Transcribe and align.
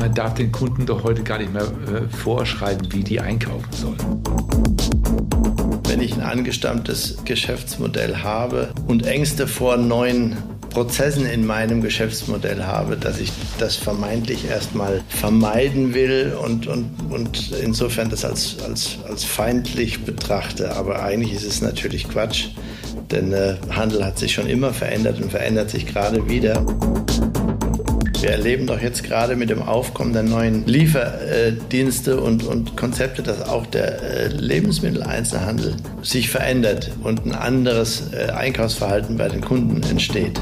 Man 0.00 0.14
darf 0.14 0.32
den 0.32 0.50
Kunden 0.50 0.86
doch 0.86 1.04
heute 1.04 1.22
gar 1.22 1.36
nicht 1.36 1.52
mehr 1.52 1.62
äh, 1.62 2.08
vorschreiben, 2.16 2.90
wie 2.90 3.04
die 3.04 3.20
einkaufen 3.20 3.70
sollen. 3.70 4.22
Wenn 5.86 6.00
ich 6.00 6.14
ein 6.14 6.22
angestammtes 6.22 7.18
Geschäftsmodell 7.26 8.16
habe 8.16 8.72
und 8.88 9.04
Ängste 9.04 9.46
vor 9.46 9.76
neuen 9.76 10.38
Prozessen 10.70 11.26
in 11.26 11.44
meinem 11.44 11.82
Geschäftsmodell 11.82 12.64
habe, 12.64 12.96
dass 12.96 13.20
ich 13.20 13.30
das 13.58 13.76
vermeintlich 13.76 14.48
erstmal 14.48 15.02
vermeiden 15.10 15.92
will 15.92 16.34
und, 16.42 16.66
und, 16.66 16.88
und 17.10 17.52
insofern 17.62 18.08
das 18.08 18.24
als, 18.24 18.56
als, 18.66 18.96
als 19.06 19.24
feindlich 19.24 20.06
betrachte. 20.06 20.76
Aber 20.76 21.02
eigentlich 21.02 21.34
ist 21.34 21.44
es 21.44 21.60
natürlich 21.60 22.08
Quatsch, 22.08 22.46
denn 23.10 23.34
äh, 23.34 23.56
Handel 23.68 24.02
hat 24.02 24.18
sich 24.18 24.32
schon 24.32 24.46
immer 24.46 24.72
verändert 24.72 25.20
und 25.20 25.30
verändert 25.30 25.68
sich 25.68 25.84
gerade 25.84 26.26
wieder. 26.26 26.64
Wir 28.20 28.32
erleben 28.32 28.66
doch 28.66 28.80
jetzt 28.80 29.02
gerade 29.02 29.34
mit 29.34 29.48
dem 29.48 29.62
Aufkommen 29.62 30.12
der 30.12 30.22
neuen 30.22 30.66
Lieferdienste 30.66 32.20
und, 32.20 32.44
und 32.44 32.76
Konzepte, 32.76 33.22
dass 33.22 33.40
auch 33.40 33.64
der 33.64 34.02
äh, 34.02 34.26
Lebensmitteleinzelhandel 34.28 35.76
sich 36.02 36.28
verändert 36.28 36.90
und 37.02 37.24
ein 37.24 37.34
anderes 37.34 38.12
äh, 38.12 38.30
Einkaufsverhalten 38.30 39.16
bei 39.16 39.28
den 39.28 39.40
Kunden 39.40 39.82
entsteht. 39.84 40.38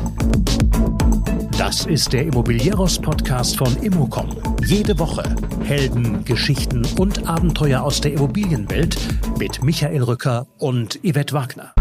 Das 1.56 1.86
ist 1.86 2.12
der 2.12 2.22
Immobilieros-Podcast 2.22 3.56
von 3.56 3.76
Immocom. 3.80 4.28
Jede 4.64 4.98
Woche 4.98 5.22
Helden, 5.62 6.24
Geschichten 6.24 6.84
und 6.98 7.28
Abenteuer 7.28 7.82
aus 7.82 8.00
der 8.00 8.12
Immobilienwelt 8.12 8.96
mit 9.38 9.62
Michael 9.62 10.02
Rücker 10.02 10.48
und 10.58 10.98
Yvette 11.04 11.32
Wagner. 11.32 11.74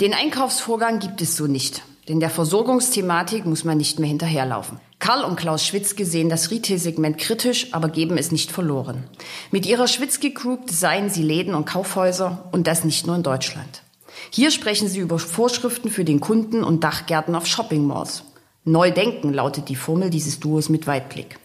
Den 0.00 0.14
Einkaufsvorgang 0.14 0.98
gibt 0.98 1.20
es 1.20 1.36
so 1.36 1.46
nicht, 1.46 1.82
denn 2.08 2.20
der 2.20 2.30
Versorgungsthematik 2.30 3.44
muss 3.44 3.64
man 3.64 3.76
nicht 3.76 3.98
mehr 3.98 4.08
hinterherlaufen. 4.08 4.80
Karl 4.98 5.22
und 5.24 5.36
Klaus 5.36 5.62
Schwitzke 5.62 6.06
sehen 6.06 6.30
das 6.30 6.50
Retail-Segment 6.50 7.18
kritisch, 7.18 7.74
aber 7.74 7.90
geben 7.90 8.16
es 8.16 8.32
nicht 8.32 8.50
verloren. 8.50 9.04
Mit 9.50 9.66
ihrer 9.66 9.88
Schwitzke 9.88 10.30
Group 10.30 10.68
designen 10.68 11.10
sie 11.10 11.22
Läden 11.22 11.54
und 11.54 11.66
Kaufhäuser 11.66 12.48
und 12.50 12.66
das 12.66 12.84
nicht 12.84 13.06
nur 13.06 13.16
in 13.16 13.22
Deutschland. 13.22 13.82
Hier 14.30 14.50
sprechen 14.50 14.88
sie 14.88 15.00
über 15.00 15.18
Vorschriften 15.18 15.90
für 15.90 16.04
den 16.04 16.20
Kunden 16.20 16.64
und 16.64 16.82
Dachgärten 16.82 17.34
auf 17.34 17.46
Shopping 17.46 17.86
Malls. 17.86 18.24
Neu 18.64 18.92
denken 18.92 19.34
lautet 19.34 19.68
die 19.68 19.76
Formel 19.76 20.08
dieses 20.08 20.40
Duos 20.40 20.70
mit 20.70 20.86
Weitblick. 20.86 21.38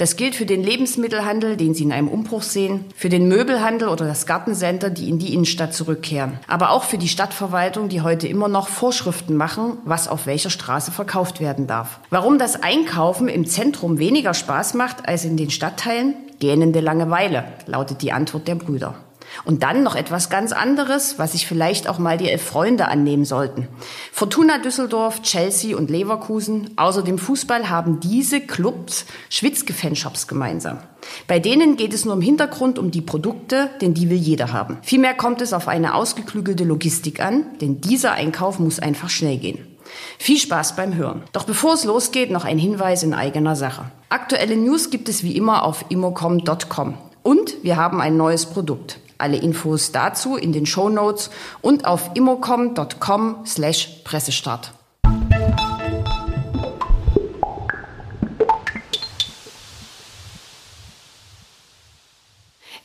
Das 0.00 0.16
gilt 0.16 0.34
für 0.34 0.46
den 0.46 0.62
Lebensmittelhandel, 0.62 1.58
den 1.58 1.74
Sie 1.74 1.82
in 1.82 1.92
einem 1.92 2.08
Umbruch 2.08 2.40
sehen, 2.40 2.86
für 2.96 3.10
den 3.10 3.28
Möbelhandel 3.28 3.86
oder 3.86 4.06
das 4.06 4.24
Gartencenter, 4.24 4.88
die 4.88 5.10
in 5.10 5.18
die 5.18 5.34
Innenstadt 5.34 5.74
zurückkehren, 5.74 6.38
aber 6.46 6.70
auch 6.70 6.84
für 6.84 6.96
die 6.96 7.06
Stadtverwaltung, 7.06 7.90
die 7.90 8.00
heute 8.00 8.26
immer 8.26 8.48
noch 8.48 8.68
Vorschriften 8.68 9.36
machen, 9.36 9.76
was 9.84 10.08
auf 10.08 10.24
welcher 10.24 10.48
Straße 10.48 10.90
verkauft 10.90 11.38
werden 11.38 11.66
darf. 11.66 12.00
Warum 12.08 12.38
das 12.38 12.62
Einkaufen 12.62 13.28
im 13.28 13.44
Zentrum 13.44 13.98
weniger 13.98 14.32
Spaß 14.32 14.72
macht 14.72 15.06
als 15.06 15.26
in 15.26 15.36
den 15.36 15.50
Stadtteilen? 15.50 16.14
Gähnende 16.38 16.80
Langeweile, 16.80 17.44
lautet 17.66 18.00
die 18.00 18.12
Antwort 18.12 18.48
der 18.48 18.54
Brüder. 18.54 18.94
Und 19.44 19.62
dann 19.62 19.82
noch 19.82 19.96
etwas 19.96 20.30
ganz 20.30 20.52
anderes, 20.52 21.18
was 21.18 21.32
sich 21.32 21.46
vielleicht 21.46 21.88
auch 21.88 21.98
mal 21.98 22.18
die 22.18 22.28
elf 22.28 22.42
Freunde 22.42 22.88
annehmen 22.88 23.24
sollten. 23.24 23.68
Fortuna 24.12 24.58
Düsseldorf, 24.58 25.22
Chelsea 25.22 25.76
und 25.76 25.90
Leverkusen, 25.90 26.70
außer 26.76 27.02
dem 27.02 27.18
Fußball 27.18 27.70
haben 27.70 28.00
diese 28.00 28.40
Clubs 28.40 29.06
Schwitzke-Fanshops 29.28 30.26
gemeinsam. 30.26 30.78
Bei 31.26 31.38
denen 31.38 31.76
geht 31.76 31.94
es 31.94 32.04
nur 32.04 32.14
im 32.14 32.20
Hintergrund 32.20 32.78
um 32.78 32.90
die 32.90 33.00
Produkte, 33.00 33.70
denn 33.80 33.94
die 33.94 34.10
will 34.10 34.18
jeder 34.18 34.52
haben. 34.52 34.78
Vielmehr 34.82 35.14
kommt 35.14 35.40
es 35.40 35.52
auf 35.52 35.68
eine 35.68 35.94
ausgeklügelte 35.94 36.64
Logistik 36.64 37.20
an, 37.20 37.44
denn 37.60 37.80
dieser 37.80 38.12
Einkauf 38.12 38.58
muss 38.58 38.80
einfach 38.80 39.10
schnell 39.10 39.38
gehen. 39.38 39.66
Viel 40.18 40.38
Spaß 40.38 40.76
beim 40.76 40.94
Hören. 40.94 41.22
Doch 41.32 41.44
bevor 41.44 41.74
es 41.74 41.84
losgeht, 41.84 42.30
noch 42.30 42.44
ein 42.44 42.58
Hinweis 42.58 43.02
in 43.02 43.14
eigener 43.14 43.56
Sache. 43.56 43.90
Aktuelle 44.08 44.56
News 44.56 44.90
gibt 44.90 45.08
es 45.08 45.22
wie 45.24 45.36
immer 45.36 45.64
auf 45.64 45.84
immocom.com. 45.88 46.94
Und 47.22 47.62
wir 47.62 47.76
haben 47.76 48.00
ein 48.00 48.16
neues 48.16 48.46
Produkt. 48.46 49.00
Alle 49.20 49.36
Infos 49.36 49.92
dazu 49.92 50.36
in 50.36 50.52
den 50.52 50.66
Show 50.66 50.88
Notes 50.88 51.30
und 51.60 51.84
auf 51.84 52.10
immocom.com 52.14 53.44
slash 53.46 54.00
Pressestart. 54.04 54.72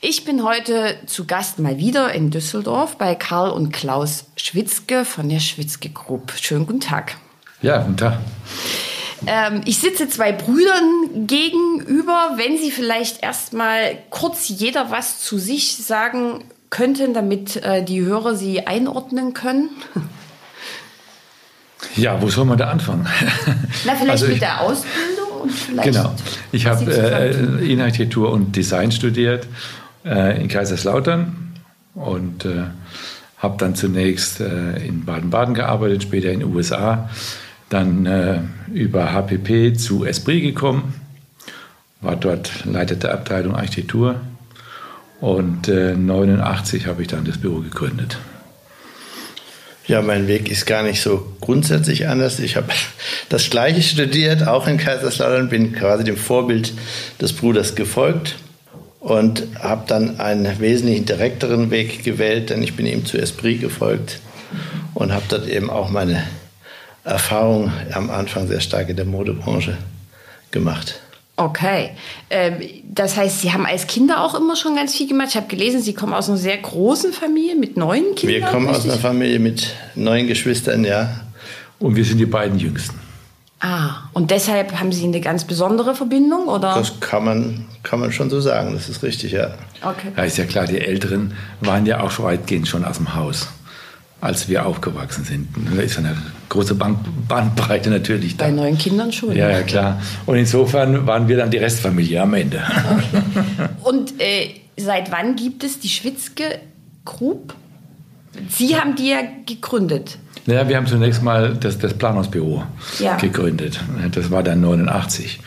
Ich 0.07 0.23
bin 0.23 0.43
heute 0.43 0.99
zu 1.07 1.25
Gast 1.25 1.57
mal 1.57 1.77
wieder 1.79 2.13
in 2.13 2.29
Düsseldorf 2.29 2.97
bei 2.97 3.15
Karl 3.15 3.49
und 3.49 3.71
Klaus 3.71 4.25
Schwitzke 4.35 5.03
von 5.03 5.29
der 5.29 5.39
Schwitzke 5.39 5.89
Group. 5.89 6.33
Schönen 6.39 6.67
guten 6.67 6.79
Tag. 6.79 7.17
Ja, 7.63 7.79
guten 7.79 7.97
Tag. 7.97 8.19
Ähm, 9.27 9.61
ich 9.65 9.79
sitze 9.79 10.07
zwei 10.09 10.31
Brüdern 10.31 11.27
gegenüber. 11.27 12.33
Wenn 12.35 12.57
Sie 12.57 12.71
vielleicht 12.71 13.23
erstmal 13.23 13.97
kurz 14.09 14.49
jeder 14.49 14.91
was 14.91 15.19
zu 15.19 15.37
sich 15.37 15.77
sagen 15.77 16.43
könnten, 16.69 17.13
damit 17.13 17.57
äh, 17.57 17.83
die 17.83 18.01
Hörer 18.01 18.35
Sie 18.35 18.65
einordnen 18.67 19.33
können. 19.33 19.69
Ja, 21.95 22.21
wo 22.21 22.29
soll 22.29 22.45
man 22.45 22.57
da 22.57 22.69
anfangen? 22.69 23.07
Na, 23.85 23.95
vielleicht 23.95 24.09
also 24.09 24.27
mit 24.27 24.41
der 24.41 24.59
Ausbildung 24.59 25.41
und 25.43 25.51
vielleicht. 25.51 25.93
Genau. 25.93 26.13
Ich 26.51 26.65
habe 26.65 26.91
äh, 26.91 27.31
Innenarchitektur 27.63 28.31
und 28.31 28.55
Design 28.55 28.91
studiert 28.91 29.47
äh, 30.03 30.41
in 30.41 30.47
Kaiserslautern 30.47 31.53
und 31.93 32.43
äh, 32.43 32.63
habe 33.37 33.57
dann 33.59 33.75
zunächst 33.75 34.41
äh, 34.41 34.77
in 34.85 35.05
Baden-Baden 35.05 35.53
gearbeitet, 35.53 36.03
später 36.03 36.31
in 36.31 36.39
den 36.39 36.53
USA 36.53 37.09
dann 37.69 38.05
äh, 38.05 38.39
über 38.73 39.13
HPP 39.13 39.77
zu 39.77 40.05
Esprit 40.05 40.41
gekommen, 40.41 40.93
war 42.01 42.15
dort 42.15 42.65
Leiter 42.65 42.95
der 42.95 43.13
Abteilung 43.13 43.55
Architektur 43.55 44.21
und 45.21 45.67
äh, 45.67 45.95
habe 45.95 47.01
ich 47.01 47.07
dann 47.07 47.25
das 47.25 47.37
Büro 47.37 47.59
gegründet. 47.59 48.17
Ja, 49.87 50.01
mein 50.01 50.27
Weg 50.27 50.49
ist 50.49 50.65
gar 50.65 50.81
nicht 50.81 51.01
so 51.01 51.35
grundsätzlich 51.41 52.07
anders. 52.07 52.39
Ich 52.39 52.55
habe 52.55 52.67
das 53.29 53.49
Gleiche 53.49 53.81
studiert, 53.81 54.47
auch 54.47 54.67
in 54.67 54.77
Kaiserslautern, 54.77 55.49
bin 55.49 55.73
quasi 55.73 56.03
dem 56.03 56.17
Vorbild 56.17 56.73
des 57.21 57.33
Bruders 57.33 57.75
gefolgt 57.75 58.35
und 58.99 59.43
habe 59.59 59.83
dann 59.87 60.19
einen 60.19 60.59
wesentlich 60.59 61.05
direkteren 61.05 61.69
Weg 61.69 62.03
gewählt, 62.03 62.49
denn 62.49 62.63
ich 62.63 62.75
bin 62.75 62.87
ihm 62.87 63.05
zu 63.05 63.19
Esprit 63.19 63.61
gefolgt 63.61 64.19
und 64.95 65.13
habe 65.13 65.25
dort 65.29 65.47
eben 65.47 65.69
auch 65.69 65.89
meine 65.89 66.23
Erfahrung 67.05 67.71
am 67.93 68.09
Anfang 68.09 68.47
sehr 68.47 68.59
stark 68.59 68.89
in 68.89 68.95
der 68.95 69.05
Modebranche 69.05 69.77
gemacht. 70.51 70.99
Okay. 71.37 71.91
Ähm, 72.29 72.61
das 72.83 73.15
heißt, 73.15 73.41
Sie 73.41 73.53
haben 73.53 73.65
als 73.65 73.87
Kinder 73.87 74.23
auch 74.23 74.35
immer 74.35 74.55
schon 74.55 74.75
ganz 74.75 74.95
viel 74.95 75.07
gemacht. 75.07 75.29
Ich 75.31 75.35
habe 75.35 75.47
gelesen, 75.47 75.81
Sie 75.81 75.93
kommen 75.93 76.13
aus 76.13 76.29
einer 76.29 76.37
sehr 76.37 76.57
großen 76.57 77.13
Familie 77.13 77.55
mit 77.55 77.77
neun 77.77 78.15
Kindern. 78.15 78.41
Wir 78.41 78.41
kommen 78.41 78.67
richtig? 78.67 78.85
aus 78.85 78.91
einer 78.91 79.01
Familie 79.01 79.39
mit 79.39 79.75
neun 79.95 80.27
Geschwistern, 80.27 80.83
ja. 80.83 81.21
Und 81.77 81.95
wir 81.95 82.05
sind 82.05 82.17
die 82.17 82.25
beiden 82.25 82.57
Jüngsten. 82.57 82.99
Ah, 83.59 84.09
und 84.13 84.31
deshalb 84.31 84.79
haben 84.79 84.91
Sie 84.91 85.03
eine 85.03 85.21
ganz 85.21 85.43
besondere 85.43 85.93
Verbindung, 85.93 86.47
oder? 86.47 86.75
Das 86.75 86.99
kann 86.99 87.25
man, 87.25 87.65
kann 87.83 87.99
man 87.99 88.11
schon 88.11 88.29
so 88.29 88.39
sagen, 88.39 88.73
das 88.73 88.89
ist 88.89 89.03
richtig, 89.03 89.33
ja. 89.33 89.55
Okay. 89.81 90.11
Ja, 90.15 90.23
ist 90.23 90.37
ja 90.37 90.45
klar, 90.45 90.65
die 90.65 90.79
Älteren 90.79 91.33
waren 91.61 91.85
ja 91.85 92.01
auch 92.01 92.17
weitgehend 92.19 92.67
schon 92.67 92.85
aus 92.85 92.97
dem 92.97 93.13
Haus 93.13 93.47
als 94.21 94.47
wir 94.49 94.65
aufgewachsen 94.65 95.23
sind. 95.23 95.49
Da 95.75 95.81
ist 95.81 95.97
eine 95.97 96.15
große 96.49 96.75
Bandbreite 96.75 97.89
natürlich 97.89 98.37
da. 98.37 98.45
Bei 98.45 98.51
neuen 98.51 98.77
Kindern 98.77 99.11
schon. 99.11 99.35
Ja, 99.35 99.49
ja, 99.49 99.61
klar. 99.61 100.01
Und 100.25 100.37
insofern 100.37 101.05
waren 101.05 101.27
wir 101.27 101.37
dann 101.37 101.51
die 101.51 101.57
Restfamilie 101.57 102.21
am 102.21 102.33
Ende. 102.33 102.61
Okay. 102.63 103.69
Und 103.83 104.13
äh, 104.19 104.49
seit 104.77 105.11
wann 105.11 105.35
gibt 105.35 105.63
es 105.63 105.79
die 105.79 105.89
Schwitzke 105.89 106.59
Group? 107.03 107.53
Sie 108.49 108.75
haben 108.75 108.95
die 108.95 109.09
ja 109.09 109.19
gegründet. 109.45 110.17
Naja, 110.45 110.67
wir 110.67 110.77
haben 110.77 110.87
zunächst 110.87 111.23
mal 111.23 111.55
das, 111.55 111.79
das 111.79 111.93
Planungsbüro 111.93 112.63
ja. 112.99 113.17
gegründet. 113.17 113.79
Das 114.11 114.29
war 114.29 114.43
dann 114.43 114.61
89. 114.61 115.39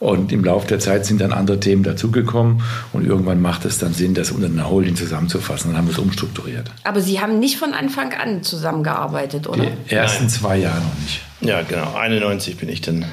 Und 0.00 0.32
im 0.32 0.42
Laufe 0.42 0.66
der 0.66 0.78
Zeit 0.78 1.04
sind 1.04 1.20
dann 1.20 1.30
andere 1.30 1.60
Themen 1.60 1.82
dazugekommen 1.82 2.62
und 2.94 3.06
irgendwann 3.06 3.42
macht 3.42 3.66
es 3.66 3.76
dann 3.76 3.92
Sinn, 3.92 4.14
das 4.14 4.30
unter 4.30 4.46
einer 4.46 4.68
Holding 4.70 4.96
zusammenzufassen. 4.96 5.70
Dann 5.70 5.78
haben 5.78 5.88
wir 5.88 5.92
es 5.92 5.98
umstrukturiert. 5.98 6.70
Aber 6.84 7.02
Sie 7.02 7.20
haben 7.20 7.38
nicht 7.38 7.58
von 7.58 7.74
Anfang 7.74 8.14
an 8.14 8.42
zusammengearbeitet, 8.42 9.46
oder? 9.46 9.66
Die 9.88 9.94
ersten 9.94 10.24
Nein. 10.24 10.30
zwei 10.30 10.56
Jahre 10.56 10.80
noch 10.80 10.98
nicht. 11.02 11.20
Ja, 11.42 11.60
genau. 11.62 11.94
91 11.94 12.56
bin 12.56 12.70
ich 12.70 12.80
dann 12.80 13.04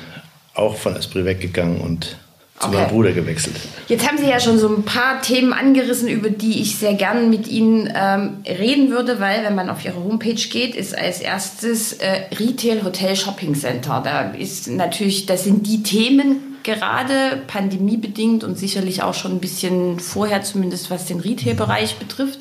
auch 0.54 0.78
von 0.78 0.96
Esprit 0.96 1.26
weggegangen 1.26 1.82
und 1.82 2.16
zu 2.60 2.68
okay. 2.70 2.78
meinem 2.78 2.90
Bruder 2.90 3.12
gewechselt. 3.12 3.56
Jetzt 3.88 4.08
haben 4.08 4.18
Sie 4.18 4.28
ja 4.28 4.40
schon 4.40 4.58
so 4.58 4.68
ein 4.68 4.84
paar 4.84 5.22
Themen 5.22 5.54
angerissen, 5.54 6.08
über 6.08 6.30
die 6.30 6.62
ich 6.62 6.78
sehr 6.78 6.94
gern 6.96 7.30
mit 7.30 7.48
Ihnen 7.48 7.92
ähm, 7.94 8.38
reden 8.46 8.90
würde, 8.90 9.20
weil 9.20 9.44
wenn 9.44 9.54
man 9.54 9.70
auf 9.70 9.86
Ihre 9.86 10.04
Homepage 10.04 10.34
geht, 10.34 10.74
ist 10.74 10.98
als 10.98 11.20
erstes 11.20 11.94
äh, 11.94 12.22
Retail 12.40 12.84
Hotel 12.84 13.16
Shopping 13.16 13.54
Center. 13.56 14.02
Da 14.04 14.32
ist 14.32 14.68
natürlich, 14.70 15.28
das 15.28 15.44
sind 15.44 15.68
die 15.68 15.84
Themen, 15.84 16.47
gerade 16.68 17.42
pandemiebedingt 17.48 18.44
und 18.44 18.58
sicherlich 18.58 19.02
auch 19.02 19.14
schon 19.14 19.32
ein 19.32 19.40
bisschen 19.40 20.00
vorher, 20.00 20.44
zumindest 20.44 20.92
was 20.92 21.06
den 21.06 21.22
Retail-Bereich 21.22 21.96
betrifft. 21.96 22.40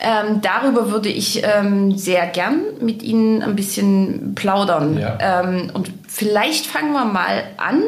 Ähm, 0.00 0.40
darüber 0.42 0.90
würde 0.90 1.08
ich 1.08 1.42
ähm, 1.42 1.96
sehr 1.96 2.26
gern 2.26 2.60
mit 2.80 3.02
Ihnen 3.02 3.42
ein 3.42 3.56
bisschen 3.56 4.34
plaudern. 4.34 4.98
Ja. 4.98 5.18
Ähm, 5.20 5.70
und 5.72 5.90
vielleicht 6.08 6.66
fangen 6.66 6.92
wir 6.92 7.04
mal 7.06 7.44
an. 7.56 7.82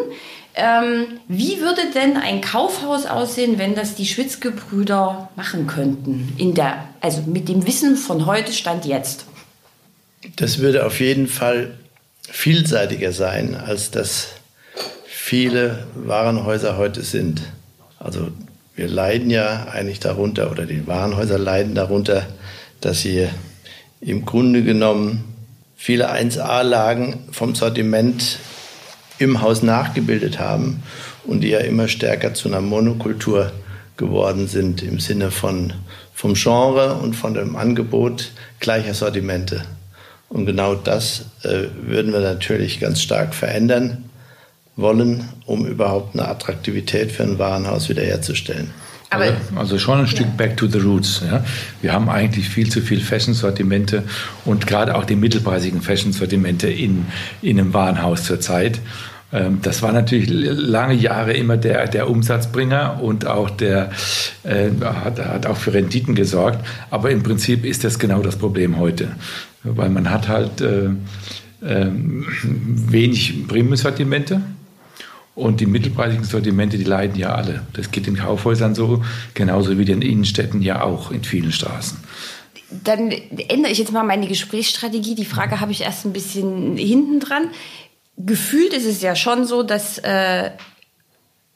Ähm, 0.54 1.18
wie 1.28 1.60
würde 1.60 1.82
denn 1.94 2.16
ein 2.16 2.40
Kaufhaus 2.40 3.04
aussehen, 3.06 3.58
wenn 3.58 3.74
das 3.74 3.94
die 3.94 4.06
Schwitzgebrüder 4.06 5.28
machen 5.36 5.66
könnten? 5.66 6.32
In 6.38 6.54
der, 6.54 6.84
also 7.00 7.22
mit 7.26 7.48
dem 7.48 7.66
Wissen 7.66 7.96
von 7.96 8.26
heute 8.26 8.52
stand 8.52 8.86
jetzt. 8.86 9.26
Das 10.36 10.60
würde 10.60 10.86
auf 10.86 11.00
jeden 11.00 11.26
Fall 11.26 11.76
vielseitiger 12.22 13.12
sein, 13.12 13.54
als 13.54 13.90
das 13.90 14.28
viele 15.28 15.80
Warenhäuser 15.94 16.78
heute 16.78 17.02
sind. 17.02 17.42
Also 17.98 18.28
wir 18.74 18.88
leiden 18.88 19.28
ja 19.28 19.66
eigentlich 19.70 20.00
darunter, 20.00 20.50
oder 20.50 20.64
die 20.64 20.86
Warenhäuser 20.86 21.36
leiden 21.36 21.74
darunter, 21.74 22.26
dass 22.80 23.02
sie 23.02 23.28
im 24.00 24.24
Grunde 24.24 24.62
genommen 24.62 25.24
viele 25.76 26.10
1A-Lagen 26.10 27.26
vom 27.30 27.54
Sortiment 27.54 28.38
im 29.18 29.42
Haus 29.42 29.62
nachgebildet 29.62 30.38
haben 30.38 30.82
und 31.24 31.42
die 31.42 31.50
ja 31.50 31.58
immer 31.58 31.88
stärker 31.88 32.32
zu 32.32 32.48
einer 32.48 32.62
Monokultur 32.62 33.52
geworden 33.98 34.48
sind 34.48 34.82
im 34.82 34.98
Sinne 34.98 35.30
von 35.30 35.74
vom 36.14 36.32
Genre 36.32 36.94
und 36.94 37.14
von 37.14 37.34
dem 37.34 37.54
Angebot 37.54 38.30
gleicher 38.60 38.94
Sortimente. 38.94 39.62
Und 40.30 40.46
genau 40.46 40.74
das 40.74 41.26
äh, 41.42 41.64
würden 41.82 42.14
wir 42.14 42.20
natürlich 42.20 42.80
ganz 42.80 43.02
stark 43.02 43.34
verändern 43.34 44.07
wollen, 44.78 45.28
um 45.44 45.66
überhaupt 45.66 46.14
eine 46.14 46.28
Attraktivität 46.28 47.12
für 47.12 47.24
ein 47.24 47.38
Warenhaus 47.38 47.88
wiederherzustellen. 47.88 48.70
Also, 49.10 49.32
also, 49.56 49.78
schon 49.78 50.00
ein 50.00 50.06
Stück 50.06 50.26
ja. 50.26 50.32
back 50.36 50.56
to 50.56 50.66
the 50.66 50.78
roots. 50.78 51.22
Ja. 51.26 51.42
Wir 51.80 51.94
haben 51.94 52.10
eigentlich 52.10 52.48
viel 52.48 52.70
zu 52.70 52.82
viel 52.82 53.00
Fashion-Sortimente 53.00 54.02
und 54.44 54.66
gerade 54.66 54.94
auch 54.94 55.04
die 55.04 55.16
mittelpreisigen 55.16 55.80
Fashion-Sortimente 55.80 56.68
in, 56.68 57.06
in 57.40 57.58
einem 57.58 57.72
Warenhaus 57.72 58.24
zurzeit. 58.24 58.80
Ähm, 59.32 59.60
das 59.62 59.80
war 59.80 59.92
natürlich 59.92 60.28
lange 60.28 60.92
Jahre 60.92 61.32
immer 61.32 61.56
der, 61.56 61.88
der 61.88 62.10
Umsatzbringer 62.10 63.02
und 63.02 63.26
auch 63.26 63.48
der 63.48 63.90
äh, 64.44 64.68
hat, 64.82 65.18
hat 65.18 65.46
auch 65.46 65.56
für 65.56 65.72
Renditen 65.72 66.14
gesorgt. 66.14 66.64
Aber 66.90 67.10
im 67.10 67.22
Prinzip 67.22 67.64
ist 67.64 67.84
das 67.84 67.98
genau 67.98 68.20
das 68.20 68.36
Problem 68.36 68.78
heute, 68.78 69.08
weil 69.64 69.88
man 69.88 70.10
hat 70.10 70.28
halt 70.28 70.60
äh, 70.60 70.90
äh, 71.66 71.86
wenig 71.92 73.48
Premium-Sortimente 73.48 74.42
und 75.38 75.60
die 75.60 75.66
mittelpreisigen 75.66 76.24
Sortimente, 76.24 76.78
die 76.78 76.84
leiden 76.84 77.16
ja 77.16 77.34
alle. 77.34 77.62
Das 77.72 77.90
geht 77.90 78.08
in 78.08 78.16
Kaufhäusern 78.16 78.74
so, 78.74 79.04
genauso 79.34 79.78
wie 79.78 79.82
in 79.82 80.00
den 80.00 80.02
Innenstädten 80.02 80.62
ja 80.62 80.82
auch 80.82 81.12
in 81.12 81.22
vielen 81.22 81.52
Straßen. 81.52 81.98
Dann 82.70 83.12
ändere 83.12 83.72
ich 83.72 83.78
jetzt 83.78 83.92
mal 83.92 84.02
meine 84.02 84.26
Gesprächsstrategie. 84.26 85.14
Die 85.14 85.24
Frage 85.24 85.60
habe 85.60 85.72
ich 85.72 85.82
erst 85.82 86.04
ein 86.04 86.12
bisschen 86.12 86.76
hinten 86.76 87.20
dran. 87.20 87.50
Gefühlt 88.16 88.74
ist 88.74 88.84
es 88.84 89.00
ja 89.00 89.14
schon 89.14 89.46
so, 89.46 89.62
dass 89.62 89.98
äh, 89.98 90.50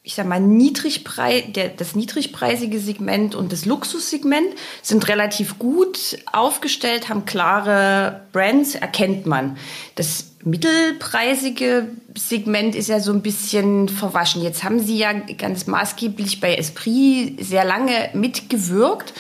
ich 0.05 0.15
sag 0.15 0.27
mal, 0.27 0.41
Niedrigpreis, 0.41 1.45
der, 1.55 1.69
das 1.69 1.95
niedrigpreisige 1.95 2.81
Segment 2.81 3.37
und 3.37 3.53
das 3.53 3.67
Luxussegment 3.67 4.49
sind 4.83 5.07
relativ 5.07 5.61
gut 5.61 6.19
aufgestellt, 6.33 7.09
haben 7.09 7.25
klare 7.25 8.23
Brands, 8.33 8.75
erkennt 8.75 9.27
man. 9.27 9.57
Das 9.95 10.33
mittelpreisige 10.45 11.87
Segment 12.19 12.75
ist 12.75 12.89
ja 12.89 12.99
so 12.99 13.13
ein 13.13 13.23
bisschen 13.23 13.89
verwaschen. 13.89 14.43
Jetzt 14.43 14.65
haben 14.65 14.81
Sie 14.81 14.99
ja 14.99 15.13
ganz 15.13 15.69
maßgeblich 15.69 16.41
bei 16.41 16.57
Esprit 16.57 17.37
sehr 17.39 17.65
lange 17.65 18.11
mitgewirkt. 18.13 19.13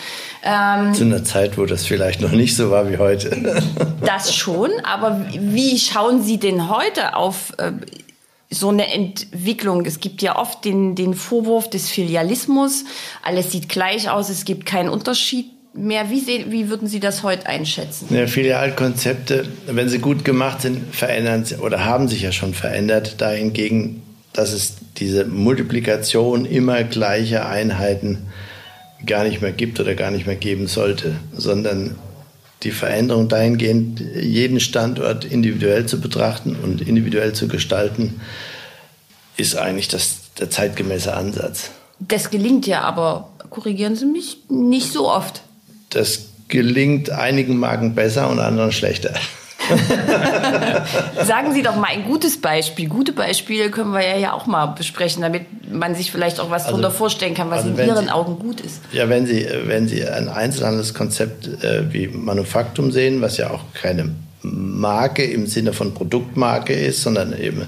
Ähm, 0.42 0.92
Zu 0.94 1.04
einer 1.04 1.22
Zeit, 1.22 1.58
wo 1.58 1.64
das 1.64 1.86
vielleicht 1.86 2.20
noch 2.20 2.32
nicht 2.32 2.56
so 2.56 2.72
war 2.72 2.90
wie 2.90 2.98
heute. 2.98 3.62
das 4.04 4.34
schon, 4.34 4.70
aber 4.82 5.24
wie 5.30 5.78
schauen 5.78 6.24
Sie 6.24 6.38
denn 6.38 6.68
heute 6.68 7.14
auf 7.14 7.52
äh, 7.58 7.70
so 8.52 8.68
eine 8.68 8.92
Entwicklung? 8.92 9.84
Es 9.86 10.00
gibt 10.00 10.22
ja 10.22 10.36
oft 10.36 10.64
den, 10.64 10.94
den 10.94 11.14
Vorwurf 11.14 11.68
des 11.68 11.88
Filialismus. 11.88 12.84
Alles 13.22 13.50
sieht 13.52 13.68
gleich 13.68 14.10
aus, 14.10 14.28
es 14.28 14.44
gibt 14.44 14.66
keinen 14.66 14.88
Unterschied 14.88 15.46
mehr. 15.74 16.10
Wie, 16.10 16.20
sehen, 16.20 16.50
wie 16.50 16.68
würden 16.68 16.88
Sie 16.88 17.00
das 17.00 17.22
heute 17.22 17.46
einschätzen? 17.46 18.14
Ja, 18.14 18.26
Filialkonzepte, 18.26 19.46
wenn 19.66 19.88
sie 19.88 19.98
gut 19.98 20.24
gemacht 20.24 20.62
sind, 20.62 20.94
verändern 20.94 21.44
sie 21.44 21.56
oder 21.56 21.84
haben 21.84 22.08
sich 22.08 22.22
ja 22.22 22.32
schon 22.32 22.54
verändert. 22.54 23.20
Dahingegen, 23.20 24.02
dass 24.32 24.52
es 24.52 24.76
diese 24.98 25.24
Multiplikation 25.24 26.44
immer 26.44 26.84
gleicher 26.84 27.48
Einheiten 27.48 28.28
gar 29.04 29.24
nicht 29.24 29.42
mehr 29.42 29.52
gibt 29.52 29.80
oder 29.80 29.94
gar 29.94 30.10
nicht 30.10 30.26
mehr 30.26 30.36
geben 30.36 30.66
sollte, 30.66 31.16
sondern 31.32 31.96
die 32.62 32.70
Veränderung 32.70 33.28
dahingehend, 33.28 34.00
jeden 34.20 34.60
Standort 34.60 35.24
individuell 35.24 35.86
zu 35.86 36.00
betrachten 36.00 36.56
und 36.56 36.80
individuell 36.80 37.32
zu 37.32 37.48
gestalten, 37.48 38.20
ist 39.36 39.56
eigentlich 39.56 39.88
das, 39.88 40.16
der 40.38 40.50
zeitgemäße 40.50 41.14
Ansatz. 41.14 41.70
Das 41.98 42.30
gelingt 42.30 42.66
ja 42.66 42.82
aber, 42.82 43.30
korrigieren 43.50 43.96
Sie 43.96 44.06
mich, 44.06 44.38
nicht 44.48 44.92
so 44.92 45.10
oft. 45.10 45.42
Das 45.90 46.26
gelingt 46.48 47.10
einigen 47.10 47.56
Marken 47.56 47.94
besser 47.94 48.28
und 48.30 48.38
anderen 48.38 48.72
schlechter. 48.72 49.14
Sagen 51.24 51.52
Sie 51.52 51.62
doch 51.62 51.76
mal 51.76 51.88
ein 51.88 52.04
gutes 52.04 52.40
Beispiel. 52.40 52.88
Gute 52.88 53.12
Beispiele 53.12 53.70
können 53.70 53.92
wir 53.92 54.18
ja 54.18 54.32
auch 54.32 54.46
mal 54.46 54.66
besprechen, 54.66 55.22
damit 55.22 55.46
man 55.72 55.94
sich 55.94 56.10
vielleicht 56.10 56.40
auch 56.40 56.50
was 56.50 56.64
also, 56.64 56.76
darunter 56.76 56.90
vorstellen 56.90 57.34
kann, 57.34 57.50
was 57.50 57.64
also 57.64 57.80
in 57.80 57.88
Ihren 57.88 58.04
Sie, 58.06 58.10
Augen 58.10 58.38
gut 58.38 58.60
ist. 58.60 58.80
Ja, 58.92 59.08
wenn 59.08 59.26
Sie, 59.26 59.46
wenn 59.64 59.88
Sie 59.88 60.04
ein 60.04 60.28
Einzelhandelskonzept 60.28 61.64
äh, 61.64 61.92
wie 61.92 62.08
Manufaktum 62.08 62.92
sehen, 62.92 63.22
was 63.22 63.36
ja 63.36 63.50
auch 63.50 63.64
keine 63.74 64.10
Marke 64.42 65.24
im 65.24 65.46
Sinne 65.46 65.72
von 65.72 65.94
Produktmarke 65.94 66.72
ist, 66.72 67.02
sondern 67.02 67.38
eben 67.38 67.66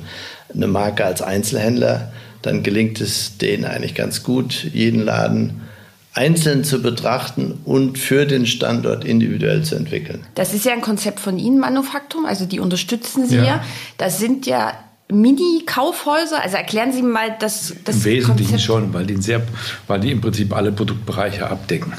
eine 0.53 0.67
Marke 0.67 1.05
als 1.05 1.23
Einzelhändler, 1.23 2.13
dann 2.43 2.63
gelingt 2.63 3.01
es 3.01 3.39
denen 3.39 3.65
eigentlich 3.65 3.95
ganz 3.95 4.23
gut, 4.23 4.65
jeden 4.73 5.05
Laden 5.05 5.63
einzeln 6.15 6.63
zu 6.63 6.81
betrachten 6.81 7.59
und 7.65 7.99
für 7.99 8.25
den 8.25 8.47
Standort 8.47 9.05
individuell 9.05 9.63
zu 9.63 9.75
entwickeln. 9.75 10.25
Das 10.37 10.55
ist 10.55 10.65
ja 10.65 10.73
ein 10.73 10.81
Konzept 10.81 11.19
von 11.21 11.39
Ihnen, 11.39 11.59
Manufaktum, 11.59 12.25
also 12.25 12.47
die 12.47 12.61
unterstützen 12.61 13.27
Sie 13.27 13.37
ja. 13.37 13.45
ja. 13.45 13.65
Das 13.99 14.21
sind 14.21 14.47
ja 14.47 14.73
Mini-Kaufhäuser? 15.11 16.41
Also 16.43 16.57
erklären 16.57 16.93
Sie 16.93 17.03
mal 17.03 17.37
das, 17.39 17.75
das 17.85 17.97
Im 17.97 18.05
Wesentlichen 18.05 18.51
Konzept. 18.53 18.63
schon, 18.63 18.95
weil 18.95 19.07
die, 19.07 19.21
sehr, 19.21 19.43
weil 19.87 20.01
die 20.01 20.13
im 20.13 20.21
Prinzip 20.21 20.55
alle 20.55 20.73
Produktbereiche 20.73 21.49
abdecken. 21.51 21.93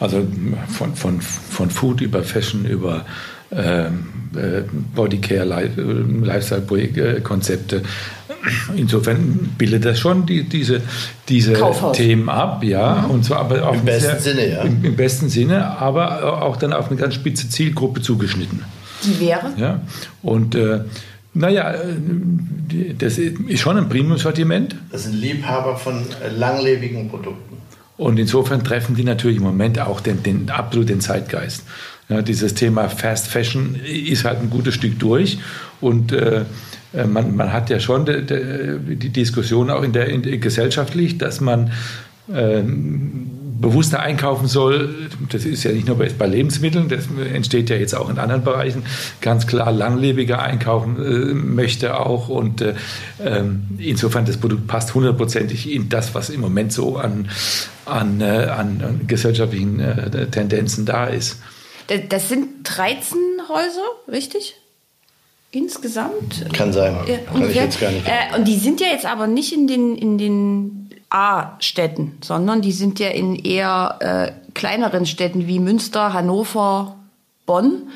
Also 0.00 0.24
von, 0.68 0.94
von, 0.94 1.20
von 1.20 1.70
Food 1.70 2.00
über 2.00 2.22
Fashion 2.22 2.64
über 2.64 3.04
Bodycare, 4.94 5.44
Lifestyle-Konzepte. 6.22 7.82
Insofern 8.76 9.50
bildet 9.58 9.84
das 9.84 9.98
schon 9.98 10.26
die, 10.26 10.44
diese, 10.44 10.80
diese 11.28 11.54
Themen 11.92 12.28
ab, 12.28 12.62
ja. 12.62 13.04
Mhm. 13.06 13.10
Und 13.10 13.24
zwar 13.24 13.40
aber 13.40 13.68
auch 13.68 13.74
im 13.74 13.84
besten 13.84 14.20
sehr, 14.20 14.20
Sinne, 14.20 14.48
ja. 14.48 14.62
Im, 14.62 14.84
Im, 14.84 14.96
besten 14.96 15.28
Sinne, 15.28 15.78
aber 15.78 16.42
auch 16.42 16.56
dann 16.56 16.72
auf 16.72 16.88
eine 16.88 17.00
ganz 17.00 17.14
spitze 17.14 17.48
Zielgruppe 17.48 18.00
zugeschnitten. 18.02 18.64
Die 19.04 19.20
wäre? 19.20 19.52
Ja. 19.56 19.80
Und 20.22 20.54
äh, 20.54 20.80
naja, 21.34 21.74
das 22.98 23.18
ist 23.18 23.60
schon 23.60 23.76
ein 23.76 23.88
Premium-Sortiment. 23.88 24.76
Das 24.90 25.04
sind 25.04 25.14
Liebhaber 25.14 25.76
von 25.76 26.02
langlebigen 26.36 27.08
Produkten. 27.08 27.56
Und 27.96 28.18
insofern 28.18 28.62
treffen 28.62 28.94
die 28.94 29.04
natürlich 29.04 29.38
im 29.38 29.42
Moment 29.42 29.80
auch 29.80 30.00
den, 30.00 30.22
den 30.22 30.50
absoluten 30.50 31.00
Zeitgeist. 31.00 31.64
Ja, 32.08 32.22
dieses 32.22 32.54
Thema 32.54 32.88
Fast 32.88 33.28
Fashion 33.28 33.74
ist 33.74 34.24
halt 34.24 34.40
ein 34.40 34.48
gutes 34.48 34.74
Stück 34.74 34.98
durch 34.98 35.38
und 35.80 36.12
äh, 36.12 36.44
man, 37.06 37.36
man, 37.36 37.52
hat 37.52 37.68
ja 37.68 37.80
schon 37.80 38.06
de, 38.06 38.22
de, 38.22 38.78
die 38.96 39.10
Diskussion 39.10 39.68
auch 39.68 39.82
in 39.82 39.92
der, 39.92 40.08
in 40.08 40.22
der 40.22 40.38
gesellschaftlich, 40.38 41.18
dass 41.18 41.42
man 41.42 41.70
äh, 42.32 42.62
bewusster 43.60 44.00
einkaufen 44.00 44.46
soll. 44.46 44.94
Das 45.30 45.44
ist 45.44 45.64
ja 45.64 45.72
nicht 45.72 45.86
nur 45.86 45.98
bei, 45.98 46.26
Lebensmitteln, 46.26 46.88
das 46.88 47.08
entsteht 47.32 47.70
ja 47.70 47.76
jetzt 47.76 47.94
auch 47.94 48.08
in 48.08 48.18
anderen 48.18 48.44
Bereichen. 48.44 48.84
Ganz 49.20 49.46
klar, 49.46 49.72
langlebiger 49.72 50.40
einkaufen 50.40 50.96
äh, 50.96 51.34
möchte 51.34 51.98
auch 51.98 52.28
und 52.28 52.60
äh, 52.60 52.74
ähm, 53.22 53.64
insofern 53.78 54.24
das 54.24 54.36
Produkt 54.36 54.66
passt 54.66 54.94
hundertprozentig 54.94 55.70
in 55.70 55.88
das, 55.88 56.14
was 56.14 56.30
im 56.30 56.40
Moment 56.40 56.72
so 56.72 56.96
an, 56.96 57.28
an, 57.84 58.20
äh, 58.20 58.24
an, 58.24 58.82
an 58.82 59.00
gesellschaftlichen 59.06 59.80
äh, 59.80 60.26
Tendenzen 60.28 60.86
da 60.86 61.06
ist. 61.06 61.40
Das 62.10 62.28
sind 62.28 62.64
13 62.64 63.18
Häuser, 63.48 63.86
richtig? 64.10 64.56
Insgesamt? 65.50 66.44
Kann 66.52 66.72
sein. 66.72 66.96
Ja, 67.06 67.16
Kann 67.18 67.48
ich 67.48 67.56
jetzt 67.56 67.80
gar 67.80 67.90
nicht. 67.90 68.06
Äh, 68.06 68.36
und 68.36 68.46
die 68.46 68.56
sind 68.56 68.80
ja 68.80 68.88
jetzt 68.88 69.06
aber 69.06 69.26
nicht 69.26 69.52
in 69.52 69.66
den, 69.66 69.96
in 69.96 70.18
den 70.18 70.90
A-Städten, 71.08 72.18
sondern 72.22 72.60
die 72.60 72.72
sind 72.72 72.98
ja 72.98 73.08
in 73.08 73.34
eher 73.34 73.96
äh, 74.00 74.52
kleineren 74.52 75.06
Städten 75.06 75.46
wie 75.46 75.58
Münster, 75.58 76.12
Hannover, 76.12 76.96
Bonn. 77.46 77.88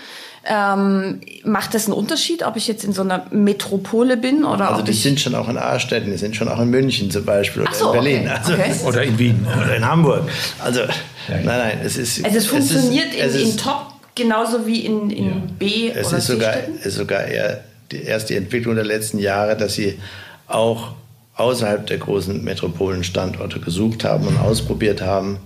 Ähm, 0.44 1.20
macht 1.44 1.74
das 1.74 1.84
einen 1.84 1.94
Unterschied, 1.94 2.42
ob 2.44 2.56
ich 2.56 2.66
jetzt 2.66 2.82
in 2.84 2.92
so 2.92 3.02
einer 3.02 3.26
Metropole 3.30 4.16
bin 4.16 4.44
oder 4.44 4.70
Also 4.70 4.82
die 4.82 4.92
sind 4.92 5.20
schon 5.20 5.36
auch 5.36 5.48
in 5.48 5.56
A-Städten, 5.56 6.10
die 6.10 6.16
sind 6.16 6.34
schon 6.34 6.48
auch 6.48 6.58
in 6.58 6.68
München 6.68 7.12
zum 7.12 7.24
Beispiel 7.24 7.62
oder 7.62 7.74
so, 7.74 7.86
in 7.88 7.92
Berlin. 7.92 8.20
Okay. 8.22 8.30
Also, 8.32 8.52
okay. 8.54 8.74
Oder 8.86 9.02
in 9.04 9.18
Wien. 9.18 9.46
Oder 9.60 9.76
in 9.76 9.86
Hamburg. 9.86 10.28
Also 10.58 10.80
Nein, 11.28 11.44
nein, 11.44 11.78
es 11.84 11.96
ist. 11.96 12.24
Also 12.24 12.38
es 12.38 12.46
funktioniert 12.46 13.14
es 13.14 13.34
ist, 13.34 13.40
in, 13.40 13.48
es 13.48 13.52
in 13.52 13.58
Top 13.58 13.92
genauso 14.14 14.66
wie 14.66 14.80
in, 14.84 15.10
in 15.10 15.26
ja. 15.26 15.32
B 15.58 15.90
es 15.90 16.08
oder 16.08 16.18
ist 16.18 16.26
sogar, 16.26 16.54
es 16.80 16.86
ist 16.86 16.96
sogar 16.96 17.24
eher 17.24 17.64
die, 17.90 18.02
erst 18.02 18.30
die 18.30 18.36
Entwicklung 18.36 18.74
der 18.74 18.84
letzten 18.84 19.18
Jahre, 19.18 19.56
dass 19.56 19.74
sie 19.74 19.98
auch 20.46 20.94
außerhalb 21.34 21.86
der 21.86 21.98
großen 21.98 22.42
Metropolenstandorte 22.44 23.60
gesucht 23.60 24.04
haben 24.04 24.26
und 24.26 24.38
ausprobiert 24.38 25.00
haben 25.00 25.38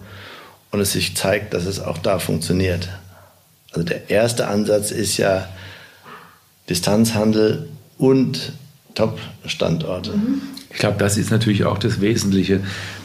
und 0.72 0.80
es 0.80 0.92
sich 0.92 1.16
zeigt, 1.16 1.54
dass 1.54 1.64
es 1.64 1.80
auch 1.80 1.98
da 1.98 2.18
funktioniert. 2.18 2.88
Also 3.70 3.84
der 3.84 4.10
erste 4.10 4.48
Ansatz 4.48 4.90
ist 4.90 5.16
ja 5.16 5.48
Distanzhandel 6.68 7.68
und 7.98 8.52
Top-Standorte. 8.94 10.12
Mhm. 10.12 10.42
Ich 10.70 10.78
glaube, 10.78 10.98
das 10.98 11.16
ist 11.16 11.30
natürlich 11.30 11.64
auch 11.64 11.78
das 11.78 12.00
Wesentliche, 12.00 12.60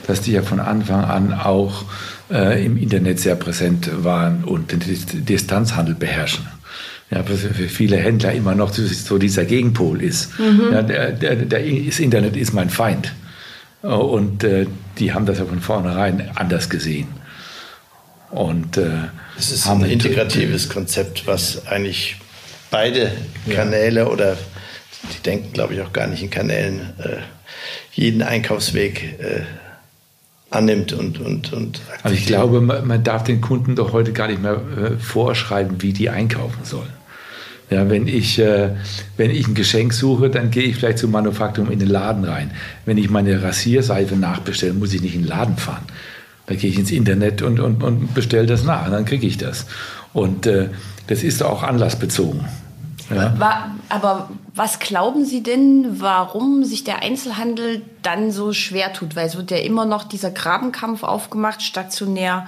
dass 0.08 0.22
die 0.22 0.32
ja 0.32 0.42
von 0.42 0.60
Anfang 0.60 1.04
an 1.04 1.34
auch 1.34 1.86
äh, 2.32 2.66
im 2.66 2.78
Internet 2.78 3.20
sehr 3.20 3.36
präsent 3.36 3.90
waren 4.04 4.44
und 4.44 4.72
den 4.72 4.82
Distanzhandel 5.26 5.96
beherrschen. 5.96 6.48
Ja, 7.10 7.24
was 7.28 7.42
für 7.42 7.68
viele 7.68 7.98
Händler 7.98 8.32
immer 8.32 8.56
noch 8.56 8.74
so 8.74 9.18
dieser 9.18 9.44
Gegenpol 9.44 10.02
ist. 10.02 10.40
Mhm. 10.40 10.70
Ja, 10.72 10.82
der, 10.82 11.12
der, 11.12 11.36
der, 11.36 11.60
das 11.60 12.00
Internet 12.00 12.38
ist 12.38 12.54
mein 12.54 12.70
Feind. 12.70 13.14
Und 13.82 14.44
äh, 14.44 14.68
die 14.98 15.12
haben 15.12 15.26
das 15.26 15.40
ja 15.40 15.46
von 15.46 15.60
vornherein 15.60 16.30
anders 16.36 16.70
gesehen. 16.70 17.08
Und, 18.30 18.78
äh, 18.78 18.90
es 19.38 19.52
ist 19.52 19.68
ein 19.68 19.84
integratives 19.84 20.70
Konzept, 20.70 21.28
was 21.28 21.68
eigentlich 21.68 22.16
beide 22.70 23.12
Kanäle 23.50 24.02
ja. 24.02 24.08
oder 24.08 24.38
die 25.04 25.24
denken, 25.24 25.52
glaube 25.52 25.74
ich, 25.74 25.82
auch 25.82 25.92
gar 25.92 26.08
nicht 26.08 26.24
in 26.24 26.30
Kanälen, 26.30 26.94
äh, 27.00 27.18
jeden 27.94 28.22
Einkaufsweg 28.22 29.20
äh, 29.20 29.42
annimmt 30.52 30.94
und 30.94 31.20
und 31.20 31.54
und. 31.54 31.82
Also 32.04 32.16
ich 32.16 32.26
glaube, 32.26 32.62
man, 32.62 32.86
man, 32.86 33.04
darf 33.04 33.24
den 33.24 33.42
Kunden 33.42 33.76
doch 33.76 33.94
heute 33.94 34.12
gar 34.12 34.28
nicht 34.28 34.42
mehr 34.42 34.62
äh, 34.78 35.00
vorschreiben, 35.00 35.82
wie 35.82 35.94
die 35.94 36.10
einkaufen 36.10 36.64
sollen. 36.64 36.90
Ja, 37.70 37.90
wenn 37.90 38.06
ich, 38.06 38.38
äh, 38.38 38.72
wenn 39.16 39.32
ich 39.32 39.48
ein 39.48 39.56
Geschenk 39.56 39.94
suche, 39.94 40.30
dann 40.30 40.52
gehe 40.52 40.64
ich 40.64 40.76
vielleicht 40.76 40.98
zum 40.98 41.12
Manufaktum 41.12 41.72
in 41.72 41.80
den 41.80 41.88
Laden 41.88 42.26
rein. 42.26 42.52
Wenn 42.86 42.98
ich 42.98 43.10
meine 43.10 43.42
Rasierseife 43.42 44.18
nachbestelle, 44.18 44.74
muss 44.74 44.94
ich 44.94 45.02
nicht 45.02 45.16
in 45.16 45.22
den 45.22 45.30
Laden 45.30 45.56
fahren. 45.56 45.86
Da 46.48 46.56
gehe 46.56 46.70
ich 46.70 46.78
ins 46.78 46.92
Internet 46.92 47.42
und, 47.42 47.62
und, 47.62 47.82
und 47.82 48.14
bestelle 48.14 48.46
das 48.46 48.66
nach, 48.66 48.90
dann 48.90 49.06
kriege 49.06 49.26
ich 49.26 49.38
das. 49.38 49.68
Und 50.12 50.48
äh, 50.48 50.68
das 51.08 51.24
ist 51.24 51.44
auch 51.44 51.64
anlassbezogen. 51.64 52.42
Ja. 53.10 53.40
War, 53.40 53.76
aber 53.92 54.30
was 54.56 54.80
glauben 54.80 55.26
Sie 55.26 55.44
denn, 55.44 56.00
warum 56.00 56.64
sich 56.64 56.84
der 56.84 57.02
Einzelhandel 57.02 57.82
dann 58.02 58.32
so 58.32 58.54
schwer 58.54 58.94
tut? 58.94 59.16
Weil 59.16 59.28
es 59.28 59.36
wird 59.36 59.52
ja 59.52 59.58
immer 59.58 59.86
noch 59.86 60.04
dieser 60.04 60.32
Grabenkampf 60.32 61.04
aufgemacht, 61.04 61.62
stationär 61.62 62.48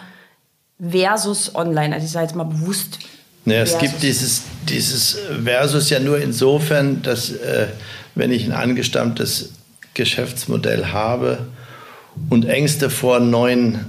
versus 0.79 1.53
online. 1.55 1.93
Also 1.93 2.05
ich 2.05 2.11
sage 2.11 2.27
jetzt 2.27 2.35
mal 2.35 2.45
bewusst. 2.45 2.99
Naja, 3.45 3.61
es 3.61 3.77
gibt 3.77 4.01
dieses, 4.03 4.43
dieses 4.69 5.17
Versus 5.43 5.89
ja 5.89 5.99
nur 5.99 6.19
insofern, 6.19 7.01
dass 7.01 7.31
äh, 7.31 7.67
wenn 8.15 8.31
ich 8.31 8.45
ein 8.45 8.53
angestammtes 8.53 9.51
Geschäftsmodell 9.93 10.87
habe 10.87 11.47
und 12.29 12.45
Ängste 12.45 12.89
vor 12.89 13.19
neuen 13.19 13.85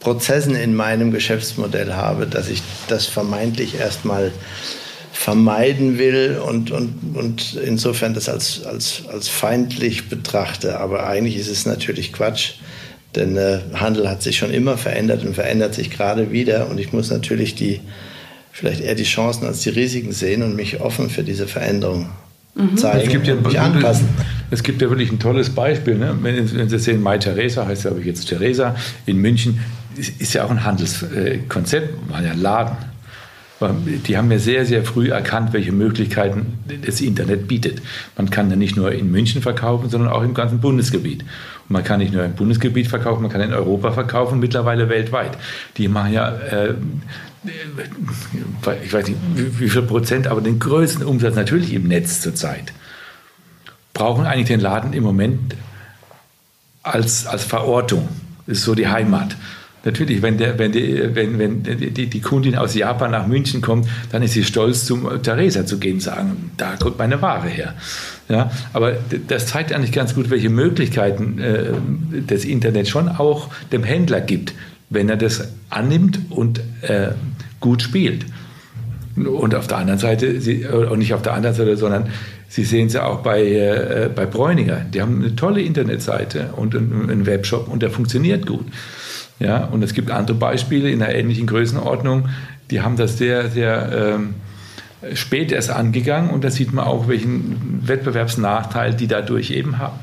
Prozessen 0.00 0.54
in 0.54 0.76
meinem 0.76 1.10
Geschäftsmodell 1.10 1.94
habe, 1.94 2.26
dass 2.26 2.48
ich 2.48 2.62
das 2.88 3.06
vermeintlich 3.06 3.76
erstmal 3.76 4.30
vermeiden 5.18 5.98
will 5.98 6.40
und, 6.46 6.70
und, 6.70 7.16
und 7.16 7.54
insofern 7.54 8.14
das 8.14 8.28
als, 8.28 8.64
als, 8.64 9.02
als 9.12 9.28
feindlich 9.28 10.08
betrachte. 10.08 10.78
Aber 10.78 11.08
eigentlich 11.08 11.36
ist 11.36 11.50
es 11.50 11.66
natürlich 11.66 12.12
Quatsch, 12.12 12.52
denn 13.16 13.36
äh, 13.36 13.58
Handel 13.74 14.08
hat 14.08 14.22
sich 14.22 14.38
schon 14.38 14.52
immer 14.52 14.78
verändert 14.78 15.24
und 15.24 15.34
verändert 15.34 15.74
sich 15.74 15.90
gerade 15.90 16.30
wieder. 16.30 16.70
Und 16.70 16.78
ich 16.78 16.92
muss 16.92 17.10
natürlich 17.10 17.56
die, 17.56 17.80
vielleicht 18.52 18.80
eher 18.80 18.94
die 18.94 19.02
Chancen 19.02 19.44
als 19.44 19.60
die 19.62 19.70
Risiken 19.70 20.12
sehen 20.12 20.44
und 20.44 20.54
mich 20.54 20.80
offen 20.80 21.10
für 21.10 21.24
diese 21.24 21.48
Veränderung 21.48 22.10
mhm. 22.54 22.76
zeigen 22.76 23.06
es 23.06 23.12
gibt 23.12 23.26
ja, 23.26 23.34
und 23.34 23.44
mich 23.44 23.58
anpassen. 23.58 24.08
Es 24.52 24.62
gibt 24.62 24.80
ja 24.80 24.88
wirklich 24.88 25.10
ein 25.10 25.18
tolles 25.18 25.50
Beispiel. 25.50 25.96
Ne? 25.96 26.16
Wenn, 26.22 26.56
wenn 26.56 26.68
Sie 26.68 26.78
sehen, 26.78 27.02
Mai 27.02 27.18
Theresa 27.18 27.66
heißt 27.66 27.82
glaube 27.82 27.98
ich 27.98 28.06
jetzt 28.06 28.28
Theresa 28.28 28.76
in 29.04 29.16
München, 29.16 29.58
ist, 29.96 30.20
ist 30.20 30.34
ja 30.34 30.44
auch 30.44 30.50
ein 30.50 30.64
Handelskonzept, 30.64 32.08
war 32.08 32.22
ja 32.22 32.30
ein 32.30 32.40
Laden. 32.40 32.76
Die 33.60 34.16
haben 34.16 34.30
ja 34.30 34.38
sehr, 34.38 34.64
sehr 34.66 34.84
früh 34.84 35.10
erkannt, 35.10 35.52
welche 35.52 35.72
Möglichkeiten 35.72 36.58
das 36.86 37.00
Internet 37.00 37.48
bietet. 37.48 37.82
Man 38.16 38.30
kann 38.30 38.50
ja 38.50 38.56
nicht 38.56 38.76
nur 38.76 38.92
in 38.92 39.10
München 39.10 39.42
verkaufen, 39.42 39.90
sondern 39.90 40.10
auch 40.12 40.22
im 40.22 40.32
ganzen 40.32 40.60
Bundesgebiet. 40.60 41.22
Und 41.22 41.70
man 41.70 41.82
kann 41.82 41.98
nicht 41.98 42.12
nur 42.12 42.24
im 42.24 42.34
Bundesgebiet 42.34 42.86
verkaufen, 42.86 43.22
man 43.22 43.32
kann 43.32 43.40
in 43.40 43.52
Europa 43.52 43.90
verkaufen, 43.90 44.38
mittlerweile 44.38 44.88
weltweit. 44.88 45.36
Die 45.76 45.88
machen 45.88 46.12
ja, 46.12 46.30
äh, 46.36 46.74
ich 48.84 48.92
weiß 48.92 49.08
nicht, 49.08 49.18
wie, 49.34 49.58
wie 49.58 49.68
viel 49.68 49.82
Prozent, 49.82 50.28
aber 50.28 50.40
den 50.40 50.60
größten 50.60 51.04
Umsatz 51.04 51.34
natürlich 51.34 51.72
im 51.72 51.88
Netz 51.88 52.20
zurzeit. 52.20 52.72
Brauchen 53.92 54.24
eigentlich 54.24 54.46
den 54.46 54.60
Laden 54.60 54.92
im 54.92 55.02
Moment 55.02 55.56
als, 56.84 57.26
als 57.26 57.42
Verortung. 57.42 58.08
Das 58.46 58.58
ist 58.58 58.64
so 58.64 58.76
die 58.76 58.86
Heimat. 58.86 59.36
Natürlich, 59.84 60.22
wenn, 60.22 60.38
der, 60.38 60.58
wenn, 60.58 60.72
die, 60.72 61.14
wenn, 61.14 61.38
wenn 61.38 61.62
die, 61.62 62.06
die 62.06 62.20
Kundin 62.20 62.56
aus 62.56 62.74
Japan 62.74 63.12
nach 63.12 63.26
München 63.26 63.60
kommt, 63.60 63.88
dann 64.10 64.22
ist 64.22 64.32
sie 64.32 64.44
stolz, 64.44 64.84
zum 64.84 65.22
Theresa 65.22 65.66
zu 65.66 65.78
gehen 65.78 65.94
und 65.94 66.00
sagen, 66.00 66.50
da 66.56 66.76
kommt 66.76 66.98
meine 66.98 67.22
Ware 67.22 67.48
her. 67.48 67.74
Ja, 68.28 68.50
aber 68.72 68.94
das 69.28 69.46
zeigt 69.46 69.72
eigentlich 69.72 69.92
ganz 69.92 70.14
gut, 70.14 70.30
welche 70.30 70.50
Möglichkeiten 70.50 71.38
äh, 71.38 71.72
das 72.26 72.44
Internet 72.44 72.88
schon 72.88 73.08
auch 73.08 73.50
dem 73.72 73.84
Händler 73.84 74.20
gibt, 74.20 74.52
wenn 74.90 75.08
er 75.08 75.16
das 75.16 75.52
annimmt 75.70 76.20
und 76.30 76.60
äh, 76.82 77.12
gut 77.60 77.82
spielt. 77.82 78.26
Und 79.16 79.54
auf 79.54 79.66
der 79.66 79.78
anderen 79.78 79.98
Seite, 79.98 80.40
sie, 80.40 80.64
und 80.66 80.98
nicht 80.98 81.14
auf 81.14 81.22
der 81.22 81.34
anderen 81.34 81.56
Seite, 81.56 81.76
sondern 81.76 82.08
Sie 82.50 82.64
sehen 82.64 82.86
es 82.86 82.94
ja 82.94 83.04
auch 83.04 83.22
bei, 83.22 83.42
äh, 83.42 84.10
bei 84.14 84.24
Bräuninger. 84.24 84.86
Die 84.92 85.02
haben 85.02 85.22
eine 85.22 85.36
tolle 85.36 85.60
Internetseite 85.60 86.50
und 86.56 86.74
einen 86.74 87.26
Webshop 87.26 87.68
und 87.68 87.82
der 87.82 87.90
funktioniert 87.90 88.46
gut. 88.46 88.64
Ja, 89.38 89.64
und 89.64 89.82
es 89.82 89.94
gibt 89.94 90.10
andere 90.10 90.36
Beispiele 90.36 90.90
in 90.90 91.02
einer 91.02 91.14
ähnlichen 91.14 91.46
Größenordnung, 91.46 92.28
die 92.70 92.80
haben 92.80 92.96
das 92.96 93.18
sehr, 93.18 93.48
sehr 93.48 94.16
ähm, 94.16 94.34
spät 95.14 95.52
erst 95.52 95.70
angegangen 95.70 96.30
und 96.30 96.44
da 96.44 96.50
sieht 96.50 96.72
man 96.72 96.84
auch, 96.84 97.08
welchen 97.08 97.86
Wettbewerbsnachteil 97.86 98.94
die 98.94 99.06
dadurch 99.06 99.50
eben 99.50 99.78
haben. 99.78 99.98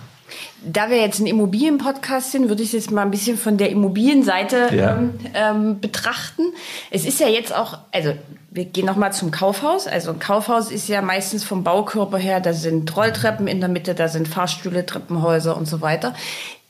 Da 0.67 0.89
wir 0.89 0.97
jetzt 0.97 1.19
ein 1.19 1.27
Immobilienpodcast 1.27 2.31
sind, 2.31 2.49
würde 2.49 2.63
ich 2.63 2.69
es 2.69 2.73
jetzt 2.85 2.91
mal 2.91 3.03
ein 3.03 3.11
bisschen 3.11 3.37
von 3.37 3.57
der 3.57 3.69
Immobilienseite 3.69 4.69
ja. 4.75 4.95
ähm, 4.95 5.11
ähm, 5.35 5.79
betrachten. 5.79 6.41
Es 6.89 7.05
ist 7.05 7.19
ja 7.19 7.27
jetzt 7.27 7.53
auch, 7.53 7.77
also 7.91 8.13
wir 8.49 8.65
gehen 8.65 8.85
nochmal 8.85 9.13
zum 9.13 9.29
Kaufhaus. 9.29 9.85
Also 9.85 10.11
ein 10.11 10.19
Kaufhaus 10.19 10.71
ist 10.71 10.87
ja 10.87 11.03
meistens 11.03 11.43
vom 11.43 11.63
Baukörper 11.63 12.17
her, 12.17 12.39
da 12.39 12.53
sind 12.53 12.95
Rolltreppen 12.95 13.47
in 13.47 13.59
der 13.59 13.69
Mitte, 13.69 13.93
da 13.93 14.07
sind 14.07 14.27
Fahrstühle, 14.27 14.85
Treppenhäuser 14.85 15.55
und 15.55 15.67
so 15.67 15.81
weiter. 15.81 16.15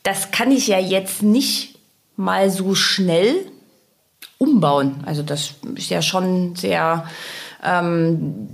Das 0.04 0.32
kann 0.32 0.52
ich 0.52 0.68
ja 0.68 0.80
jetzt 0.80 1.24
nicht 1.24 1.75
mal 2.16 2.50
so 2.50 2.76
schnell 2.76 3.36
umbauen. 4.38 5.04
Also 5.06 5.24
das 5.24 5.56
ist 5.76 5.90
ja 5.90 6.02
schon 6.02 6.56
sehr, 6.56 7.06
ähm, 7.64 8.48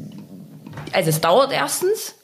also 0.94 1.10
es 1.10 1.22
dauert 1.22 1.52
erstens. 1.52 2.16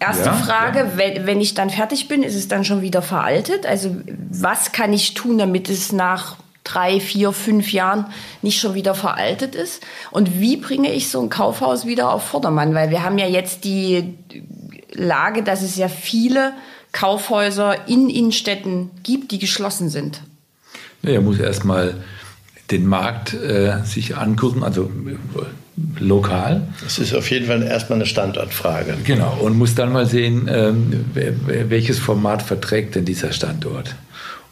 Erste 0.00 0.26
ja, 0.26 0.32
Frage, 0.32 0.78
ja. 0.78 0.92
Wenn, 0.96 1.26
wenn 1.26 1.40
ich 1.40 1.54
dann 1.54 1.70
fertig 1.70 2.06
bin, 2.08 2.22
ist 2.22 2.36
es 2.36 2.46
dann 2.46 2.64
schon 2.64 2.82
wieder 2.82 3.02
veraltet? 3.02 3.66
Also 3.66 3.96
was 4.30 4.72
kann 4.72 4.92
ich 4.92 5.14
tun, 5.14 5.38
damit 5.38 5.68
es 5.68 5.92
nach 5.92 6.36
drei, 6.62 7.00
vier, 7.00 7.32
fünf 7.32 7.72
Jahren 7.72 8.06
nicht 8.42 8.60
schon 8.60 8.74
wieder 8.74 8.94
veraltet 8.94 9.56
ist? 9.56 9.82
Und 10.10 10.38
wie 10.38 10.56
bringe 10.56 10.92
ich 10.92 11.10
so 11.10 11.20
ein 11.20 11.30
Kaufhaus 11.30 11.84
wieder 11.84 12.12
auf 12.12 12.24
Vordermann? 12.24 12.74
Weil 12.74 12.90
wir 12.90 13.02
haben 13.02 13.18
ja 13.18 13.26
jetzt 13.26 13.64
die 13.64 14.14
Lage, 14.92 15.42
dass 15.42 15.62
es 15.62 15.76
ja 15.76 15.88
viele 15.88 16.52
Kaufhäuser 16.92 17.88
in 17.88 18.08
Innenstädten 18.08 18.90
gibt, 19.02 19.32
die 19.32 19.38
geschlossen 19.38 19.88
sind. 19.88 20.22
Er 21.02 21.20
muss 21.20 21.38
erstmal 21.38 21.94
den 22.70 22.86
Markt 22.86 23.34
äh, 23.34 23.82
sich 23.84 24.16
angucken, 24.16 24.62
also 24.62 24.90
äh, 25.06 26.02
lokal. 26.02 26.68
Das 26.82 26.98
ist 26.98 27.14
auf 27.14 27.30
jeden 27.30 27.46
Fall 27.46 27.62
erstmal 27.62 27.98
eine 27.98 28.06
Standortfrage. 28.06 28.94
Genau, 29.04 29.38
und 29.40 29.56
muss 29.56 29.74
dann 29.74 29.92
mal 29.92 30.06
sehen, 30.06 30.48
ähm, 30.52 31.04
welches 31.14 31.98
Format 31.98 32.42
verträgt 32.42 32.94
denn 32.94 33.04
dieser 33.04 33.32
Standort. 33.32 33.94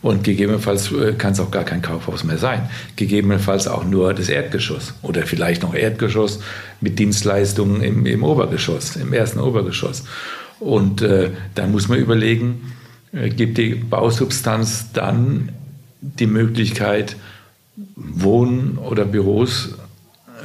Und 0.03 0.25
gegebenenfalls 0.25 0.93
äh, 0.93 1.15
kann 1.15 1.33
es 1.33 1.41
auch 1.41 1.51
gar 1.51 1.65
kein 1.65 1.83
Kaufhaus 1.83 2.23
mehr 2.23 2.39
sein. 2.39 2.69
Gegebenenfalls 2.97 3.67
auch 3.67 3.85
nur 3.85 4.15
das 4.15 4.29
Erdgeschoss 4.29 4.95
oder 5.03 5.23
vielleicht 5.23 5.63
noch 5.63 5.75
Erdgeschoss 5.75 6.41
mit 6.81 6.99
Dienstleistungen 6.99 7.83
im, 7.83 8.07
im 8.07 8.23
Obergeschoss, 8.23 8.97
im 8.97 9.13
ersten 9.13 9.41
Obergeschoss. 9.41 10.05
Und 10.61 11.03
äh, 11.03 11.31
dann 11.55 11.73
muss 11.73 11.89
man 11.89 11.99
überlegen, 11.99 12.73
äh, 13.13 13.31
gibt 13.31 13.59
die 13.59 13.75
Bausubstanz 13.75 14.93
dann 14.93 15.51
die 16.01 16.27
Möglichkeit, 16.27 17.17
Wohnen 17.97 18.79
oder 18.79 19.05
Büros 19.05 19.75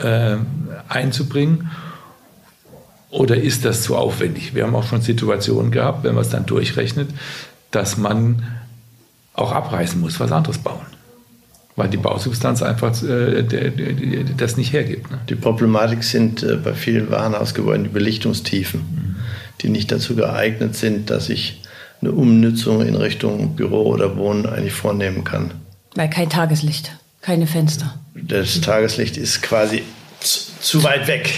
äh, 0.01 0.37
einzubringen? 0.89 1.69
Oder 3.09 3.35
ist 3.35 3.65
das 3.65 3.83
zu 3.83 3.97
aufwendig? 3.97 4.55
Wir 4.55 4.63
haben 4.63 4.75
auch 4.75 4.87
schon 4.87 5.01
Situationen 5.01 5.71
gehabt, 5.71 6.03
wenn 6.03 6.15
man 6.15 6.23
es 6.23 6.29
dann 6.29 6.45
durchrechnet, 6.45 7.09
dass 7.69 7.97
man 7.97 8.43
auch 9.33 9.51
abreißen 9.51 9.99
muss, 9.99 10.19
was 10.19 10.31
anderes 10.31 10.57
bauen. 10.57 10.85
weil 11.75 11.89
die 11.89 11.97
Bausubstanz 11.97 12.61
einfach 12.61 13.01
äh, 13.01 13.43
das 14.37 14.57
nicht 14.57 14.73
hergibt. 14.73 15.09
Ne? 15.09 15.19
Die 15.29 15.35
Problematik 15.35 16.03
sind 16.03 16.43
äh, 16.43 16.57
bei 16.57 16.73
vielen 16.73 17.09
Warenhausgebäuden 17.09 17.85
die 17.85 17.89
Belichtungstiefen, 17.89 18.81
mhm. 18.81 19.15
die 19.61 19.69
nicht 19.69 19.91
dazu 19.91 20.15
geeignet 20.15 20.75
sind, 20.75 21.09
dass 21.09 21.29
ich 21.29 21.60
eine 22.01 22.11
Umnutzung 22.11 22.85
in 22.85 22.95
Richtung 22.95 23.55
Büro 23.55 23.83
oder 23.83 24.17
Wohnen 24.17 24.45
eigentlich 24.45 24.73
vornehmen 24.73 25.23
kann. 25.23 25.51
Weil 25.95 26.09
kein 26.09 26.29
Tageslicht, 26.29 26.91
keine 27.21 27.47
Fenster. 27.47 27.99
Das 28.15 28.59
Tageslicht 28.61 29.17
ist 29.17 29.41
quasi 29.41 29.83
zu 30.19 30.83
weit 30.83 31.07
weg, 31.07 31.29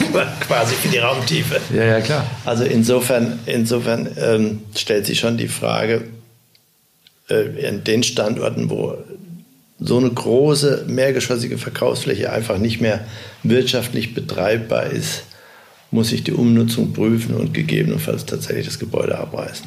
quasi 0.46 0.74
für 0.74 0.88
die 0.88 0.98
Raumtiefe. 0.98 1.60
Ja, 1.74 1.84
ja, 1.84 2.00
klar. 2.00 2.26
Also 2.44 2.64
insofern, 2.64 3.38
insofern 3.46 4.08
ähm, 4.18 4.62
stellt 4.74 5.06
sich 5.06 5.18
schon 5.18 5.36
die 5.36 5.48
Frage, 5.48 6.04
äh, 7.28 7.66
an 7.66 7.84
den 7.84 8.02
Standorten, 8.02 8.70
wo 8.70 8.96
so 9.78 9.98
eine 9.98 10.10
große 10.10 10.84
mehrgeschossige 10.86 11.58
Verkaufsfläche 11.58 12.32
einfach 12.32 12.58
nicht 12.58 12.80
mehr 12.80 13.04
wirtschaftlich 13.42 14.14
betreibbar 14.14 14.86
ist, 14.86 15.24
muss 15.90 16.12
ich 16.12 16.24
die 16.24 16.32
Umnutzung 16.32 16.92
prüfen 16.92 17.34
und 17.34 17.52
gegebenenfalls 17.52 18.24
tatsächlich 18.24 18.66
das 18.66 18.78
Gebäude 18.78 19.18
abreißen. 19.18 19.66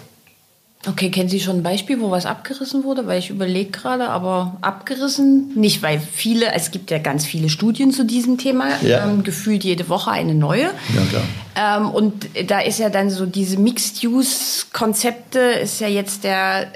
Okay, 0.88 1.10
kennen 1.10 1.30
Sie 1.30 1.40
schon 1.40 1.58
ein 1.58 1.64
Beispiel, 1.64 2.00
wo 2.00 2.12
was 2.12 2.26
abgerissen 2.26 2.84
wurde? 2.84 3.08
Weil 3.08 3.20
ich 3.20 3.30
überlege 3.30 3.72
gerade, 3.72 4.10
aber 4.10 4.58
abgerissen 4.62 5.52
nicht, 5.56 5.82
weil 5.82 6.00
viele, 6.00 6.54
es 6.54 6.72
gibt 6.72 6.92
ja 6.92 7.00
ganz 7.00 7.26
viele 7.26 7.50
Studien 7.50 7.92
zu 7.92 8.06
diesem 8.06 8.38
Thema, 8.38 8.70
ja. 8.82 9.06
ähm, 9.06 9.24
gefühlt 9.24 9.64
jede 9.64 9.90
Woche 9.90 10.12
eine 10.12 10.36
neue. 10.36 10.64
Ja, 10.94 11.02
klar. 11.10 11.24
Ähm, 11.58 11.90
und 11.90 12.28
da 12.48 12.60
ist 12.60 12.80
ja 12.80 12.90
dann 12.90 13.10
so 13.10 13.26
diese 13.26 13.58
Mixed-Use-Konzepte, 13.58 15.40
ist 15.40 15.80
ja 15.80 15.88
jetzt 15.88 16.24
der 16.24 16.68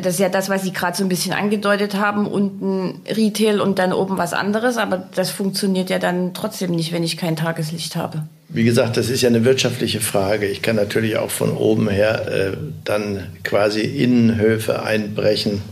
das 0.00 0.14
ist 0.14 0.20
ja 0.20 0.28
das, 0.28 0.48
was 0.48 0.62
Sie 0.62 0.72
gerade 0.72 0.96
so 0.96 1.02
ein 1.02 1.08
bisschen 1.08 1.32
angedeutet 1.32 1.94
haben, 1.94 2.26
unten 2.26 3.00
Retail 3.08 3.60
und 3.60 3.78
dann 3.78 3.92
oben 3.92 4.18
was 4.18 4.32
anderes, 4.32 4.76
aber 4.76 5.08
das 5.14 5.30
funktioniert 5.30 5.90
ja 5.90 5.98
dann 5.98 6.34
trotzdem 6.34 6.72
nicht, 6.72 6.92
wenn 6.92 7.02
ich 7.02 7.16
kein 7.16 7.36
Tageslicht 7.36 7.96
habe. 7.96 8.24
Wie 8.48 8.64
gesagt, 8.64 8.96
das 8.96 9.08
ist 9.08 9.22
ja 9.22 9.28
eine 9.28 9.44
wirtschaftliche 9.44 10.00
Frage. 10.00 10.46
Ich 10.46 10.62
kann 10.62 10.76
natürlich 10.76 11.16
auch 11.16 11.30
von 11.30 11.50
oben 11.50 11.88
her 11.88 12.28
äh, 12.28 12.56
dann 12.84 13.26
quasi 13.42 13.80
Innenhöfe 13.80 14.82
einbrechen, 14.82 15.62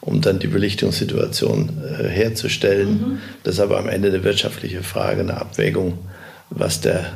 um 0.00 0.20
dann 0.20 0.38
die 0.38 0.46
Belichtungssituation 0.46 1.70
äh, 1.84 2.08
herzustellen. 2.08 2.88
Mhm. 2.88 3.18
Das 3.42 3.54
ist 3.54 3.60
aber 3.60 3.78
am 3.78 3.88
Ende 3.88 4.08
eine 4.08 4.24
wirtschaftliche 4.24 4.82
Frage, 4.82 5.20
eine 5.20 5.36
Abwägung, 5.36 5.98
was 6.48 6.80
der 6.80 7.12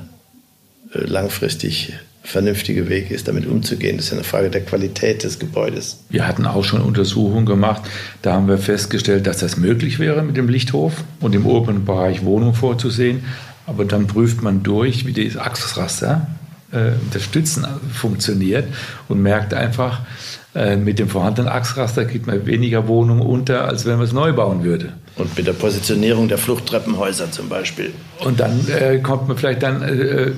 äh, 0.95 0.99
langfristig 0.99 1.95
vernünftige 2.25 2.89
Weg 2.89 3.11
ist, 3.11 3.29
damit 3.29 3.47
umzugehen. 3.47 3.99
Das 3.99 4.07
ist 4.07 4.13
eine 4.15 4.25
Frage 4.25 4.49
der 4.51 4.63
Qualität 4.63 5.23
des 5.23 5.39
Gebäudes. 5.39 6.01
Wir 6.09 6.27
hatten 6.27 6.47
auch 6.47 6.65
schon 6.65 6.81
Untersuchungen 6.81 7.45
gemacht. 7.45 7.83
Da 8.23 8.33
haben 8.33 8.49
wir 8.49 8.59
festgestellt, 8.59 9.27
dass 9.27 9.39
das 9.39 9.59
möglich 9.59 9.99
wäre 9.99 10.23
mit 10.23 10.37
dem 10.37 10.49
Lichthof 10.49 11.05
und 11.21 11.35
im 11.35 11.47
oberen 11.47 11.85
Bereich 11.85 12.25
Wohnung 12.25 12.55
vorzusehen. 12.55 13.25
Aber 13.67 13.85
dann 13.85 14.07
prüft 14.07 14.43
man 14.43 14.63
durch, 14.63 15.07
wie 15.07 15.13
das 15.13 15.37
Achsraster, 15.37 16.27
äh, 16.73 16.93
das 17.13 17.23
Stützen 17.23 17.67
funktioniert 17.93 18.67
und 19.09 19.23
merkt 19.23 19.53
einfach, 19.53 20.01
äh, 20.55 20.77
mit 20.77 20.99
dem 20.99 21.09
vorhandenen 21.09 21.51
Achsraster 21.51 22.07
kriegt 22.07 22.27
man 22.27 22.47
weniger 22.47 22.89
Wohnungen 22.89 23.23
unter, 23.23 23.69
als 23.69 23.85
wenn 23.85 23.97
man 23.97 24.07
es 24.07 24.13
neu 24.13 24.33
bauen 24.33 24.65
würde. 24.65 24.95
Und 25.17 25.37
mit 25.37 25.47
der 25.47 25.53
Positionierung 25.53 26.27
der 26.27 26.39
Fluchttreppenhäuser 26.39 27.31
zum 27.31 27.49
Beispiel. 27.49 27.93
Und 28.25 28.41
dann 28.41 28.67
äh, 28.69 28.99
kommt 28.99 29.29
man 29.29 29.37
vielleicht 29.37 29.63
dann 29.63 29.81
äh, 29.83 30.33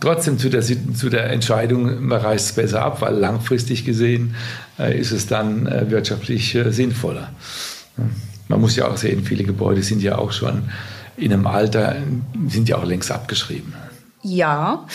trotzdem 0.00 0.38
zu 0.38 0.50
der, 0.50 0.62
zu 0.62 1.08
der 1.08 1.30
Entscheidung, 1.30 2.04
man 2.04 2.20
reißt 2.20 2.50
es 2.50 2.52
besser 2.54 2.84
ab, 2.84 3.00
weil 3.00 3.14
langfristig 3.14 3.86
gesehen 3.86 4.34
äh, 4.78 4.98
ist 4.98 5.10
es 5.10 5.26
dann 5.26 5.66
äh, 5.66 5.90
wirtschaftlich 5.90 6.54
äh, 6.54 6.70
sinnvoller. 6.70 7.30
Man 8.48 8.60
muss 8.60 8.76
ja 8.76 8.88
auch 8.88 8.98
sehen, 8.98 9.24
viele 9.24 9.44
Gebäude 9.44 9.82
sind 9.82 10.02
ja 10.02 10.18
auch 10.18 10.32
schon 10.32 10.64
in 11.16 11.32
einem 11.32 11.46
Alter, 11.46 11.96
sind 12.48 12.68
ja 12.68 12.76
auch 12.76 12.84
längst 12.84 13.10
abgeschrieben. 13.10 13.72
Ja, 14.22 14.86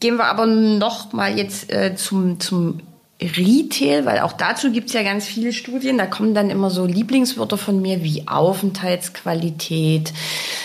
gehen 0.00 0.16
wir 0.16 0.26
aber 0.26 0.46
noch 0.46 1.12
mal 1.12 1.36
jetzt 1.36 1.72
äh, 1.72 1.96
zum, 1.96 2.40
zum 2.40 2.80
Retail, 3.20 4.04
weil 4.04 4.20
auch 4.20 4.34
dazu 4.34 4.70
gibt 4.70 4.88
es 4.88 4.92
ja 4.94 5.02
ganz 5.02 5.26
viele 5.26 5.52
Studien. 5.52 5.96
Da 5.96 6.06
kommen 6.06 6.34
dann 6.34 6.50
immer 6.50 6.70
so 6.70 6.84
Lieblingswörter 6.84 7.56
von 7.56 7.80
mir 7.80 8.02
wie 8.02 8.28
Aufenthaltsqualität, 8.28 10.12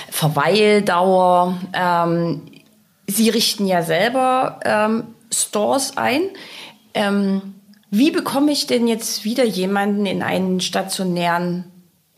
Verweildauer. 0.10 1.58
Ähm, 1.74 2.42
Sie 3.08 3.30
richten 3.30 3.68
ja 3.68 3.82
selber 3.84 4.60
ähm, 4.64 5.04
Stores 5.34 5.98
ein. 5.98 6.22
Ähm, 6.94 7.56
wie 7.90 8.12
bekomme 8.12 8.52
ich 8.52 8.68
denn 8.68 8.88
jetzt 8.88 9.26
wieder 9.26 9.44
jemanden 9.44 10.06
in 10.06 10.24
einen 10.24 10.62
stationären 10.62 11.71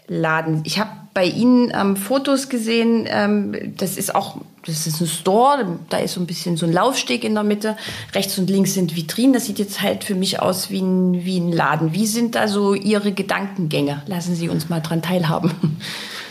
Laden? 0.08 0.62
Ich 0.66 0.80
habe 0.80 0.92
bei 1.14 1.26
Ihnen 1.26 1.72
ähm, 1.76 1.96
Fotos 1.96 2.50
gesehen. 2.50 3.06
Ähm, 3.08 3.76
das 3.78 3.98
ist 3.98 4.16
auch, 4.16 4.38
das 4.66 4.88
ist 4.88 5.00
ein 5.00 5.08
Store. 5.08 5.80
Da 5.90 5.98
ist 5.98 6.14
so 6.14 6.22
ein 6.22 6.26
bisschen 6.26 6.58
so 6.58 6.66
ein 6.66 6.74
Laufsteg 6.74 7.24
in 7.24 7.34
der 7.36 7.44
Mitte. 7.44 7.78
Rechts 8.14 8.38
und 8.38 8.50
links 8.50 8.74
sind 8.74 8.96
Vitrinen. 8.96 9.34
Das 9.34 9.46
sieht 9.46 9.60
jetzt 9.60 9.82
halt 9.82 10.04
für 10.04 10.16
mich 10.16 10.40
aus 10.40 10.70
wie 10.70 10.82
ein, 10.82 11.26
wie 11.26 11.40
ein 11.40 11.52
Laden. 11.52 11.94
Wie 11.94 12.08
sind 12.08 12.36
da 12.36 12.48
so 12.48 12.74
Ihre 12.74 13.12
Gedankengänge? 13.12 14.02
Lassen 14.08 14.36
Sie 14.36 14.50
uns 14.50 14.70
mal 14.70 14.80
dran 14.80 15.02
teilhaben. 15.02 15.52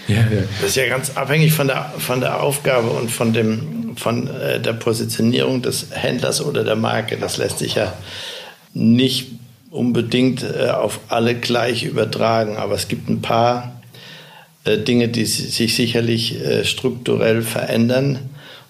Ja, 0.09 0.17
ja. 0.17 0.43
Das 0.61 0.71
ist 0.71 0.77
ja 0.77 0.89
ganz 0.89 1.17
abhängig 1.17 1.53
von 1.53 1.69
der, 1.69 1.93
von 1.99 2.21
der 2.21 2.43
Aufgabe 2.43 2.91
und 2.91 3.11
von, 3.11 3.33
dem, 3.33 3.97
von 3.97 4.27
äh, 4.29 4.61
der 4.61 4.73
Positionierung 4.73 5.63
des 5.63 5.87
Händlers 5.91 6.45
oder 6.45 6.65
der 6.65 6.77
Marke. 6.77 7.17
Das 7.19 7.37
lässt 7.37 7.59
sich 7.59 7.77
ja 7.77 7.93
nicht 8.75 9.31
unbedingt 9.73 10.45
äh, 10.45 10.69
auf 10.69 11.01
alle 11.09 11.35
gleich 11.35 11.85
übertragen. 11.85 12.57
Aber 12.57 12.75
es 12.75 12.87
gibt 12.89 13.09
ein 13.09 13.23
paar 13.23 13.81
äh, 14.65 14.79
Dinge, 14.79 15.09
die 15.09 15.25
sich 15.25 15.75
sicherlich 15.75 16.41
äh, 16.41 16.65
strukturell 16.65 17.43
verändern, 17.43 18.19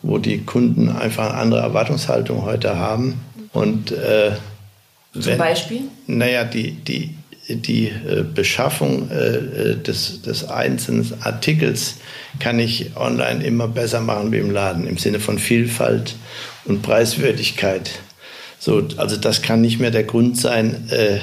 wo 0.02 0.18
die 0.18 0.38
Kunden 0.38 0.88
einfach 0.88 1.30
eine 1.30 1.34
andere 1.34 1.60
Erwartungshaltung 1.60 2.42
heute 2.44 2.76
haben. 2.76 3.20
Und 3.52 3.92
wenn, 3.92 5.22
Zum 5.22 5.38
Beispiel? 5.38 5.80
Naja, 6.06 6.42
die, 6.42 6.72
die, 6.72 7.14
die 7.48 7.92
Beschaffung 8.34 9.10
des, 9.10 10.22
des 10.22 10.48
einzelnen 10.48 11.12
Artikels 11.20 11.98
kann 12.40 12.58
ich 12.58 12.96
online 12.96 13.44
immer 13.44 13.68
besser 13.68 14.00
machen 14.00 14.32
wie 14.32 14.38
im 14.38 14.50
Laden, 14.50 14.88
im 14.88 14.96
Sinne 14.96 15.20
von 15.20 15.38
Vielfalt 15.38 16.16
und 16.64 16.82
Preiswürdigkeit. 16.82 17.90
So, 18.64 18.86
also 18.96 19.16
das 19.16 19.42
kann 19.42 19.60
nicht 19.60 19.80
mehr 19.80 19.90
der 19.90 20.04
Grund 20.04 20.38
sein, 20.38 20.88
äh, 20.90 21.16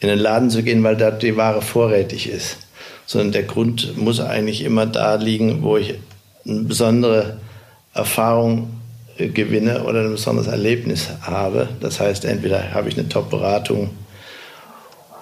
in 0.00 0.08
den 0.08 0.18
Laden 0.18 0.48
zu 0.48 0.62
gehen, 0.62 0.82
weil 0.84 0.96
da 0.96 1.10
die 1.10 1.36
Ware 1.36 1.60
vorrätig 1.60 2.30
ist 2.30 2.56
sondern 3.08 3.32
der 3.32 3.44
Grund 3.44 3.96
muss 3.96 4.20
eigentlich 4.20 4.62
immer 4.62 4.84
da 4.84 5.14
liegen, 5.14 5.62
wo 5.62 5.78
ich 5.78 5.94
eine 6.46 6.60
besondere 6.60 7.38
Erfahrung 7.94 8.68
äh, 9.16 9.28
gewinne 9.28 9.84
oder 9.84 10.02
ein 10.02 10.10
besonderes 10.10 10.46
Erlebnis 10.46 11.08
habe. 11.22 11.70
Das 11.80 12.00
heißt, 12.00 12.26
entweder 12.26 12.74
habe 12.74 12.90
ich 12.90 12.98
eine 12.98 13.08
Top-Beratung 13.08 13.90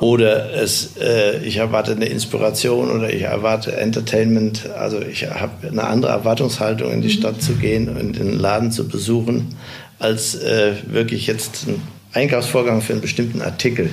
oder 0.00 0.52
es, 0.52 0.96
äh, 1.00 1.38
ich 1.44 1.58
erwarte 1.58 1.92
eine 1.92 2.06
Inspiration 2.06 2.90
oder 2.90 3.08
ich 3.08 3.22
erwarte 3.22 3.76
Entertainment. 3.76 4.68
Also 4.76 5.00
ich 5.00 5.30
habe 5.30 5.68
eine 5.68 5.84
andere 5.84 6.10
Erwartungshaltung, 6.10 6.92
in 6.92 7.02
die. 7.02 7.10
Stadt 7.10 7.40
zu 7.40 7.54
gehen 7.54 7.88
und 7.88 8.18
den 8.18 8.36
Laden 8.36 8.72
zu 8.72 8.88
besuchen, 8.88 9.54
als 9.98 10.34
äh, 10.34 10.74
wirklich 10.86 11.26
jetzt 11.26 11.66
einen 11.66 11.82
Einkaufsvorgang 12.12 12.80
für 12.82 12.92
einen 12.92 13.02
bestimmten 13.02 13.42
Artikel 13.42 13.90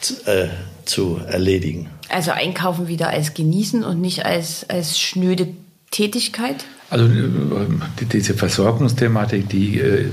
zu, 0.00 0.14
äh, 0.26 0.48
zu 0.84 1.20
erledigen. 1.26 1.88
Also 2.08 2.32
einkaufen 2.32 2.88
wieder 2.88 3.08
als 3.08 3.34
genießen 3.34 3.84
und 3.84 4.00
nicht 4.00 4.24
als, 4.24 4.68
als 4.68 4.98
schnöde 4.98 5.48
Tätigkeit? 5.90 6.64
Also 6.88 7.06
äh, 7.06 8.04
diese 8.12 8.34
Versorgungsthematik, 8.34 9.48
die 9.48 9.78
äh, 9.78 10.10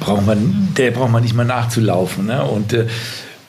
braucht 0.00 0.26
man, 0.26 0.68
der 0.76 0.90
braucht 0.90 1.10
man 1.10 1.22
nicht 1.22 1.34
mal 1.34 1.44
nachzulaufen. 1.44 2.26
Ne? 2.26 2.44
Und 2.44 2.72
äh, 2.72 2.86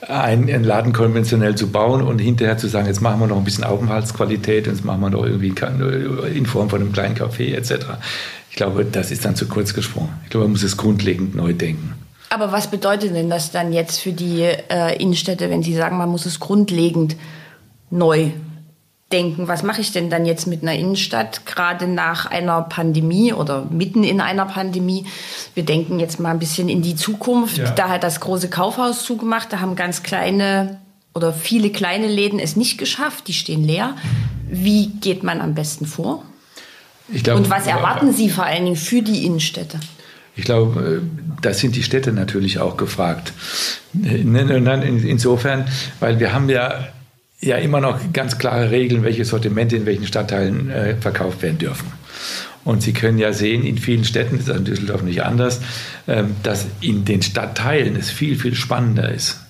einen 0.08 0.64
Laden 0.64 0.92
konventionell 0.92 1.54
zu 1.54 1.70
bauen 1.70 2.02
und 2.02 2.18
hinterher 2.18 2.58
zu 2.58 2.68
sagen, 2.68 2.86
jetzt 2.86 3.00
machen 3.00 3.20
wir 3.20 3.26
noch 3.26 3.38
ein 3.38 3.44
bisschen 3.44 3.64
Aufenthaltsqualität 3.64 4.66
und 4.66 4.74
jetzt 4.74 4.84
machen 4.84 5.00
wir 5.00 5.10
noch 5.10 5.24
irgendwie 5.24 5.54
in 6.34 6.46
Form 6.46 6.68
von 6.68 6.80
einem 6.80 6.92
kleinen 6.92 7.16
Café 7.16 7.54
etc. 7.54 7.86
Ich 8.50 8.56
glaube, 8.56 8.84
das 8.84 9.10
ist 9.10 9.24
dann 9.24 9.36
zu 9.36 9.46
kurz 9.46 9.74
gesprungen. 9.74 10.10
Ich 10.24 10.30
glaube, 10.30 10.44
man 10.44 10.52
muss 10.52 10.62
es 10.62 10.76
grundlegend 10.76 11.34
neu 11.34 11.52
denken. 11.52 11.94
Aber 12.30 12.52
was 12.52 12.70
bedeutet 12.70 13.14
denn 13.14 13.30
das 13.30 13.52
dann 13.52 13.72
jetzt 13.72 14.00
für 14.00 14.12
die 14.12 14.42
äh, 14.42 15.00
Innenstädte, 15.00 15.50
wenn 15.50 15.62
Sie 15.62 15.74
sagen, 15.74 15.96
man 15.96 16.08
muss 16.08 16.26
es 16.26 16.40
grundlegend 16.40 17.16
neu 17.90 18.30
denken? 19.12 19.48
Was 19.48 19.62
mache 19.62 19.80
ich 19.80 19.92
denn 19.92 20.10
dann 20.10 20.26
jetzt 20.26 20.46
mit 20.46 20.62
einer 20.62 20.74
Innenstadt, 20.74 21.46
gerade 21.46 21.86
nach 21.86 22.26
einer 22.26 22.62
Pandemie 22.62 23.32
oder 23.32 23.66
mitten 23.70 24.04
in 24.04 24.20
einer 24.20 24.46
Pandemie? 24.46 25.06
Wir 25.54 25.64
denken 25.64 26.00
jetzt 26.00 26.20
mal 26.20 26.30
ein 26.30 26.38
bisschen 26.38 26.68
in 26.68 26.82
die 26.82 26.96
Zukunft. 26.96 27.58
Ja. 27.58 27.70
Da 27.70 27.88
hat 27.88 28.02
das 28.02 28.20
große 28.20 28.50
Kaufhaus 28.50 29.04
zugemacht, 29.04 29.52
da 29.52 29.60
haben 29.60 29.76
ganz 29.76 30.02
kleine 30.02 30.78
oder 31.14 31.32
viele 31.32 31.70
kleine 31.70 32.08
Läden 32.08 32.40
es 32.40 32.56
nicht 32.56 32.76
geschafft, 32.76 33.28
die 33.28 33.34
stehen 33.34 33.64
leer. 33.64 33.94
Wie 34.48 34.88
geht 34.88 35.22
man 35.22 35.40
am 35.40 35.54
besten 35.54 35.86
vor? 35.86 36.24
Glaub, 37.22 37.38
Und 37.38 37.50
was 37.50 37.66
erwarten 37.66 38.12
Sie 38.12 38.30
vor 38.30 38.44
allen 38.44 38.64
Dingen 38.64 38.76
für 38.76 39.02
die 39.02 39.24
Innenstädte? 39.24 39.78
Ich 40.36 40.44
glaube, 40.44 41.02
da 41.42 41.54
sind 41.54 41.76
die 41.76 41.84
Städte 41.84 42.12
natürlich 42.12 42.58
auch 42.58 42.76
gefragt. 42.76 43.32
Insofern, 43.92 45.68
weil 46.00 46.18
wir 46.18 46.32
haben 46.32 46.48
ja 46.48 46.88
ja 47.44 47.56
immer 47.56 47.80
noch 47.80 48.12
ganz 48.12 48.38
klare 48.38 48.70
Regeln, 48.70 49.04
welche 49.04 49.24
Sortimente 49.24 49.76
in 49.76 49.86
welchen 49.86 50.06
Stadtteilen 50.06 50.70
äh, 50.70 50.96
verkauft 50.96 51.42
werden 51.42 51.58
dürfen. 51.58 51.92
Und 52.64 52.82
Sie 52.82 52.94
können 52.94 53.18
ja 53.18 53.32
sehen, 53.32 53.64
in 53.64 53.76
vielen 53.76 54.04
Städten, 54.04 54.38
das 54.38 54.48
ist 54.48 54.56
in 54.56 54.64
Düsseldorf 54.64 55.02
nicht 55.02 55.22
anders, 55.22 55.60
ähm, 56.08 56.34
dass 56.42 56.66
in 56.80 57.04
den 57.04 57.20
Stadtteilen 57.20 57.96
es 57.96 58.10
viel, 58.10 58.36
viel 58.36 58.54
spannender 58.54 59.10
ist, 59.10 59.40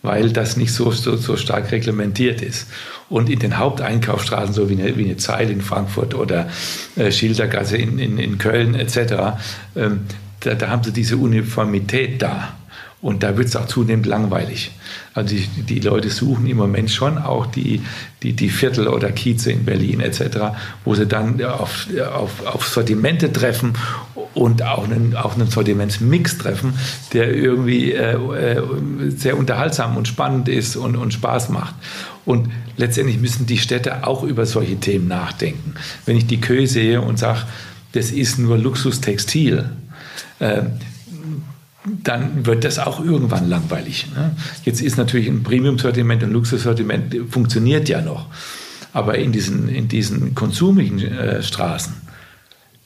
weil 0.00 0.30
das 0.30 0.56
nicht 0.56 0.72
so, 0.72 0.90
so, 0.90 1.16
so 1.16 1.36
stark 1.36 1.70
reglementiert 1.70 2.40
ist. 2.40 2.66
Und 3.10 3.28
in 3.28 3.38
den 3.38 3.58
Haupteinkaufsstraßen, 3.58 4.54
so 4.54 4.70
wie 4.70 4.80
eine, 4.80 4.96
wie 4.96 5.04
eine 5.04 5.18
Zeil 5.18 5.50
in 5.50 5.60
Frankfurt 5.60 6.14
oder 6.14 6.48
äh, 6.96 7.12
Schildergasse 7.12 7.76
in, 7.76 7.98
in, 7.98 8.16
in 8.16 8.38
Köln 8.38 8.74
etc., 8.74 9.36
ähm, 9.76 10.00
da, 10.40 10.54
da 10.54 10.68
haben 10.68 10.82
Sie 10.82 10.92
diese 10.92 11.18
Uniformität 11.18 12.22
da. 12.22 12.54
Und 13.04 13.22
da 13.22 13.36
wird 13.36 13.48
es 13.48 13.54
auch 13.54 13.66
zunehmend 13.66 14.06
langweilig. 14.06 14.70
Also 15.12 15.36
die, 15.36 15.46
die, 15.62 15.80
Leute 15.80 16.08
suchen 16.08 16.46
im 16.46 16.56
Moment 16.56 16.90
schon 16.90 17.18
auch 17.18 17.44
die, 17.44 17.82
die, 18.22 18.32
die 18.32 18.48
Viertel 18.48 18.88
oder 18.88 19.12
Kieze 19.12 19.52
in 19.52 19.66
Berlin 19.66 20.00
etc., 20.00 20.38
wo 20.86 20.94
sie 20.94 21.06
dann 21.06 21.44
auf, 21.44 21.86
auf, 22.14 22.46
auf 22.46 22.66
Sortimente 22.66 23.30
treffen 23.30 23.74
und 24.32 24.62
auch 24.62 24.84
einen, 24.84 25.14
auch 25.16 25.34
einen 25.34 25.50
Sortimentsmix 25.50 26.38
treffen, 26.38 26.78
der 27.12 27.34
irgendwie 27.34 27.92
äh, 27.92 28.14
äh, 28.14 28.62
sehr 29.10 29.36
unterhaltsam 29.36 29.98
und 29.98 30.08
spannend 30.08 30.48
ist 30.48 30.74
und, 30.74 30.96
und 30.96 31.12
Spaß 31.12 31.50
macht. 31.50 31.74
Und 32.24 32.48
letztendlich 32.78 33.20
müssen 33.20 33.44
die 33.44 33.58
Städte 33.58 34.06
auch 34.06 34.22
über 34.22 34.46
solche 34.46 34.76
Themen 34.76 35.08
nachdenken. 35.08 35.74
Wenn 36.06 36.16
ich 36.16 36.26
die 36.26 36.40
Kö 36.40 36.66
sehe 36.66 37.02
und 37.02 37.18
sage, 37.18 37.40
das 37.92 38.12
ist 38.12 38.38
nur 38.38 38.56
Luxustextil, 38.56 39.68
äh, 40.38 40.62
dann 41.84 42.46
wird 42.46 42.64
das 42.64 42.78
auch 42.78 43.04
irgendwann 43.04 43.48
langweilig. 43.48 44.06
Ne? 44.14 44.34
Jetzt 44.64 44.80
ist 44.80 44.96
natürlich 44.96 45.28
ein 45.28 45.42
Premium-Sortiment 45.42 46.22
und 46.22 46.32
Luxussortiment 46.32 47.14
funktioniert 47.30 47.88
ja 47.88 48.00
noch. 48.00 48.26
Aber 48.92 49.18
in 49.18 49.32
diesen, 49.32 49.68
in 49.68 49.88
diesen 49.88 50.34
konsumigen 50.34 50.98
äh, 51.00 51.42
Straßen 51.42 51.94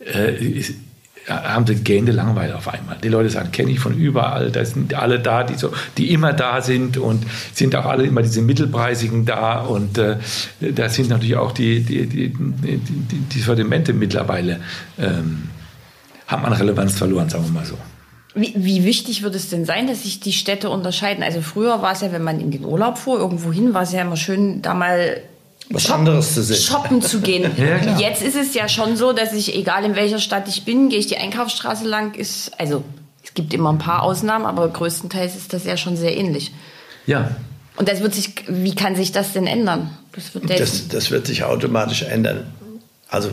äh, 0.01 0.35
ist, 0.45 0.75
haben 1.29 1.67
sie 1.67 1.77
gähnende 1.77 2.13
Langeweile 2.13 2.57
auf 2.57 2.69
einmal. 2.69 2.97
Die 3.03 3.09
Leute 3.09 3.29
sagen, 3.29 3.53
kenne 3.53 3.71
ich 3.71 3.81
von 3.81 3.95
überall, 3.95 4.51
da 4.51 4.65
sind 4.65 4.95
alle 4.95 5.21
da, 5.21 5.45
die, 5.45 5.55
so, 5.55 5.73
die 5.99 6.13
immer 6.13 6.33
da 6.33 6.63
sind 6.63 6.97
und 6.97 7.25
sind 7.53 7.77
auch 7.77 7.85
alle 7.85 8.05
immer 8.05 8.23
diese 8.23 8.41
mittelpreisigen 8.41 9.27
da 9.27 9.61
und 9.61 9.99
äh, 9.99 10.17
da 10.61 10.89
sind 10.89 11.11
natürlich 11.11 11.37
auch 11.37 11.53
die, 11.53 11.81
die, 11.81 12.07
die, 12.07 12.31
die, 12.31 12.79
die 12.79 13.41
Sortimente 13.41 13.93
mittlerweile 13.93 14.61
ähm, 14.99 15.51
haben 16.27 16.45
an 16.47 16.55
Relevanz 16.55 16.97
verloren, 16.97 17.29
sagen 17.29 17.45
wir 17.45 17.53
mal 17.53 17.67
so. 17.67 17.77
Wie, 18.35 18.53
wie, 18.57 18.85
wichtig 18.85 19.23
wird 19.23 19.35
es 19.35 19.49
denn 19.49 19.65
sein, 19.65 19.87
dass 19.87 20.03
sich 20.03 20.21
die 20.21 20.33
Städte 20.33 20.71
unterscheiden? 20.71 21.23
Also 21.25 21.41
früher 21.41 21.83
war 21.83 21.93
es 21.93 22.03
ja, 22.03 22.13
wenn 22.13 22.23
man 22.23 22.41
in 22.41 22.51
den 22.51 22.65
Urlaub 22.65 22.99
fuhr, 22.99 23.19
irgendwo 23.19 23.53
hin, 23.53 23.75
war 23.75 23.83
es 23.83 23.93
ja 23.93 24.03
immer 24.03 24.17
schön, 24.17 24.63
da 24.63 24.75
mal 24.75 25.23
was 25.71 25.85
Shop 25.85 25.97
anderes 25.97 26.35
zu 26.35 26.43
sehen. 26.43 26.57
shoppen 26.57 27.03
zu 27.03 27.21
gehen. 27.21 27.51
ja, 27.59 27.99
Jetzt 27.99 28.23
ist 28.23 28.37
es 28.37 28.55
ja 28.55 28.69
schon 28.69 28.97
so, 28.97 29.13
dass 29.13 29.33
ich, 29.33 29.55
egal 29.55 29.85
in 29.85 29.97
welcher 29.97 30.19
Stadt 30.19 30.49
ich 30.49 30.65
bin, 30.65 30.89
gehe 30.89 30.99
ich 30.99 31.07
die 31.07 31.17
Einkaufsstraße 31.17 31.87
lang, 31.87 32.15
ist, 32.15 32.59
also 32.59 32.85
es 33.23 33.35
gibt 33.35 33.53
immer 33.53 33.73
ein 33.73 33.79
paar 33.79 34.03
Ausnahmen, 34.03 34.47
aber 34.47 34.69
größtenteils 34.69 35.37
ist 35.37 35.53
das 35.53 35.65
ja 35.65 35.77
schon 35.77 35.97
sehr 35.97 36.17
ähnlich. 36.17 36.53
Ja. 37.07 37.37
Und 37.77 37.89
das 37.89 38.01
wird 38.01 38.15
sich, 38.15 38.31
wie 38.49 38.75
kann 38.75 38.97
sich 38.97 39.13
das 39.13 39.33
denn 39.33 39.47
ändern? 39.47 39.91
Das 40.13 40.35
wird, 40.35 40.49
das, 40.49 40.89
das 40.89 41.11
wird 41.11 41.27
sich 41.27 41.45
automatisch 41.45 42.03
ändern. 42.03 42.47
Also 43.09 43.31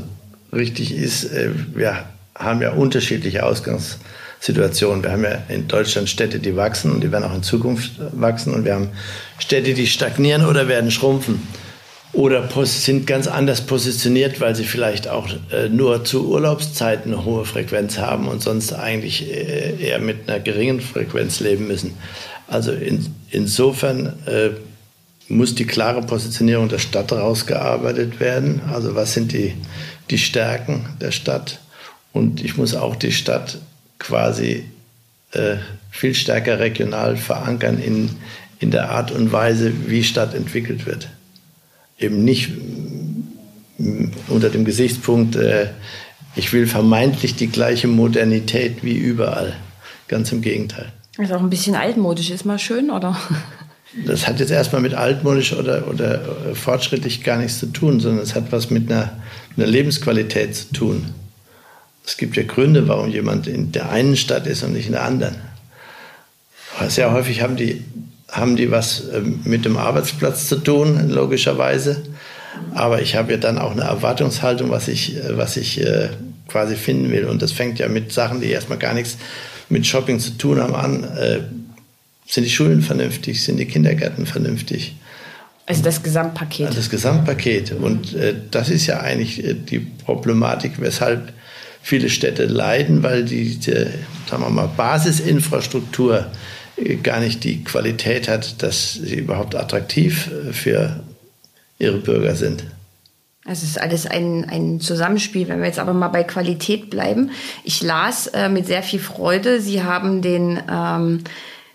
richtig 0.52 0.94
ist, 0.94 1.26
äh, 1.26 1.52
wir 1.74 2.06
haben 2.36 2.62
ja 2.62 2.74
unterschiedliche 2.74 3.46
Ausgangs 3.46 3.98
Situation. 4.40 5.04
Wir 5.04 5.12
haben 5.12 5.24
ja 5.24 5.44
in 5.50 5.68
Deutschland 5.68 6.10
Städte, 6.10 6.40
die 6.40 6.56
wachsen 6.56 6.92
und 6.92 7.02
die 7.02 7.12
werden 7.12 7.24
auch 7.24 7.36
in 7.36 7.44
Zukunft 7.44 7.92
wachsen. 8.14 8.54
Und 8.54 8.66
wir 8.66 8.76
haben 8.76 8.90
Städte, 9.40 9.74
die 9.74 9.88
stagnieren 9.88 10.46
oder 10.46 10.68
werden 10.68 10.92
schrumpfen. 10.92 11.48
Oder 12.16 12.48
sind 12.64 13.08
ganz 13.08 13.28
anders 13.28 13.62
positioniert, 13.62 14.40
weil 14.40 14.56
sie 14.56 14.64
vielleicht 14.64 15.10
auch 15.10 15.28
äh, 15.52 15.68
nur 15.68 16.06
zu 16.06 16.30
Urlaubszeiten 16.30 17.14
eine 17.14 17.26
hohe 17.26 17.44
Frequenz 17.44 17.98
haben 17.98 18.30
und 18.30 18.42
sonst 18.42 18.72
eigentlich 18.72 19.30
äh, 19.30 19.76
eher 19.84 20.00
mit 20.00 20.30
einer 20.30 20.40
geringen 20.40 20.80
Frequenz 20.80 21.42
leben 21.42 21.68
müssen. 21.68 21.98
Also 22.48 22.72
in, 22.72 23.14
insofern 23.32 24.14
äh, 24.28 24.52
muss 25.28 25.56
die 25.56 25.66
klare 25.66 26.04
Positionierung 26.04 26.70
der 26.70 26.80
Stadt 26.80 27.12
rausgearbeitet 27.12 28.22
werden. 28.22 28.62
Also 28.72 28.96
was 28.96 29.14
sind 29.14 29.34
die, 29.34 29.54
die 30.10 30.18
Stärken 30.18 30.86
der 31.02 31.12
Stadt? 31.12 31.60
Und 32.14 32.42
ich 32.44 32.56
muss 32.56 32.76
auch 32.76 32.96
die 32.96 33.12
Stadt 33.12 33.58
quasi 34.00 34.66
äh, 35.32 35.58
viel 35.92 36.16
stärker 36.16 36.60
regional 36.60 37.18
verankern 37.18 37.80
in, 37.80 38.10
in 38.60 38.72
der 38.72 38.92
Art 38.92 39.12
und 39.12 39.32
Weise, 39.32 39.72
wie 39.88 40.04
Stadt 40.04 40.34
entwickelt 40.34 40.86
wird. 40.86 41.10
Eben 41.98 42.24
nicht 42.24 42.50
mm, 43.78 44.12
unter 44.28 44.50
dem 44.50 44.66
Gesichtspunkt, 44.66 45.36
äh, 45.36 45.70
ich 46.36 46.52
will 46.52 46.68
vermeintlich 46.68 47.36
die 47.36 47.48
gleiche 47.48 47.88
Modernität 47.88 48.84
wie 48.84 48.98
überall. 48.98 49.56
Ganz 50.08 50.32
im 50.32 50.42
Gegenteil. 50.42 50.92
Ist 51.18 51.32
auch 51.32 51.40
ein 51.40 51.50
bisschen 51.50 51.76
altmodisch, 51.76 52.30
ist 52.30 52.46
mal 52.46 52.60
schön, 52.60 52.92
oder? 52.92 53.18
Das 54.06 54.28
hat 54.28 54.42
jetzt 54.42 54.52
erstmal 54.52 54.82
mit 54.82 54.94
altmodisch 54.94 55.54
oder, 55.54 55.88
oder 55.88 56.16
äh, 56.16 56.56
fortschrittlich 56.56 57.24
gar 57.24 57.38
nichts 57.38 57.60
zu 57.60 57.68
tun, 57.68 58.02
sondern 58.02 58.22
es 58.22 58.36
hat 58.36 58.52
was 58.52 58.70
mit 58.70 58.92
einer, 58.92 59.14
einer 59.56 59.68
Lebensqualität 59.68 60.54
zu 60.56 60.74
tun. 60.74 61.06
Es 62.06 62.18
gibt 62.18 62.38
ja 62.38 62.44
Gründe, 62.44 62.88
warum 62.88 63.10
jemand 63.10 63.48
in 63.48 63.72
der 63.72 63.90
einen 63.90 64.16
Stadt 64.16 64.46
ist 64.46 64.64
und 64.64 64.74
nicht 64.74 64.86
in 64.88 64.94
der 64.94 65.04
anderen. 65.04 65.36
Sehr 66.88 67.12
häufig 67.12 67.42
haben 67.42 67.56
die, 67.56 67.84
haben 68.32 68.56
die 68.56 68.70
was 68.70 69.04
ähm, 69.14 69.40
mit 69.44 69.66
dem 69.66 69.78
Arbeitsplatz 69.78 70.48
zu 70.48 70.58
tun, 70.58 71.10
logischerweise. 71.10 72.04
Aber 72.74 73.02
ich 73.02 73.16
habe 73.16 73.34
ja 73.34 73.38
dann 73.38 73.58
auch 73.58 73.72
eine 73.72 73.84
Erwartungshaltung, 73.84 74.70
was 74.70 74.88
ich, 74.88 75.16
äh, 75.16 75.38
was 75.38 75.58
ich 75.58 75.82
äh, 75.82 76.10
quasi 76.48 76.76
finden 76.76 77.12
will. 77.12 77.26
Und 77.26 77.42
das 77.42 77.52
fängt 77.52 77.80
ja 77.80 77.88
mit 77.88 78.12
Sachen, 78.12 78.42
die 78.42 78.48
erstmal 78.48 78.78
gar 78.78 78.94
nichts 78.94 79.18
mit 79.70 79.88
Shopping 79.88 80.20
zu 80.20 80.38
tun 80.38 80.60
haben, 80.62 80.76
an. 80.76 81.04
Äh, 81.18 81.40
sind 82.28 82.44
die 82.44 82.50
Schulen 82.50 82.82
vernünftig? 82.82 83.44
Sind 83.44 83.58
die 83.58 83.66
Kindergärten 83.66 84.26
vernünftig? 84.26 84.96
Also 85.68 85.84
das 85.84 86.04
Gesamtpaket. 86.04 86.76
Das 86.76 86.90
Gesamtpaket. 86.90 87.72
Und 87.72 88.14
äh, 88.16 88.36
das 88.52 88.70
ist 88.70 88.86
ja 88.88 89.00
eigentlich 89.00 89.44
die 89.70 89.80
Problematik, 89.80 90.74
weshalb 90.80 91.34
viele 91.86 92.10
Städte 92.10 92.46
leiden, 92.46 93.04
weil 93.04 93.26
die, 93.26 93.60
die 93.60 93.86
sagen 94.28 94.42
wir 94.42 94.50
mal, 94.50 94.68
Basisinfrastruktur 94.76 96.26
äh, 96.78 96.96
gar 96.96 97.20
nicht 97.20 97.44
die 97.44 97.64
Qualität 97.64 98.28
hat, 98.28 98.64
dass 98.64 98.94
sie 98.94 99.18
überhaupt 99.18 99.54
attraktiv 99.54 100.32
äh, 100.32 100.52
für 100.52 101.04
ihre 101.78 101.98
Bürger 101.98 102.34
sind. 102.36 102.64
Es 103.48 103.62
ist 103.62 103.80
alles 103.80 104.08
ein, 104.08 104.50
ein 104.50 104.80
Zusammenspiel. 104.80 105.48
Wenn 105.48 105.60
wir 105.60 105.68
jetzt 105.68 105.78
aber 105.78 105.94
mal 105.94 106.08
bei 106.08 106.24
Qualität 106.24 106.90
bleiben. 106.90 107.30
Ich 107.64 107.84
las 107.84 108.26
äh, 108.28 108.50
mit 108.50 108.66
sehr 108.66 108.82
viel 108.82 109.00
Freude, 109.00 109.62
Sie 109.62 109.84
haben 109.84 110.24
den 110.24 110.60
ähm, 110.68 111.20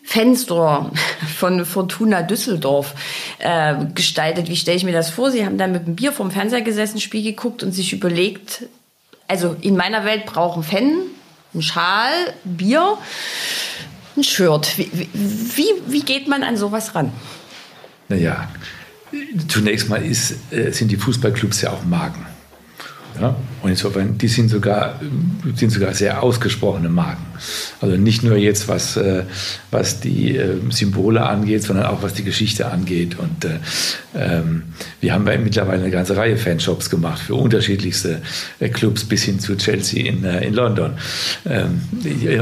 Fanstore 0.03 0.91
von 1.37 1.65
Fortuna 1.65 2.23
Düsseldorf 2.23 2.97
äh, 3.39 3.77
gestaltet. 3.95 4.49
Wie 4.49 4.57
stelle 4.57 4.77
ich 4.77 4.85
mir 4.85 4.93
das 4.93 5.11
vor? 5.11 5.31
Sie 5.31 5.47
haben 5.47 5.57
da 5.57 5.69
mit 5.69 5.87
dem 5.87 5.95
Bier 5.95 6.11
vom 6.11 6.33
Fernseher 6.33 6.63
gesessen, 6.63 6.99
Spiel 6.99 7.23
geguckt 7.23 7.63
und 7.63 7.71
sich 7.71 7.93
überlegt, 7.93 8.65
also 9.31 9.57
in 9.61 9.77
meiner 9.77 10.05
Welt 10.05 10.27
brauchen 10.27 10.65
Fan, 10.65 11.03
ein 11.55 11.63
Schal, 11.63 12.11
Bier, 12.43 12.99
ein 14.17 14.25
Shirt. 14.25 14.77
Wie, 14.77 15.09
wie, 15.13 15.69
wie 15.87 16.03
geht 16.03 16.27
man 16.27 16.43
an 16.43 16.57
sowas 16.57 16.97
ran? 16.97 17.13
Naja, 18.09 18.49
zunächst 19.47 19.89
mal 19.89 20.05
ist, 20.05 20.35
äh, 20.51 20.73
sind 20.73 20.91
die 20.91 20.97
Fußballclubs 20.97 21.63
ja 21.63 21.71
auch 21.71 21.85
Marken. 21.85 22.27
Ja? 23.21 23.37
Und 23.63 23.71
insofern, 23.71 24.17
die 24.17 24.29
sind 24.29 24.49
sogar, 24.49 24.99
sind 25.55 25.71
sogar 25.71 25.95
sehr 25.95 26.23
ausgesprochene 26.23 26.89
Marken. 26.89 27.27
Also 27.81 27.97
nicht 27.97 28.23
nur 28.23 28.37
jetzt, 28.37 28.69
was, 28.69 28.97
äh, 28.97 29.25
was 29.71 30.01
die 30.01 30.37
äh, 30.37 30.57
Symbole 30.71 31.23
angeht, 31.23 31.63
sondern 31.63 31.87
auch 31.87 32.03
was 32.03 32.15
die 32.15 32.25
Geschichte 32.25 32.71
angeht. 32.71 33.19
Und 33.19 33.45
äh, 33.45 33.59
ähm, 34.15 34.63
wir 35.01 35.13
haben 35.13 35.25
mittlerweile 35.25 35.83
eine 35.83 35.91
ganze 35.91 36.17
Reihe 36.17 36.37
Fanshops 36.37 36.89
gemacht 36.89 37.21
für 37.21 37.35
unterschiedlichste 37.35 38.23
äh, 38.59 38.69
Clubs 38.69 39.05
bis 39.05 39.25
hin 39.25 39.39
zu 39.39 39.57
Chelsea 39.57 40.07
in, 40.07 40.25
äh, 40.25 40.47
in 40.47 40.55
London. 40.55 40.95
Ähm, 41.47 41.83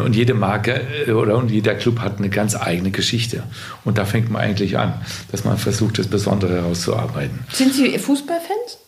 und 0.05 0.15
jede 0.15 0.35
Marke 0.35 0.81
äh, 1.07 1.13
oder 1.13 1.37
und 1.37 1.51
jeder 1.51 1.75
Club 1.75 1.99
hat 2.01 2.19
eine 2.19 2.29
ganz 2.29 2.55
eigene 2.55 2.91
Geschichte. 2.91 3.43
Und 3.85 3.99
da 3.99 4.05
fängt 4.05 4.31
man 4.31 4.43
eigentlich 4.43 4.79
an, 4.79 4.95
dass 5.33 5.45
man 5.45 5.59
versucht, 5.59 5.99
das 5.99 6.07
Besondere 6.07 6.55
herauszuarbeiten. 6.55 7.41
Sind 7.53 7.75
Sie 7.75 7.99
Fußballfans? 7.99 8.88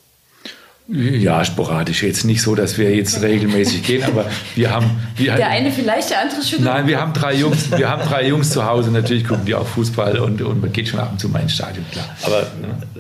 Ja, 0.92 1.44
sporadisch. 1.44 2.02
Jetzt 2.02 2.24
nicht 2.24 2.42
so, 2.42 2.56
dass 2.56 2.76
wir 2.76 2.92
jetzt 2.94 3.22
regelmäßig 3.22 3.84
gehen, 3.84 4.02
aber 4.02 4.26
wir 4.56 4.72
haben. 4.72 4.90
Wir 5.16 5.36
der 5.36 5.48
eine 5.48 5.70
vielleicht, 5.70 6.10
der 6.10 6.22
andere 6.22 6.42
schon. 6.42 6.64
Nein, 6.64 6.88
wir 6.88 7.00
haben 7.00 7.12
drei 7.12 7.34
Jungs. 7.34 7.70
Wir 7.70 7.88
haben 7.88 8.02
drei 8.08 8.26
Jungs 8.26 8.50
zu 8.50 8.64
Hause. 8.66 8.90
Natürlich 8.90 9.24
gucken 9.24 9.44
die 9.44 9.54
auch 9.54 9.66
Fußball 9.68 10.18
und, 10.18 10.42
und 10.42 10.60
man 10.60 10.72
geht 10.72 10.88
schon 10.88 10.98
ab 10.98 11.12
und 11.12 11.20
zu 11.20 11.28
mal 11.28 11.42
ins 11.42 11.54
Stadion, 11.54 11.84
klar. 11.92 12.16
Aber 12.24 12.46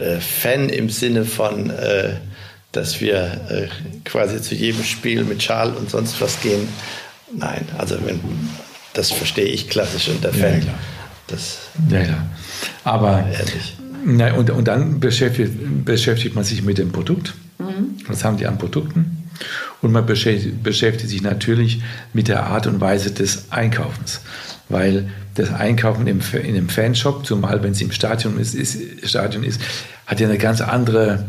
äh, 0.00 0.20
Fan 0.20 0.68
im 0.68 0.88
Sinne 0.88 1.24
von, 1.24 1.70
äh, 1.70 2.14
dass 2.70 3.00
wir 3.00 3.40
äh, 3.50 3.66
quasi 4.04 4.40
zu 4.40 4.54
jedem 4.54 4.84
Spiel 4.84 5.24
mit 5.24 5.42
Schal 5.42 5.72
und 5.72 5.90
sonst 5.90 6.20
was 6.20 6.40
gehen. 6.40 6.68
Nein, 7.36 7.66
also 7.76 7.96
wenn, 8.04 8.20
das 8.92 9.10
verstehe 9.10 9.46
ich 9.46 9.68
klassisch 9.68 10.08
unter 10.08 10.32
Fan. 10.32 10.54
Ja, 10.54 10.60
klar. 10.60 10.78
Das, 11.26 11.58
ja, 11.90 12.04
klar. 12.04 12.26
Aber 12.84 13.24
ehrlich 13.32 13.74
Na, 14.04 14.32
und, 14.34 14.50
und 14.50 14.68
dann 14.68 15.00
beschäftigt, 15.00 15.84
beschäftigt 15.84 16.36
man 16.36 16.44
sich 16.44 16.62
mit 16.62 16.78
dem 16.78 16.92
Produkt. 16.92 17.34
Mhm. 17.80 17.96
Was 18.08 18.24
haben 18.24 18.36
die 18.36 18.46
an 18.46 18.58
Produkten? 18.58 19.28
Und 19.80 19.92
man 19.92 20.04
beschäftigt, 20.04 21.08
sich 21.08 21.22
natürlich 21.22 21.82
mit 22.12 22.28
der 22.28 22.44
Art 22.44 22.66
und 22.66 22.80
Weise 22.80 23.10
des 23.10 23.50
Einkaufens. 23.50 24.20
Weil 24.68 25.08
das 25.34 25.52
Einkaufen 25.52 26.06
im, 26.06 26.20
in 26.32 26.56
einem 26.56 26.68
Fanshop, 26.68 27.24
zumal 27.24 27.62
wenn 27.62 27.72
es 27.72 27.80
im 27.80 27.90
Stadion 27.90 28.38
ist, 28.38 28.54
ist, 28.54 29.08
Stadion 29.08 29.42
ist, 29.42 29.60
hat 30.06 30.20
ja 30.20 30.28
eine 30.28 30.38
ganz 30.38 30.60
andere 30.60 31.24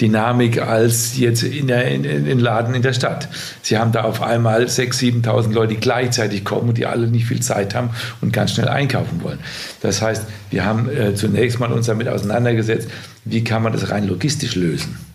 Dynamik 0.00 0.60
als 0.60 1.16
jetzt 1.18 1.42
in, 1.42 1.66
der, 1.66 1.86
in, 1.86 2.04
in 2.04 2.24
den 2.24 2.38
Laden 2.38 2.74
in 2.74 2.82
der 2.82 2.92
Stadt. 2.92 3.28
Sie 3.62 3.78
haben 3.78 3.90
da 3.90 4.02
auf 4.02 4.22
einmal 4.22 4.64
6.000, 4.64 5.24
7.000 5.24 5.52
Leute, 5.52 5.74
die 5.74 5.80
gleichzeitig 5.80 6.44
kommen 6.44 6.68
und 6.68 6.78
die 6.78 6.86
alle 6.86 7.08
nicht 7.08 7.26
viel 7.26 7.40
Zeit 7.40 7.74
haben 7.74 7.90
und 8.20 8.32
ganz 8.32 8.52
schnell 8.52 8.68
einkaufen 8.68 9.22
wollen. 9.22 9.40
Das 9.80 10.00
heißt, 10.00 10.24
wir 10.50 10.64
haben 10.64 10.88
äh, 10.88 11.14
zunächst 11.14 11.58
mal 11.58 11.72
uns 11.72 11.86
damit 11.86 12.08
auseinandergesetzt, 12.08 12.88
wie 13.24 13.42
kann 13.42 13.62
man 13.62 13.72
das 13.72 13.90
rein 13.90 14.06
logistisch 14.06 14.54
lösen. 14.54 15.07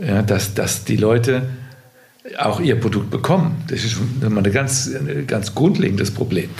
Ja, 0.00 0.22
dass, 0.22 0.54
dass 0.54 0.84
die 0.84 0.96
Leute 0.96 1.42
auch 2.36 2.60
ihr 2.60 2.78
Produkt 2.78 3.10
bekommen. 3.10 3.64
Das 3.68 3.84
ist 3.84 3.96
ein 4.20 4.52
ganz, 4.52 4.90
ganz 5.26 5.54
grundlegendes 5.54 6.10
Problem. 6.10 6.50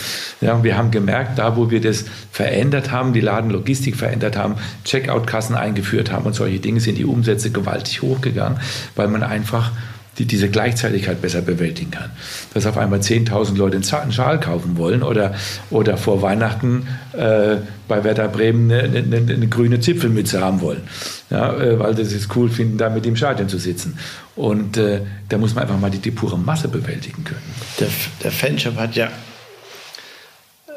Ja, 0.41 0.63
wir 0.65 0.77
haben 0.77 0.91
gemerkt, 0.91 1.39
da 1.39 1.57
wo 1.57 1.71
wir 1.71 1.81
das 1.81 2.05
verändert 2.33 2.91
haben, 2.91 3.13
die 3.13 3.21
Ladenlogistik 3.21 3.97
verändert 3.97 4.37
haben, 4.37 4.55
Checkout-Kassen 4.85 5.55
eingeführt 5.55 6.11
haben 6.11 6.27
und 6.27 6.35
solche 6.35 6.59
Dinge, 6.59 6.81
sind 6.81 6.97
die 6.97 7.05
Umsätze 7.05 7.51
gewaltig 7.51 8.03
hochgegangen, 8.03 8.59
weil 8.97 9.09
man 9.09 9.23
einfach 9.23 9.73
die 10.19 10.25
diese 10.25 10.49
Gleichzeitigkeit 10.49 11.23
besser 11.23 11.43
bewältigen 11.43 11.93
kann. 11.93 12.11
Dass 12.53 12.67
auf 12.67 12.77
einmal 12.77 13.01
10.000 13.01 13.57
Leute 13.57 13.77
einen 13.77 14.13
Schal 14.13 14.41
kaufen 14.41 14.77
wollen 14.77 15.03
oder, 15.03 15.35
oder 15.71 15.97
vor 15.97 16.23
Weihnachten 16.23 16.89
äh, 17.13 17.57
bei 17.87 18.05
Werder 18.05 18.29
Bremen 18.29 18.71
eine, 18.71 18.99
eine, 18.99 19.17
eine, 19.17 19.49
grüne 19.49 19.81
Zipfelmütze 19.81 20.41
haben 20.41 20.61
wollen, 20.61 20.83
ja, 21.31 21.55
äh, 21.57 21.79
weil 21.79 21.97
sie 22.05 22.17
es 22.17 22.29
cool 22.35 22.51
finden, 22.51 22.79
da 22.79 22.91
mit 22.91 23.05
dem 23.05 23.17
Stadion 23.17 23.49
zu 23.49 23.59
sitzen. 23.59 23.99
Und 24.35 24.77
äh, 24.77 25.01
da 25.29 25.39
muss 25.39 25.55
man 25.55 25.63
einfach 25.63 25.79
mal 25.79 25.91
die, 25.91 25.99
die 25.99 26.11
pure 26.11 26.39
Masse 26.39 26.69
bewältigen 26.69 27.25
können. 27.25 27.55
Der, 27.81 27.89
der 28.23 28.33
Fanshop 28.33 28.77
hat 28.77 28.97
ja 28.97 29.09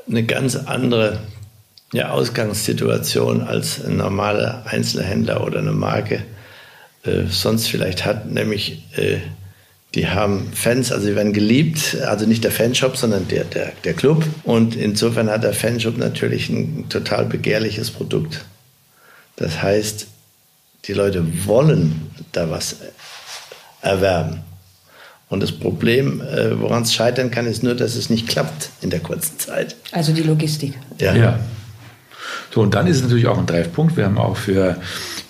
eine 0.08 0.23
ganz 0.23 0.56
andere 0.56 1.19
ja, 1.93 2.10
Ausgangssituation 2.12 3.41
als 3.41 3.84
ein 3.84 3.97
normaler 3.97 4.63
Einzelhändler 4.65 5.45
oder 5.45 5.60
eine 5.60 5.71
Marke 5.71 6.23
äh, 7.04 7.26
sonst 7.30 7.68
vielleicht 7.68 8.06
hat, 8.06 8.30
nämlich 8.32 8.84
äh, 8.96 9.18
die 9.96 10.08
haben 10.08 10.52
Fans, 10.54 10.92
also 10.92 11.06
sie 11.06 11.16
werden 11.16 11.34
geliebt, 11.34 11.98
also 12.06 12.26
nicht 12.26 12.44
der 12.44 12.52
Fanshop, 12.52 12.96
sondern 12.96 13.28
der, 13.28 13.44
der, 13.44 13.74
der 13.84 13.94
Club. 13.94 14.24
Und 14.44 14.76
insofern 14.76 15.30
hat 15.30 15.44
der 15.44 15.54
Fanshop 15.54 15.98
natürlich 15.98 16.50
ein 16.50 16.88
total 16.88 17.26
begehrliches 17.26 17.92
Produkt. 17.92 18.46
Das 19.36 19.62
heißt, 19.62 20.08
die 20.86 20.94
Leute 20.94 21.26
wollen 21.46 22.10
da 22.32 22.50
was 22.50 22.78
erwerben. 23.82 24.42
Und 25.28 25.42
das 25.42 25.52
Problem, 25.52 26.22
äh, 26.22 26.60
woran 26.60 26.84
es 26.84 26.94
scheitern 26.94 27.32
kann, 27.32 27.46
ist 27.46 27.64
nur, 27.64 27.76
dass 27.76 27.96
es 27.96 28.10
nicht 28.10 28.28
klappt 28.28 28.70
in 28.82 28.90
der 28.90 29.00
kurzen 29.00 29.40
Zeit. 29.40 29.76
Also 29.92 30.14
die 30.14 30.24
Logistik. 30.24 30.74
Ja. 31.00 31.16
ja. 31.16 31.40
So, 32.54 32.62
und 32.62 32.74
dann 32.74 32.88
ist 32.88 32.98
es 32.98 33.04
natürlich 33.04 33.28
auch 33.28 33.38
ein 33.38 33.48
Treffpunkt. 33.48 33.96
Wir 33.96 34.06
haben 34.06 34.18
auch 34.18 34.36
für, 34.36 34.78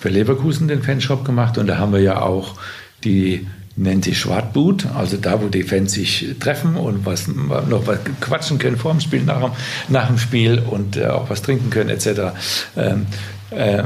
für 0.02 0.08
Leverkusen 0.08 0.66
den 0.66 0.82
Fanshop 0.82 1.24
gemacht 1.24 1.58
und 1.58 1.68
da 1.68 1.78
haben 1.78 1.92
wir 1.92 2.00
ja 2.00 2.20
auch 2.20 2.56
die 3.04 3.46
nennt 3.76 4.04
sich 4.04 4.18
Schwartboot, 4.18 4.86
also 4.94 5.16
da, 5.16 5.40
wo 5.40 5.46
die 5.46 5.62
Fans 5.62 5.92
sich 5.92 6.34
treffen 6.40 6.76
und 6.76 7.06
was, 7.06 7.28
noch 7.28 7.86
was 7.86 8.00
quatschen 8.20 8.58
können 8.58 8.76
vor 8.76 8.90
dem 8.90 9.00
Spiel, 9.00 9.22
nach, 9.22 9.52
nach 9.88 10.08
dem 10.08 10.18
Spiel 10.18 10.58
und 10.58 10.96
äh, 10.96 11.06
auch 11.06 11.30
was 11.30 11.40
trinken 11.40 11.70
können 11.70 11.88
etc. 11.88 12.34
Ähm, 12.76 13.06
äh, 13.50 13.82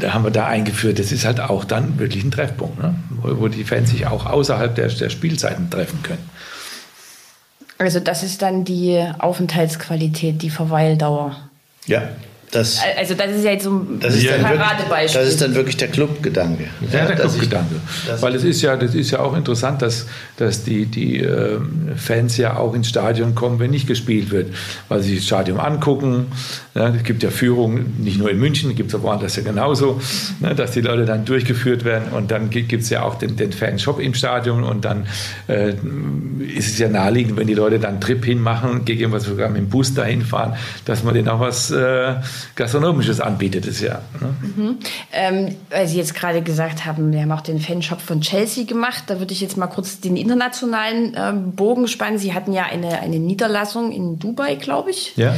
da 0.00 0.12
haben 0.12 0.24
wir 0.24 0.30
da 0.32 0.46
eingeführt. 0.46 0.98
Das 0.98 1.12
ist 1.12 1.24
halt 1.24 1.40
auch 1.40 1.64
dann 1.64 1.98
wirklich 1.98 2.24
ein 2.24 2.30
Treffpunkt, 2.30 2.78
ne? 2.82 2.94
wo, 3.22 3.40
wo, 3.40 3.48
die 3.48 3.64
Fans 3.64 3.90
sich 3.90 4.06
auch 4.06 4.26
außerhalb 4.26 4.74
der, 4.74 4.88
der 4.88 5.08
Spielzeiten 5.08 5.70
treffen 5.70 6.02
können. 6.02 6.28
Also 7.78 8.00
das 8.00 8.22
ist 8.22 8.42
dann 8.42 8.64
die 8.64 9.02
Aufenthaltsqualität, 9.18 10.42
die 10.42 10.50
Verweildauer. 10.50 11.36
Ja, 11.86 12.02
das, 12.52 12.80
also 12.98 13.14
das 13.14 13.30
ist 13.30 13.44
ja 13.44 13.52
jetzt 13.52 13.64
so 13.64 13.70
ein 13.70 13.98
das 13.98 14.14
ist 14.14 14.28
Paradebeispiel. 14.28 15.22
Das 15.22 15.30
ist 15.30 15.40
dann 15.40 15.54
wirklich 15.54 15.78
der 15.78 15.88
Clubgedanke. 15.88 16.64
Ja, 16.92 17.06
der 17.06 17.16
Clubgedanke. 17.16 17.76
Weil 18.20 18.34
es 18.34 18.44
ist 18.44 18.60
ja, 18.60 18.76
das 18.76 18.94
ist 18.94 19.10
ja 19.10 19.20
auch 19.20 19.34
interessant, 19.34 19.80
dass, 19.80 20.06
dass 20.36 20.62
die, 20.62 20.84
die 20.84 21.20
äh, 21.20 21.58
Fans 21.96 22.36
ja 22.36 22.58
auch 22.58 22.74
ins 22.74 22.90
Stadion 22.90 23.34
kommen, 23.34 23.58
wenn 23.58 23.70
nicht 23.70 23.86
gespielt 23.86 24.30
wird. 24.30 24.52
Weil 24.90 25.00
sie 25.00 25.16
das 25.16 25.24
Stadion 25.24 25.58
angucken. 25.58 26.26
Ja, 26.74 26.88
es 26.88 27.02
gibt 27.04 27.22
ja 27.22 27.30
Führungen, 27.30 27.96
nicht 27.98 28.18
nur 28.18 28.30
in 28.30 28.38
München, 28.38 28.74
gibt 28.74 28.90
es 28.90 28.94
auch 28.94 29.02
woanders 29.02 29.36
ja 29.36 29.42
genauso, 29.42 30.00
ne, 30.40 30.54
dass 30.54 30.72
die 30.72 30.82
Leute 30.82 31.06
dann 31.06 31.24
durchgeführt 31.24 31.84
werden. 31.84 32.12
Und 32.12 32.30
dann 32.30 32.50
gibt 32.50 32.72
es 32.72 32.90
ja 32.90 33.02
auch 33.02 33.14
den, 33.14 33.36
den 33.36 33.52
Fanshop 33.52 33.98
im 33.98 34.12
Stadion. 34.12 34.62
Und 34.62 34.84
dann 34.84 35.06
äh, 35.48 35.70
ist 36.54 36.68
es 36.68 36.78
ja 36.78 36.90
naheliegend, 36.90 37.38
wenn 37.38 37.46
die 37.46 37.54
Leute 37.54 37.78
dann 37.78 37.92
einen 37.92 38.00
Trip 38.02 38.22
hinmachen, 38.22 38.84
gegebenenfalls 38.84 39.24
sogar 39.24 39.48
mit 39.48 39.62
dem 39.62 39.68
Bus 39.70 39.94
dahin 39.94 40.20
fahren, 40.20 40.54
dass 40.84 41.02
man 41.02 41.14
denen 41.14 41.28
auch 41.28 41.40
was 41.40 41.70
äh, 41.70 42.16
Gastronomisches 42.54 43.20
anbietet 43.20 43.66
es 43.66 43.80
ja. 43.80 44.00
Ne? 44.20 44.34
Mhm. 44.40 44.78
Ähm, 45.12 45.56
weil 45.70 45.88
Sie 45.88 45.96
jetzt 45.96 46.14
gerade 46.14 46.42
gesagt 46.42 46.84
haben, 46.84 47.12
wir 47.12 47.20
haben 47.22 47.32
auch 47.32 47.40
den 47.40 47.60
Fanshop 47.60 48.00
von 48.00 48.20
Chelsea 48.20 48.64
gemacht. 48.64 49.04
Da 49.06 49.18
würde 49.18 49.32
ich 49.32 49.40
jetzt 49.40 49.56
mal 49.56 49.66
kurz 49.66 50.00
den 50.00 50.16
internationalen 50.16 51.14
ähm, 51.16 51.52
Bogen 51.52 51.88
spannen. 51.88 52.18
Sie 52.18 52.34
hatten 52.34 52.52
ja 52.52 52.64
eine, 52.64 53.00
eine 53.00 53.18
Niederlassung 53.18 53.92
in 53.92 54.18
Dubai, 54.18 54.56
glaube 54.56 54.90
ich. 54.90 55.16
Ja. 55.16 55.34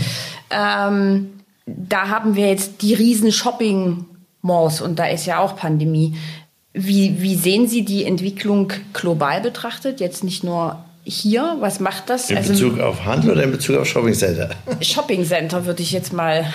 Ähm, 0.50 1.30
da 1.66 2.08
haben 2.08 2.36
wir 2.36 2.48
jetzt 2.48 2.82
die 2.82 2.94
riesen 2.94 3.32
Shopping-Malls 3.32 4.80
und 4.80 4.98
da 4.98 5.06
ist 5.06 5.26
ja 5.26 5.38
auch 5.38 5.56
Pandemie. 5.56 6.16
Wie, 6.72 7.22
wie 7.22 7.36
sehen 7.36 7.68
Sie 7.68 7.84
die 7.84 8.04
Entwicklung 8.04 8.72
global 8.92 9.40
betrachtet? 9.40 10.00
Jetzt 10.00 10.24
nicht 10.24 10.44
nur 10.44 10.84
hier, 11.04 11.56
was 11.60 11.80
macht 11.80 12.08
das? 12.10 12.30
In 12.30 12.36
also, 12.36 12.52
Bezug 12.52 12.80
auf 12.80 13.04
Handel 13.04 13.32
oder 13.32 13.44
in 13.44 13.50
Bezug 13.50 13.76
auf 13.76 13.86
Shopping 13.86 14.14
Center? 14.14 14.50
Shopping 14.80 15.24
Center 15.24 15.66
würde 15.66 15.82
ich 15.82 15.92
jetzt 15.92 16.12
mal 16.12 16.46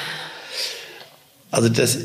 also 1.52 1.70
das 1.70 1.98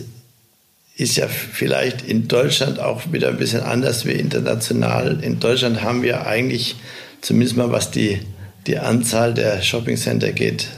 ist 0.97 1.17
ja 1.17 1.27
vielleicht 1.27 2.03
in 2.03 2.29
Deutschland 2.29 2.79
auch 2.79 3.13
wieder 3.13 3.29
ein 3.29 3.37
bisschen 3.37 3.63
anders 3.63 4.07
wie 4.07 4.13
international. 4.13 5.19
In 5.23 5.41
Deutschland 5.41 5.83
haben 5.83 6.03
wir 6.03 6.27
eigentlich, 6.27 6.77
zumindest 7.21 7.57
mal 7.57 7.73
was 7.73 7.91
die, 7.91 8.21
die 8.67 8.79
Anzahl 8.79 9.35
der 9.35 9.61
Shoppingcenter 9.61 10.33
geht, 10.33 10.69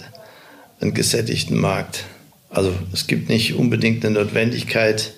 einen 0.81 0.95
gesättigten 0.95 1.59
Markt. 1.59 2.05
Also 2.49 2.73
es 2.93 3.07
gibt 3.07 3.29
nicht 3.29 3.55
unbedingt 3.55 4.05
eine 4.05 4.19
Notwendigkeit, 4.21 5.13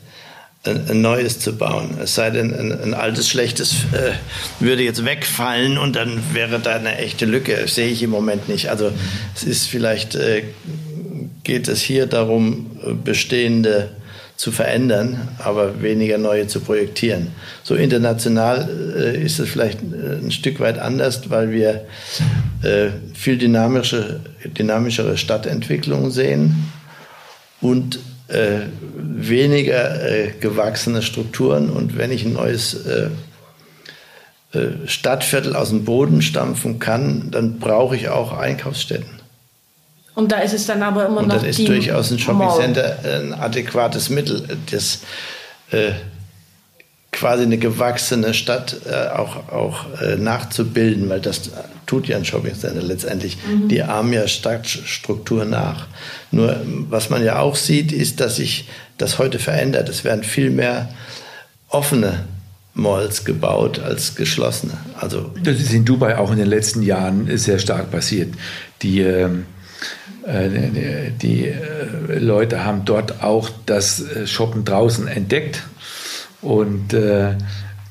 ein, 0.64 0.90
ein 0.90 1.00
neues 1.00 1.38
zu 1.38 1.56
bauen. 1.56 1.96
Es 2.02 2.16
sei 2.16 2.30
denn, 2.30 2.52
ein, 2.52 2.72
ein 2.72 2.94
altes, 2.94 3.28
schlechtes 3.28 3.74
äh, 3.92 4.12
würde 4.58 4.82
jetzt 4.82 5.04
wegfallen 5.04 5.78
und 5.78 5.94
dann 5.94 6.20
wäre 6.34 6.58
da 6.58 6.74
eine 6.74 6.98
echte 6.98 7.24
Lücke. 7.24 7.56
Das 7.56 7.76
sehe 7.76 7.88
ich 7.88 8.02
im 8.02 8.10
Moment 8.10 8.48
nicht. 8.48 8.68
Also 8.68 8.90
es 9.36 9.44
ist 9.44 9.66
vielleicht 9.66 10.16
äh, 10.16 10.42
geht 11.48 11.66
es 11.66 11.80
hier 11.80 12.06
darum, 12.06 12.66
bestehende 13.02 13.88
zu 14.36 14.52
verändern, 14.52 15.28
aber 15.38 15.80
weniger 15.82 16.18
neue 16.18 16.46
zu 16.46 16.60
projektieren. 16.60 17.28
So 17.64 17.74
international 17.74 18.68
äh, 18.96 19.24
ist 19.24 19.40
es 19.40 19.48
vielleicht 19.48 19.80
äh, 19.80 20.22
ein 20.22 20.30
Stück 20.30 20.60
weit 20.60 20.78
anders, 20.78 21.28
weil 21.30 21.50
wir 21.50 21.86
äh, 22.62 22.90
viel 23.14 23.38
dynamische, 23.38 24.20
dynamischere 24.44 25.16
Stadtentwicklungen 25.16 26.10
sehen 26.10 26.70
und 27.62 27.98
äh, 28.28 28.66
weniger 28.94 30.06
äh, 30.06 30.32
gewachsene 30.38 31.00
Strukturen. 31.00 31.70
Und 31.70 31.96
wenn 31.96 32.12
ich 32.12 32.26
ein 32.26 32.34
neues 32.34 32.74
äh, 32.74 33.08
Stadtviertel 34.86 35.56
aus 35.56 35.70
dem 35.70 35.84
Boden 35.84 36.20
stampfen 36.20 36.78
kann, 36.78 37.30
dann 37.30 37.58
brauche 37.58 37.96
ich 37.96 38.10
auch 38.10 38.36
Einkaufsstätten. 38.36 39.17
Und 40.18 40.32
da 40.32 40.38
ist 40.40 40.52
es 40.52 40.66
dann 40.66 40.82
aber 40.82 41.06
immer 41.06 41.20
und 41.20 41.28
noch. 41.28 41.36
Und 41.36 41.46
das 41.46 41.58
ist 41.60 41.68
durchaus 41.68 42.10
ein 42.10 42.18
Shoppingcenter 42.18 42.96
ein 43.04 43.32
adäquates 43.32 44.10
Mittel, 44.10 44.42
das 44.68 45.02
äh, 45.70 45.92
quasi 47.12 47.44
eine 47.44 47.56
gewachsene 47.56 48.34
Stadt 48.34 48.80
äh, 48.90 49.16
auch, 49.16 49.48
auch 49.52 50.00
äh, 50.02 50.16
nachzubilden, 50.16 51.08
weil 51.08 51.20
das 51.20 51.52
tut 51.86 52.08
ja 52.08 52.16
ein 52.16 52.24
Shoppingcenter 52.24 52.82
letztendlich. 52.82 53.38
Mhm. 53.46 53.68
Die 53.68 53.80
ahmen 53.84 54.12
ja 54.12 54.26
Stadtstruktur 54.26 55.44
nach. 55.44 55.86
Nur 56.32 56.56
was 56.90 57.10
man 57.10 57.22
ja 57.22 57.38
auch 57.38 57.54
sieht, 57.54 57.92
ist, 57.92 58.18
dass 58.18 58.36
sich 58.36 58.68
das 58.96 59.20
heute 59.20 59.38
verändert. 59.38 59.88
Es 59.88 60.02
werden 60.02 60.24
viel 60.24 60.50
mehr 60.50 60.88
offene 61.68 62.24
Malls 62.74 63.24
gebaut 63.24 63.78
als 63.78 64.16
geschlossene. 64.16 64.78
Also 64.98 65.30
das 65.44 65.60
ist 65.60 65.72
in 65.72 65.84
Dubai 65.84 66.18
auch 66.18 66.32
in 66.32 66.38
den 66.38 66.48
letzten 66.48 66.82
Jahren 66.82 67.38
sehr 67.38 67.60
stark 67.60 67.92
passiert. 67.92 68.34
Die 68.82 69.02
ähm 69.02 69.44
äh, 69.44 69.57
die 71.22 71.46
äh, 71.46 72.18
Leute 72.18 72.64
haben 72.64 72.84
dort 72.84 73.22
auch 73.22 73.50
das 73.66 74.00
äh, 74.00 74.26
Shoppen 74.26 74.64
draußen 74.64 75.08
entdeckt 75.08 75.62
und 76.42 76.94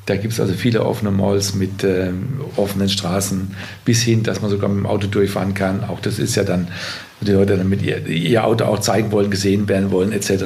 da 0.08 0.16
gibt 0.16 0.34
es 0.34 0.40
also 0.40 0.54
viele 0.54 0.86
offene 0.86 1.12
Malls 1.12 1.54
mit 1.54 1.84
äh, 1.84 2.12
offenen 2.56 2.88
Straßen 2.88 3.54
bis 3.84 4.02
hin, 4.02 4.24
dass 4.24 4.42
man 4.42 4.50
sogar 4.50 4.70
mit 4.70 4.80
dem 4.80 4.86
Auto 4.86 5.08
durchfahren 5.08 5.54
kann. 5.54 5.84
Auch 5.84 6.00
das 6.00 6.18
ist 6.18 6.36
ja 6.36 6.46
dann 6.46 6.70
die 7.20 7.32
Leute 7.32 7.58
dann 7.58 7.68
mit 7.68 7.82
ihr, 7.82 8.06
ihr 8.06 8.44
Auto 8.44 8.66
auch 8.66 8.80
zeigen 8.80 9.12
wollen, 9.12 9.32
gesehen 9.32 9.68
werden 9.68 9.92
wollen, 9.92 10.12
etc. 10.12 10.46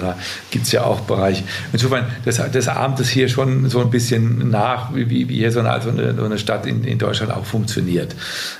Gibt 0.51 0.65
es 0.65 0.71
ja 0.71 0.85
auch 0.85 1.01
Bereiche. 1.01 1.43
Insofern, 1.73 2.05
das, 2.23 2.41
das 2.51 2.67
ahmt 2.69 2.99
es 3.01 3.09
hier 3.09 3.27
schon 3.27 3.69
so 3.69 3.81
ein 3.81 3.89
bisschen 3.89 4.49
nach, 4.49 4.95
wie, 4.95 5.09
wie 5.09 5.25
hier 5.25 5.51
so 5.51 5.59
eine, 5.59 5.81
so 5.81 6.23
eine, 6.23 6.37
Stadt 6.37 6.65
in, 6.65 6.85
in 6.85 6.97
Deutschland 6.97 7.33
auch 7.33 7.45
funktioniert. 7.45 8.15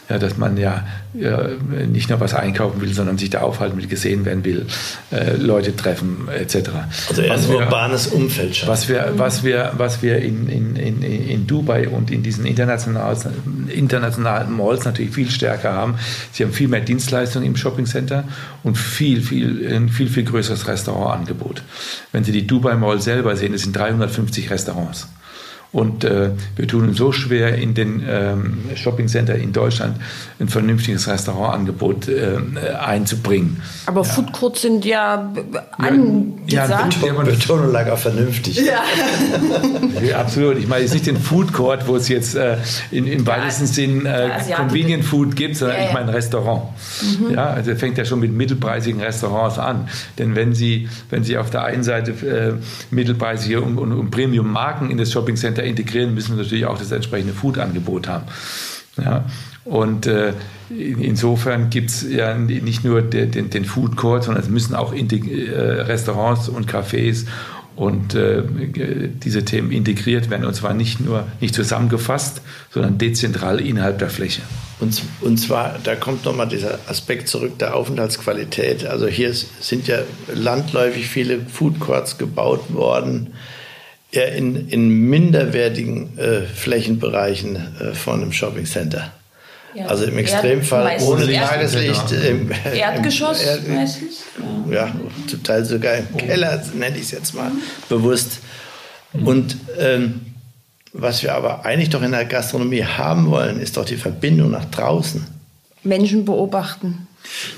Ja, 0.09 0.17
dass 0.17 0.37
man 0.37 0.57
ja, 0.57 0.85
ja, 1.13 1.51
nicht 1.89 2.09
nur 2.09 2.19
was 2.19 2.33
einkaufen 2.33 2.81
will, 2.81 2.93
sondern 2.93 3.17
sich 3.17 3.29
da 3.29 3.41
aufhalten 3.41 3.77
will, 3.77 3.87
gesehen 3.87 4.25
werden 4.25 4.43
will, 4.43 4.65
äh, 5.11 5.37
Leute 5.37 5.73
treffen, 5.73 6.27
etc. 6.27 6.69
Also 7.07 7.21
eher 7.21 7.33
ein 7.33 7.45
urbanes 7.45 8.07
Umfeld 8.07 8.57
schaffen. 8.57 8.71
Was 8.71 8.89
wir, 8.89 9.13
was 9.15 9.43
wir, 9.45 9.71
was 9.77 10.01
wir 10.01 10.17
in, 10.17 10.49
in, 10.49 10.75
in, 10.75 11.01
in 11.01 11.47
Dubai 11.47 11.87
und 11.87 12.11
in 12.11 12.23
diesen 12.23 12.45
internationalen, 12.45 13.69
internationalen 13.69 14.51
Malls 14.51 14.83
natürlich 14.83 15.11
viel 15.11 15.31
stärker 15.31 15.71
haben. 15.71 15.95
Sie 16.33 16.43
haben 16.43 16.51
viel 16.51 16.67
mehr 16.67 16.81
Dienstleistungen 16.81 17.47
im 17.47 17.55
Shopping 17.55 17.85
Center 17.85 18.00
und 18.63 18.77
viel, 18.77 19.21
viel, 19.21 19.67
ein 19.73 19.89
viel, 19.89 20.07
viel 20.07 20.23
größeres 20.23 20.67
Restaurantangebot. 20.67 21.63
Wenn 22.11 22.23
Sie 22.23 22.31
die 22.31 22.47
Dubai 22.47 22.75
Mall 22.75 23.01
selber 23.01 23.35
sehen, 23.35 23.53
es 23.53 23.63
sind 23.63 23.75
350 23.75 24.49
Restaurants. 24.49 25.07
Und 25.73 26.03
äh, 26.03 26.31
wir 26.57 26.67
tun 26.67 26.89
uns 26.89 26.97
so 26.97 27.13
schwer, 27.13 27.55
in 27.55 27.73
den 27.73 28.03
ähm, 28.05 28.59
Shoppingcenter 28.75 29.35
in 29.35 29.53
Deutschland 29.53 29.95
ein 30.37 30.49
vernünftiges 30.49 31.07
Restaurantangebot 31.07 32.09
äh, 32.09 32.39
einzubringen. 32.77 33.61
Aber 33.85 34.01
ja. 34.01 34.03
Food 34.03 34.33
Courts 34.33 34.63
sind 34.63 34.83
ja 34.83 35.31
angesagt. 35.77 36.97
Ja, 37.01 37.07
ja 37.07 37.21
Betonung 37.21 37.71
lag 37.71 37.89
auch 37.89 37.97
vernünftig. 37.97 38.57
Ja. 38.57 38.83
ja. 40.05 40.19
absolut. 40.19 40.57
Ich 40.57 40.67
meine 40.67 40.83
jetzt 40.83 40.93
nicht 40.93 41.07
den 41.07 41.17
Food 41.17 41.53
Court, 41.53 41.87
wo 41.87 41.95
es 41.95 42.09
jetzt 42.09 42.35
äh, 42.35 42.57
in, 42.91 43.07
im 43.07 43.25
weitesten 43.25 43.65
Sinn 43.65 44.05
äh, 44.05 44.29
Convenient 44.53 45.05
Food 45.05 45.37
gibt, 45.37 45.55
sondern 45.55 45.77
ich 45.87 45.93
meine 45.93 46.13
Restaurant. 46.13 46.63
Mhm. 47.01 47.33
Ja, 47.35 47.45
also 47.45 47.73
fängt 47.75 47.97
ja 47.97 48.03
schon 48.03 48.19
mit 48.19 48.33
mittelpreisigen 48.33 48.99
Restaurants 48.99 49.57
an. 49.57 49.87
Denn 50.17 50.35
wenn 50.35 50.53
Sie, 50.53 50.89
wenn 51.09 51.23
Sie 51.23 51.37
auf 51.37 51.49
der 51.49 51.63
einen 51.63 51.83
Seite 51.83 52.11
äh, 52.11 52.53
mittelpreisige 52.93 53.61
und, 53.61 53.77
und, 53.77 53.93
und 53.93 54.11
Premium-Marken 54.11 54.89
in 54.89 54.97
das 54.97 55.13
Shoppingcenter 55.13 55.60
dahinter 55.61 55.81
integrieren, 55.81 56.13
müssen 56.13 56.35
wir 56.35 56.43
natürlich 56.43 56.65
auch 56.65 56.77
das 56.77 56.91
entsprechende 56.91 57.33
Food-Angebot 57.33 58.07
haben. 58.07 58.25
Ja, 58.97 59.25
und 59.63 60.05
äh, 60.05 60.33
insofern 60.69 61.69
gibt 61.69 61.91
es 61.91 62.05
ja 62.09 62.35
nicht 62.35 62.83
nur 62.83 63.01
den, 63.01 63.31
den, 63.31 63.49
den, 63.49 63.65
Food 63.65 63.95
Court, 63.95 64.23
sondern 64.23 64.43
es 64.43 64.49
müssen 64.49 64.75
auch 64.75 64.93
äh, 64.93 65.51
Restaurants 65.53 66.49
und 66.49 66.69
Cafés 66.69 67.25
und 67.75 68.15
äh, 68.15 68.43
diese 69.23 69.45
Themen 69.45 69.71
integriert 69.71 70.29
werden. 70.29 70.45
Und 70.45 70.55
zwar 70.55 70.73
nicht 70.73 70.99
nur 70.99 71.25
nicht 71.39 71.55
zusammengefasst, 71.55 72.41
sondern 72.69 72.97
dezentral 72.97 73.61
innerhalb 73.61 73.99
der 73.99 74.09
Fläche. 74.09 74.41
Und, 74.79 75.01
und 75.21 75.37
zwar, 75.37 75.77
da 75.83 75.95
kommt 75.95 76.25
nochmal 76.25 76.49
dieser 76.49 76.79
Aspekt 76.87 77.27
zurück 77.27 77.59
der 77.59 77.75
Aufenthaltsqualität. 77.75 78.85
Also 78.85 79.07
hier 79.07 79.33
sind 79.33 79.87
ja 79.87 79.99
landläufig 80.33 81.07
viele 81.07 81.39
Food 81.39 81.79
Courts 81.79 82.17
gebaut 82.17 82.73
worden 82.73 83.33
eher 84.11 84.33
in, 84.33 84.67
in 84.69 84.89
minderwertigen 85.09 86.17
äh, 86.17 86.41
Flächenbereichen 86.41 87.55
äh, 87.55 87.93
von 87.93 88.21
einem 88.21 88.33
Shoppingcenter. 88.33 89.11
Ja. 89.73 89.85
Also 89.85 90.03
im 90.03 90.17
Extremfall 90.17 90.97
ohne 91.01 91.31
Tageslicht. 91.31 92.11
Im, 92.11 92.51
Erdgeschoss 92.73 93.41
im, 93.43 93.75
meistens? 93.75 94.23
Ja. 94.69 94.87
ja, 94.87 94.95
zum 95.27 95.43
Teil 95.43 95.63
sogar 95.63 95.95
im 95.95 96.17
Keller, 96.17 96.61
nenne 96.73 96.97
ich 96.97 97.03
es 97.03 97.11
jetzt 97.11 97.33
mal 97.33 97.49
mhm. 97.49 97.61
bewusst. 97.87 98.39
Und 99.13 99.57
ähm, 99.79 100.21
was 100.93 101.23
wir 101.23 101.35
aber 101.35 101.65
eigentlich 101.65 101.89
doch 101.89 102.01
in 102.01 102.11
der 102.11 102.25
Gastronomie 102.25 102.83
haben 102.83 103.29
wollen, 103.29 103.59
ist 103.61 103.77
doch 103.77 103.85
die 103.85 103.95
Verbindung 103.95 104.51
nach 104.51 104.65
draußen. 104.65 105.25
Menschen 105.83 106.25
beobachten. 106.25 107.07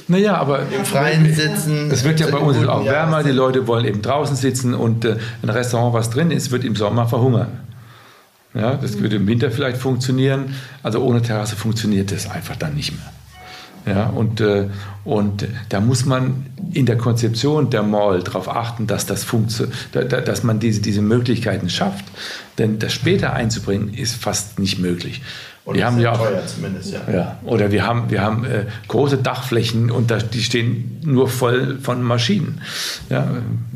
Naja, 0.07 0.35
aber 0.37 0.61
im 0.71 0.85
Freien 0.85 1.33
sitzen. 1.33 1.89
Es 1.91 2.03
wird 2.03 2.19
ja 2.19 2.27
bei 2.27 2.37
uns 2.37 2.57
auch 2.67 2.85
wärmer, 2.85 3.23
die 3.23 3.31
Leute 3.31 3.67
wollen 3.67 3.85
eben 3.85 4.01
draußen 4.01 4.35
sitzen 4.35 4.73
und 4.73 5.05
äh, 5.05 5.17
ein 5.41 5.49
Restaurant, 5.49 5.93
was 5.93 6.09
drin 6.09 6.31
ist, 6.31 6.51
wird 6.51 6.63
im 6.63 6.75
Sommer 6.75 7.07
verhungern. 7.07 7.59
Ja, 8.53 8.75
das 8.75 8.99
würde 8.99 9.15
im 9.15 9.27
Winter 9.27 9.49
vielleicht 9.49 9.77
funktionieren, 9.77 10.55
also 10.83 11.01
ohne 11.01 11.21
Terrasse 11.21 11.55
funktioniert 11.55 12.11
das 12.11 12.29
einfach 12.29 12.55
dann 12.55 12.75
nicht 12.75 12.91
mehr. 12.91 13.11
Ja, 13.85 14.07
und, 14.07 14.39
äh, 14.39 14.69
und 15.03 15.47
da 15.69 15.81
muss 15.81 16.05
man 16.05 16.45
in 16.73 16.85
der 16.85 16.97
Konzeption 16.97 17.69
der 17.69 17.83
Mall 17.83 18.23
darauf 18.23 18.47
achten, 18.47 18.87
dass, 18.87 19.05
das 19.05 19.25
da, 19.91 20.03
dass 20.03 20.43
man 20.43 20.59
diese, 20.59 20.81
diese 20.81 21.01
Möglichkeiten 21.01 21.69
schafft. 21.69 22.05
Denn 22.57 22.79
das 22.79 22.93
später 22.93 23.33
einzubringen 23.33 23.93
ist 23.93 24.15
fast 24.15 24.59
nicht 24.59 24.79
möglich. 24.79 25.21
Und 25.65 25.75
wir 25.75 25.85
haben 25.85 25.99
ja 25.99 26.11
auch, 26.11 26.27
ja. 26.29 27.13
ja. 27.13 27.39
Oder 27.43 27.71
wir 27.71 27.87
haben, 27.87 28.09
wir 28.09 28.21
haben 28.21 28.43
äh, 28.43 28.65
große 28.89 29.17
Dachflächen 29.17 29.91
und 29.91 30.11
da, 30.11 30.17
die 30.17 30.43
stehen 30.43 30.99
nur 31.05 31.29
voll 31.29 31.79
von 31.81 32.03
Maschinen. 32.03 32.61
Ja, 33.09 33.27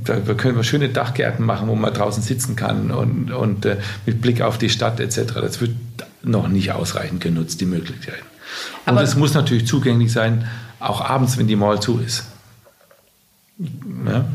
da 0.03 0.19
können 0.33 0.57
wir 0.57 0.63
schöne 0.63 0.89
Dachgärten 0.89 1.45
machen, 1.45 1.69
wo 1.69 1.75
man 1.75 1.93
draußen 1.93 2.21
sitzen 2.21 2.57
kann 2.57 2.91
und, 2.91 3.31
und 3.31 3.65
äh, 3.65 3.77
mit 4.05 4.21
Blick 4.21 4.41
auf 4.41 4.57
die 4.57 4.69
Stadt 4.69 4.99
etc. 4.99 5.33
Das 5.35 5.61
wird 5.61 5.75
noch 6.23 6.49
nicht 6.49 6.73
ausreichend 6.73 7.21
genutzt, 7.21 7.61
die 7.61 7.65
Möglichkeiten. 7.65 8.25
Und 8.85 8.97
es 8.97 9.15
muss 9.15 9.33
natürlich 9.33 9.67
zugänglich 9.67 10.11
sein, 10.11 10.47
auch 10.79 11.01
abends, 11.01 11.37
wenn 11.37 11.47
die 11.47 11.55
Mall 11.55 11.79
zu 11.81 11.99
ist. 11.99 12.25
Ja. 14.05 14.25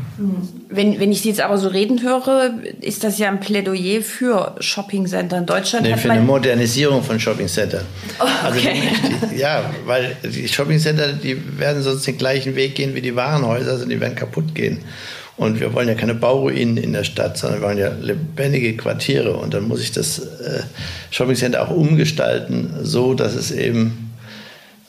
Wenn, 0.69 0.99
wenn 0.99 1.11
ich 1.11 1.21
Sie 1.21 1.29
jetzt 1.29 1.39
aber 1.39 1.57
so 1.57 1.69
reden 1.69 2.01
höre, 2.01 2.55
ist 2.81 3.05
das 3.05 3.19
ja 3.19 3.29
ein 3.29 3.39
Plädoyer 3.39 4.01
für 4.01 4.55
Shoppingcenter 4.59 5.37
in 5.37 5.45
Deutschland. 5.45 5.85
Nee, 5.85 5.95
für 5.95 6.11
eine 6.11 6.21
Modernisierung 6.21 7.01
von 7.03 7.19
Shoppingcentern. 7.19 7.85
Oh, 8.19 8.23
also 8.43 8.59
okay. 8.59 8.81
Also 9.01 9.27
die, 9.27 9.39
ja, 9.39 9.63
weil 9.85 10.17
die 10.23 10.47
Shoppingcenter, 10.47 11.13
die 11.13 11.37
werden 11.57 11.81
sonst 11.83 12.05
den 12.05 12.17
gleichen 12.17 12.57
Weg 12.57 12.75
gehen 12.75 12.95
wie 12.95 13.01
die 13.01 13.15
Warenhäuser, 13.15 13.71
also 13.71 13.85
die 13.85 13.99
werden 14.01 14.15
kaputt 14.15 14.53
gehen. 14.53 14.79
Und 15.37 15.61
wir 15.61 15.73
wollen 15.73 15.87
ja 15.87 15.95
keine 15.95 16.15
Bauruinen 16.15 16.75
in 16.75 16.91
der 16.91 17.05
Stadt, 17.05 17.37
sondern 17.37 17.61
wir 17.61 17.67
wollen 17.67 17.77
ja 17.77 17.91
lebendige 18.01 18.75
Quartiere. 18.75 19.37
Und 19.37 19.53
dann 19.53 19.67
muss 19.69 19.81
ich 19.81 19.93
das 19.93 20.19
äh, 20.19 20.63
Shoppingcenter 21.11 21.65
auch 21.65 21.71
umgestalten, 21.71 22.73
so 22.81 23.13
dass 23.13 23.35
es 23.35 23.51
eben 23.51 24.02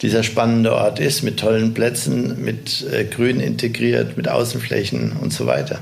dieser 0.03 0.23
spannende 0.23 0.75
Ort 0.75 1.01
ist, 1.01 1.23
mit 1.23 1.39
tollen 1.39 1.75
Plätzen, 1.75 2.45
mit 2.45 2.85
äh, 2.93 3.05
Grün 3.05 3.41
integriert, 3.41 4.17
mit 4.17 4.29
Außenflächen 4.29 5.13
und 5.21 5.33
so 5.33 5.47
weiter. 5.47 5.81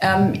Ähm, 0.00 0.34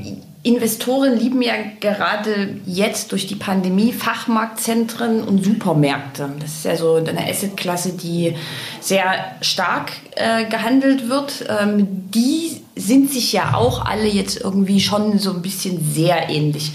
Investoren 0.46 1.18
lieben 1.18 1.42
ja 1.42 1.54
gerade 1.80 2.50
jetzt 2.66 3.10
durch 3.10 3.26
die 3.26 3.34
Pandemie 3.34 3.92
Fachmarktzentren 3.92 5.22
und 5.24 5.44
Supermärkte. 5.44 6.30
Das 6.38 6.50
ist 6.50 6.64
ja 6.64 6.76
so 6.76 6.94
eine 6.94 7.28
Assetklasse, 7.28 7.94
die 7.94 8.36
sehr 8.80 9.16
stark 9.40 9.90
äh, 10.14 10.44
gehandelt 10.44 11.08
wird. 11.08 11.46
Ähm, 11.48 12.10
die 12.14 12.60
sind 12.76 13.10
sich 13.10 13.32
ja 13.32 13.54
auch 13.54 13.84
alle 13.84 14.06
jetzt 14.06 14.40
irgendwie 14.40 14.78
schon 14.78 15.18
so 15.18 15.32
ein 15.32 15.42
bisschen 15.42 15.84
sehr 15.92 16.28
ähnlich. 16.28 16.70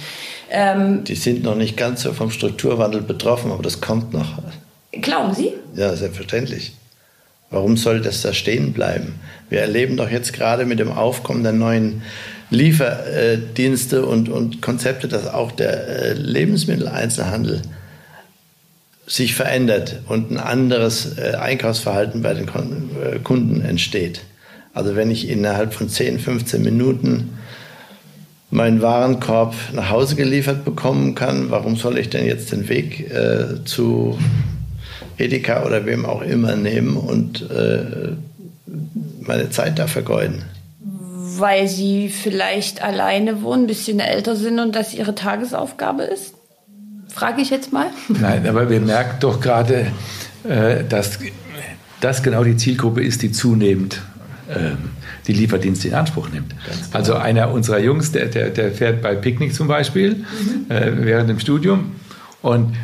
Ähm, 0.50 1.06
die 1.06 1.16
sind 1.16 1.44
noch 1.44 1.56
nicht 1.56 1.78
ganz 1.78 2.02
so 2.02 2.12
vom 2.12 2.30
Strukturwandel 2.30 3.02
betroffen, 3.02 3.52
aber 3.52 3.64
das 3.64 3.80
kommt 3.80 4.12
noch. 4.12 4.34
Glauben 4.92 5.34
Sie? 5.34 5.54
Ja, 5.76 5.96
selbstverständlich. 5.96 6.74
Warum 7.50 7.78
soll 7.78 8.02
das 8.02 8.22
da 8.22 8.34
stehen 8.34 8.74
bleiben? 8.74 9.16
Wir 9.50 9.60
erleben 9.60 9.98
doch 9.98 10.10
jetzt 10.10 10.34
gerade 10.34 10.66
mit 10.66 10.80
dem 10.80 10.92
Aufkommen 10.92 11.44
der 11.44 11.52
neuen 11.52 12.02
Lieferdienste 12.50 14.06
und, 14.06 14.30
und 14.30 14.62
Konzepte, 14.62 15.08
dass 15.08 15.28
auch 15.28 15.52
der 15.52 15.88
äh, 15.88 16.14
Lebensmitteleinzelhandel 16.14 17.62
sich 19.08 19.36
verändert 19.36 20.02
und 20.08 20.32
ein 20.32 20.38
anderes 20.38 21.18
äh, 21.18 21.36
Einkaufsverhalten 21.36 22.22
bei 22.22 22.34
den 22.34 22.48
äh, 22.48 23.20
Kunden 23.20 23.62
entsteht. 23.62 24.22
Also 24.74 24.96
wenn 24.96 25.12
ich 25.12 25.30
innerhalb 25.30 25.74
von 25.74 25.90
10, 25.90 26.20
15 26.20 26.62
Minuten 26.62 27.38
meinen 28.50 28.82
Warenkorb 28.82 29.56
nach 29.74 29.90
Hause 29.90 30.16
geliefert 30.16 30.64
bekommen 30.64 31.16
kann, 31.16 31.52
warum 31.52 31.76
soll 31.76 31.98
ich 31.98 32.10
denn 32.10 32.26
jetzt 32.26 32.52
den 32.52 32.70
Weg 32.70 33.12
äh, 33.12 33.64
zu 33.66 34.18
Edeka 35.22 35.66
oder 35.66 35.86
wem 35.86 36.06
auch 36.06 36.22
immer 36.22 36.56
nehmen 36.56 36.98
und 36.98 37.50
äh, 37.50 38.14
meine 39.22 39.50
Zeit 39.50 39.80
da 39.80 39.88
vergeuden. 39.88 40.44
Weil 41.38 41.68
sie 41.68 42.10
vielleicht 42.10 42.84
alleine 42.84 43.42
wohnen, 43.42 43.64
ein 43.64 43.68
bisschen 43.68 44.00
älter 44.00 44.36
sind 44.36 44.60
und 44.60 44.76
das 44.76 44.94
ihre 44.94 45.16
Tagesaufgabe 45.16 46.04
ist? 46.04 46.34
Frage 47.08 47.42
ich 47.42 47.50
jetzt 47.50 47.74
mal. 47.74 47.88
Nein, 48.08 48.48
aber 48.48 48.70
wir 48.70 48.80
merken 48.80 49.18
doch 49.20 49.40
gerade, 49.40 49.88
äh, 50.48 50.84
dass 50.88 51.20
das 52.00 52.24
genau 52.24 52.44
die 52.44 52.58
Zielgruppe 52.58 53.04
ist, 53.04 53.22
die 53.22 53.32
zunehmend 53.32 54.02
äh, 54.50 54.72
die 55.28 55.34
Lieferdienste 55.34 55.90
in 55.90 55.94
Anspruch 55.94 56.30
nimmt. 56.30 56.50
Genau. 56.50 56.78
Also 56.92 57.14
einer 57.14 57.52
unserer 57.52 57.80
Jungs, 57.80 58.12
der, 58.12 58.26
der, 58.26 58.50
der 58.50 58.72
fährt 58.72 59.02
bei 59.02 59.16
Picknick 59.16 59.54
zum 59.54 59.68
Beispiel 59.68 60.16
mhm. 60.16 60.66
äh, 60.70 61.06
während 61.06 61.30
dem 61.30 61.40
Studium 61.40 61.92
und 62.42 62.76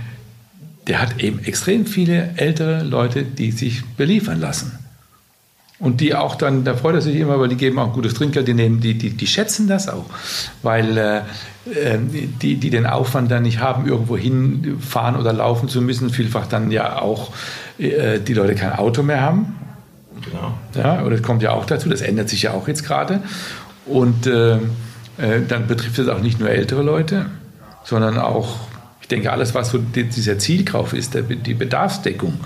der 0.87 1.01
hat 1.01 1.21
eben 1.21 1.43
extrem 1.43 1.85
viele 1.85 2.31
ältere 2.37 2.83
Leute, 2.83 3.23
die 3.23 3.51
sich 3.51 3.85
beliefern 3.85 4.39
lassen. 4.39 4.79
Und 5.79 6.01
die 6.01 6.15
auch 6.15 6.33
dann, 6.35 6.63
da 6.63 6.75
freut 6.75 6.95
er 6.95 7.01
sich 7.01 7.15
immer, 7.15 7.39
weil 7.39 7.49
die 7.49 7.55
geben 7.55 7.77
auch 7.77 7.93
gutes 7.93 8.15
Trinkgeld, 8.15 8.47
die, 8.47 8.55
nehmen, 8.55 8.79
die, 8.79 8.95
die, 8.95 9.11
die 9.11 9.27
schätzen 9.27 9.67
das 9.67 9.87
auch, 9.87 10.05
weil 10.63 10.97
äh, 10.97 11.21
ähm, 11.75 12.09
die, 12.41 12.55
die 12.55 12.69
den 12.71 12.87
Aufwand 12.87 13.29
dann 13.29 13.43
nicht 13.43 13.59
haben, 13.59 13.87
irgendwo 13.87 14.17
hinfahren 14.17 15.15
oder 15.15 15.33
laufen 15.33 15.69
zu 15.69 15.81
müssen, 15.81 16.09
vielfach 16.09 16.47
dann 16.47 16.71
ja 16.71 16.99
auch 16.99 17.31
äh, 17.77 18.19
die 18.19 18.33
Leute 18.33 18.55
kein 18.55 18.73
Auto 18.73 19.03
mehr 19.03 19.21
haben 19.21 19.55
Genau. 20.21 20.57
Ja, 20.75 21.01
und 21.01 21.11
das 21.11 21.21
kommt 21.21 21.41
ja 21.41 21.51
auch 21.51 21.65
dazu, 21.65 21.89
das 21.89 22.01
ändert 22.01 22.29
sich 22.29 22.43
ja 22.43 22.51
auch 22.51 22.67
jetzt 22.67 22.83
gerade. 22.83 23.21
Und 23.85 24.27
äh, 24.27 24.55
äh, 24.55 24.59
dann 25.47 25.67
betrifft 25.67 25.99
es 25.99 26.07
auch 26.07 26.19
nicht 26.19 26.39
nur 26.39 26.49
ältere 26.49 26.81
Leute, 26.81 27.27
sondern 27.83 28.17
auch, 28.17 28.57
ich 29.07 29.09
denke, 29.09 29.31
alles, 29.31 29.55
was 29.55 29.69
so 29.69 29.77
dieser 29.77 30.37
Zielkauf 30.37 30.91
ist, 30.91 31.13
der, 31.13 31.21
die 31.21 31.53
Bedarfsdeckung. 31.53 32.41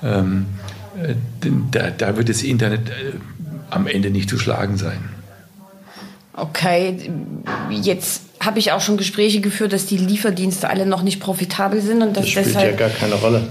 Ähm, 0.00 0.46
äh, 1.02 1.16
da, 1.72 1.90
da, 1.90 2.16
wird 2.16 2.28
das 2.28 2.44
Internet 2.44 2.88
äh, 2.88 3.14
am 3.68 3.88
Ende 3.88 4.10
nicht 4.10 4.30
zu 4.30 4.38
schlagen 4.38 4.76
sein. 4.76 5.00
Okay, 6.34 7.10
jetzt 7.68 8.22
habe 8.40 8.58
ich 8.58 8.72
auch 8.72 8.80
schon 8.80 8.96
Gespräche 8.96 9.40
geführt, 9.40 9.72
dass 9.72 9.86
die 9.86 9.96
Lieferdienste 9.96 10.70
alle 10.70 10.86
noch 10.86 11.02
nicht 11.02 11.20
profitabel 11.20 11.80
sind 11.80 12.02
und 12.02 12.16
dass 12.16 12.32
das 12.32 12.44
deshalb 12.44 12.80
ja 12.80 12.88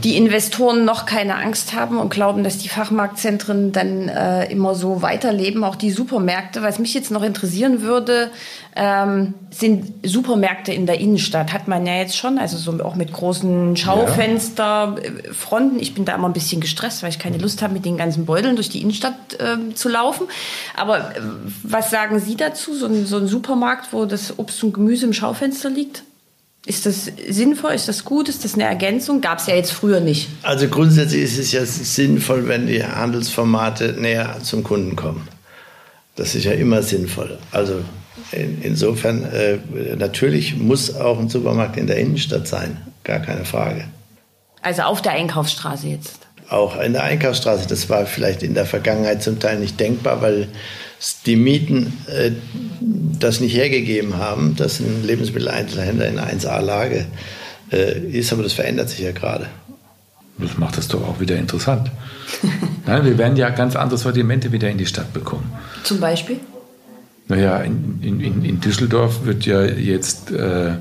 die 0.04 0.16
Investoren 0.16 0.86
noch 0.86 1.06
keine 1.06 1.36
Angst 1.36 1.74
haben 1.74 1.98
und 1.98 2.10
glauben, 2.10 2.44
dass 2.44 2.58
die 2.58 2.70
Fachmarktzentren 2.70 3.74
dann 3.74 4.08
äh, 4.08 4.50
immer 4.52 4.76
so 4.76 5.02
weiterleben, 5.02 5.64
auch 5.64 5.76
die 5.76 5.92
Supermärkte. 5.92 6.62
Was 6.62 6.80
mich 6.80 6.94
jetzt 6.94 7.12
noch 7.12 7.24
interessieren 7.24 7.82
würde, 7.82 8.32
ähm, 8.78 9.34
sind 9.50 9.94
Supermärkte 10.04 10.72
in 10.72 10.86
der 10.86 11.00
Innenstadt. 11.00 11.52
Hat 11.52 11.68
man 11.68 11.86
ja 11.86 11.96
jetzt 11.96 12.16
schon, 12.16 12.38
also 12.38 12.58
so 12.58 12.84
auch 12.84 12.96
mit 12.96 13.12
großen 13.12 13.76
Schaufensterfronten. 13.76 15.80
Ich 15.80 15.96
bin 15.96 16.06
da 16.06 16.16
immer 16.16 16.30
ein 16.30 16.34
bisschen 16.34 16.62
gestresst, 16.62 17.04
weil 17.04 17.10
ich 17.10 17.20
keine 17.20 17.38
Lust 17.38 17.62
habe, 17.62 17.74
mit 17.74 17.86
den 17.86 17.98
ganzen 17.98 18.26
Beuteln 18.26 18.56
durch 18.56 18.70
die 18.70 18.82
Innenstadt 18.82 19.16
äh, 19.40 19.74
zu 19.74 19.90
laufen. 19.90 20.28
Aber 20.76 21.00
äh, 21.00 21.22
was 21.64 21.90
sagen 21.90 22.20
Sie 22.20 22.38
dazu? 22.38 22.74
So 22.74 22.86
ein, 22.86 23.06
so 23.06 23.18
ein 23.18 23.28
Supermarkt, 23.28 23.92
wo 23.92 24.06
das 24.06 24.38
Obst 24.38 24.64
und 24.64 24.74
Gemüse 24.74 24.87
im 25.04 25.14
Schaufenster 25.14 25.70
liegt? 25.70 26.04
Ist 26.66 26.86
das 26.86 27.10
sinnvoll? 27.30 27.72
Ist 27.72 27.88
das 27.88 28.04
gut? 28.04 28.28
Ist 28.28 28.44
das 28.44 28.56
eine 28.56 28.66
Ergänzung? 28.66 29.22
Gab 29.22 29.40
es 29.40 29.48
ja 29.48 29.56
jetzt 29.56 29.72
früher 29.72 30.02
nicht. 30.02 30.28
Also 30.44 30.68
grundsätzlich 30.68 31.24
ist 31.24 31.38
es 31.38 31.52
ja 31.54 31.66
sinnvoll, 31.66 32.48
wenn 32.50 32.68
die 32.68 32.84
Handelsformate 32.84 33.94
näher 33.94 34.38
zum 34.44 34.64
Kunden 34.64 34.98
kommen. 34.98 35.28
Das 36.18 36.36
ist 36.36 36.44
ja 36.44 36.52
immer 36.52 36.84
sinnvoll. 36.84 37.38
Also 37.52 37.82
in, 38.32 38.62
insofern, 38.64 39.24
äh, 39.32 39.60
natürlich 39.98 40.58
muss 40.58 40.94
auch 40.94 41.20
ein 41.20 41.30
Supermarkt 41.30 41.78
in 41.78 41.88
der 41.88 41.98
Innenstadt 41.98 42.48
sein, 42.48 42.78
gar 43.04 43.20
keine 43.20 43.46
Frage. 43.46 43.86
Also 44.62 44.82
auf 44.82 45.02
der 45.02 45.14
Einkaufsstraße 45.14 45.88
jetzt? 45.88 46.28
Auch 46.50 46.80
in 46.82 46.94
der 46.94 47.04
Einkaufsstraße. 47.04 47.68
Das 47.68 47.90
war 47.90 48.06
vielleicht 48.06 48.44
in 48.44 48.54
der 48.54 48.66
Vergangenheit 48.66 49.24
zum 49.24 49.40
Teil 49.40 49.60
nicht 49.60 49.80
denkbar, 49.80 50.22
weil 50.22 50.50
die 51.26 51.36
Mieten 51.36 51.94
äh, 52.08 52.32
das 53.20 53.40
nicht 53.40 53.56
hergegeben 53.56 54.18
haben, 54.18 54.56
dass 54.56 54.80
ein 54.80 55.04
Lebensmitteleinzelhändler 55.06 56.08
in 56.08 56.20
1A-Lage 56.20 57.06
äh, 57.72 58.00
ist, 58.00 58.34
aber 58.34 58.44
das 58.44 58.54
verändert 58.54 58.90
sich 58.90 59.00
ja 59.00 59.12
gerade. 59.12 59.48
Das 60.38 60.58
macht 60.58 60.78
das 60.78 60.88
doch 60.88 61.08
auch 61.08 61.20
wieder 61.20 61.36
interessant. 61.36 61.92
Nein, 62.86 63.06
wir 63.06 63.18
werden 63.18 63.38
ja 63.38 63.50
ganz 63.50 63.76
andere 63.76 63.98
Sortimente 63.98 64.52
wieder 64.52 64.70
in 64.70 64.78
die 64.78 64.86
Stadt 64.86 65.12
bekommen. 65.14 65.52
Zum 65.84 66.00
Beispiel? 66.00 66.40
Naja, 67.28 67.58
in, 67.60 68.00
in, 68.02 68.46
in 68.46 68.62
Düsseldorf 68.62 69.26
wird 69.26 69.46
ja 69.46 69.66
jetzt 69.66 70.32
äh, 70.32 70.74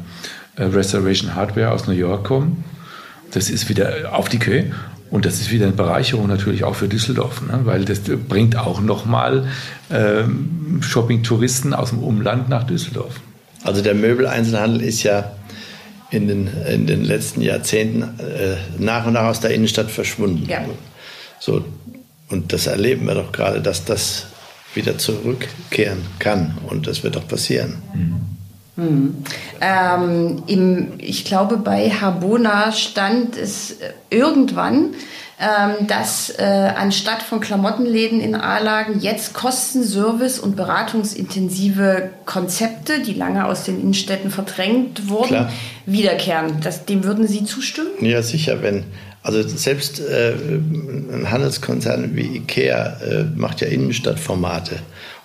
Restoration 0.59 1.35
Hardware 1.35 1.73
aus 1.73 1.87
New 1.87 1.95
York 1.95 2.25
kommen. 2.25 2.64
Das 3.33 3.51
ist 3.51 3.69
wieder 3.69 4.14
auf 4.14 4.29
die 4.29 4.39
Köhe. 4.39 4.73
Und 5.11 5.24
das 5.24 5.40
ist 5.40 5.50
wieder 5.50 5.66
eine 5.66 5.74
Bereicherung 5.74 6.26
natürlich 6.26 6.64
auch 6.64 6.74
für 6.74 6.88
Düsseldorf, 6.88 7.42
ne? 7.42 7.61
weil 7.64 7.84
das 7.84 8.00
bringt 8.00 8.57
auch 8.57 8.80
nochmal 8.80 9.46
ähm, 9.90 10.80
Shopping-Touristen 10.82 11.74
aus 11.74 11.90
dem 11.90 12.00
Umland 12.00 12.48
nach 12.48 12.64
Düsseldorf. 12.64 13.20
Also 13.62 13.82
der 13.82 13.94
Möbeleinzelhandel 13.94 14.82
ist 14.82 15.02
ja 15.02 15.32
in 16.11 16.28
den, 16.28 16.48
in 16.68 16.86
den 16.86 17.04
letzten 17.04 17.40
Jahrzehnten 17.40 18.02
äh, 18.02 18.57
nach 18.78 19.07
und 19.07 19.14
nach 19.14 19.24
aus 19.24 19.40
der 19.40 19.50
Innenstadt 19.50 19.90
verschwunden. 19.90 20.46
Ja. 20.48 20.64
So, 21.40 21.64
und 22.28 22.52
das 22.52 22.66
erleben 22.66 23.07
wir 23.07 23.14
doch 23.14 23.32
gerade, 23.32 23.61
dass 23.61 23.84
das 23.84 24.26
wieder 24.74 24.98
zurückkehren 24.98 25.98
kann. 26.18 26.59
Und 26.66 26.86
das 26.86 27.02
wird 27.02 27.16
doch 27.16 27.26
passieren. 27.26 27.76
Mhm. 27.94 28.36
Hm. 28.77 29.24
Ähm, 29.61 30.43
im, 30.47 30.93
ich 30.99 31.24
glaube, 31.24 31.57
bei 31.57 31.91
Habona 31.91 32.72
stand 32.72 33.37
es 33.37 33.77
irgendwann, 34.11 34.95
ähm, 35.39 35.87
dass 35.87 36.31
äh, 36.31 36.43
anstatt 36.43 37.22
von 37.22 37.41
Klamottenläden 37.41 38.20
in 38.20 38.35
A-Lagen 38.35 39.01
jetzt 39.01 39.35
Kostenservice 39.35 40.39
und 40.39 40.57
beratungsintensive 40.57 42.11
Konzepte, 42.24 43.03
die 43.03 43.12
lange 43.12 43.45
aus 43.45 43.64
den 43.64 43.79
Innenstädten 43.79 44.31
verdrängt 44.31 45.11
wurden, 45.11 45.29
Klar. 45.29 45.53
wiederkehren. 45.85 46.61
Das, 46.62 46.87
dem 46.87 47.05
würden 47.05 47.29
Sie 47.29 47.45
zustimmen? 47.45 47.91
Ja, 48.01 48.22
sicher. 48.22 48.62
Wenn, 48.62 48.85
also 49.22 49.47
selbst 49.47 50.01
äh, 50.01 50.33
ein 50.33 51.31
Handelskonzern 51.31 52.16
wie 52.16 52.39
IKEA 52.39 52.97
äh, 53.03 53.24
macht 53.35 53.61
ja 53.61 53.66
Innenstadtformate. 53.66 54.79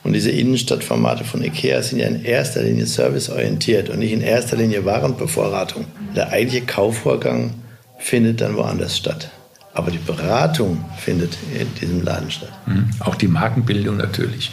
Und 0.03 0.13
diese 0.13 0.31
Innenstadtformate 0.31 1.23
von 1.23 1.43
IKEA 1.43 1.81
sind 1.81 1.99
ja 1.99 2.07
in 2.07 2.23
erster 2.23 2.63
Linie 2.63 2.87
serviceorientiert 2.87 3.89
und 3.89 3.99
nicht 3.99 4.11
in 4.11 4.21
erster 4.21 4.57
Linie 4.57 4.83
Warenbevorratung. 4.83 5.85
Der 6.15 6.29
eigentliche 6.29 6.65
Kaufvorgang 6.65 7.53
findet 7.99 8.41
dann 8.41 8.55
woanders 8.55 8.97
statt. 8.97 9.29
Aber 9.73 9.91
die 9.91 9.99
Beratung 9.99 10.83
findet 10.97 11.37
in 11.57 11.73
diesem 11.79 12.03
Laden 12.03 12.31
statt. 12.31 12.51
Mhm. 12.65 12.89
Auch 12.99 13.15
die 13.15 13.27
Markenbildung 13.27 13.97
natürlich. 13.97 14.51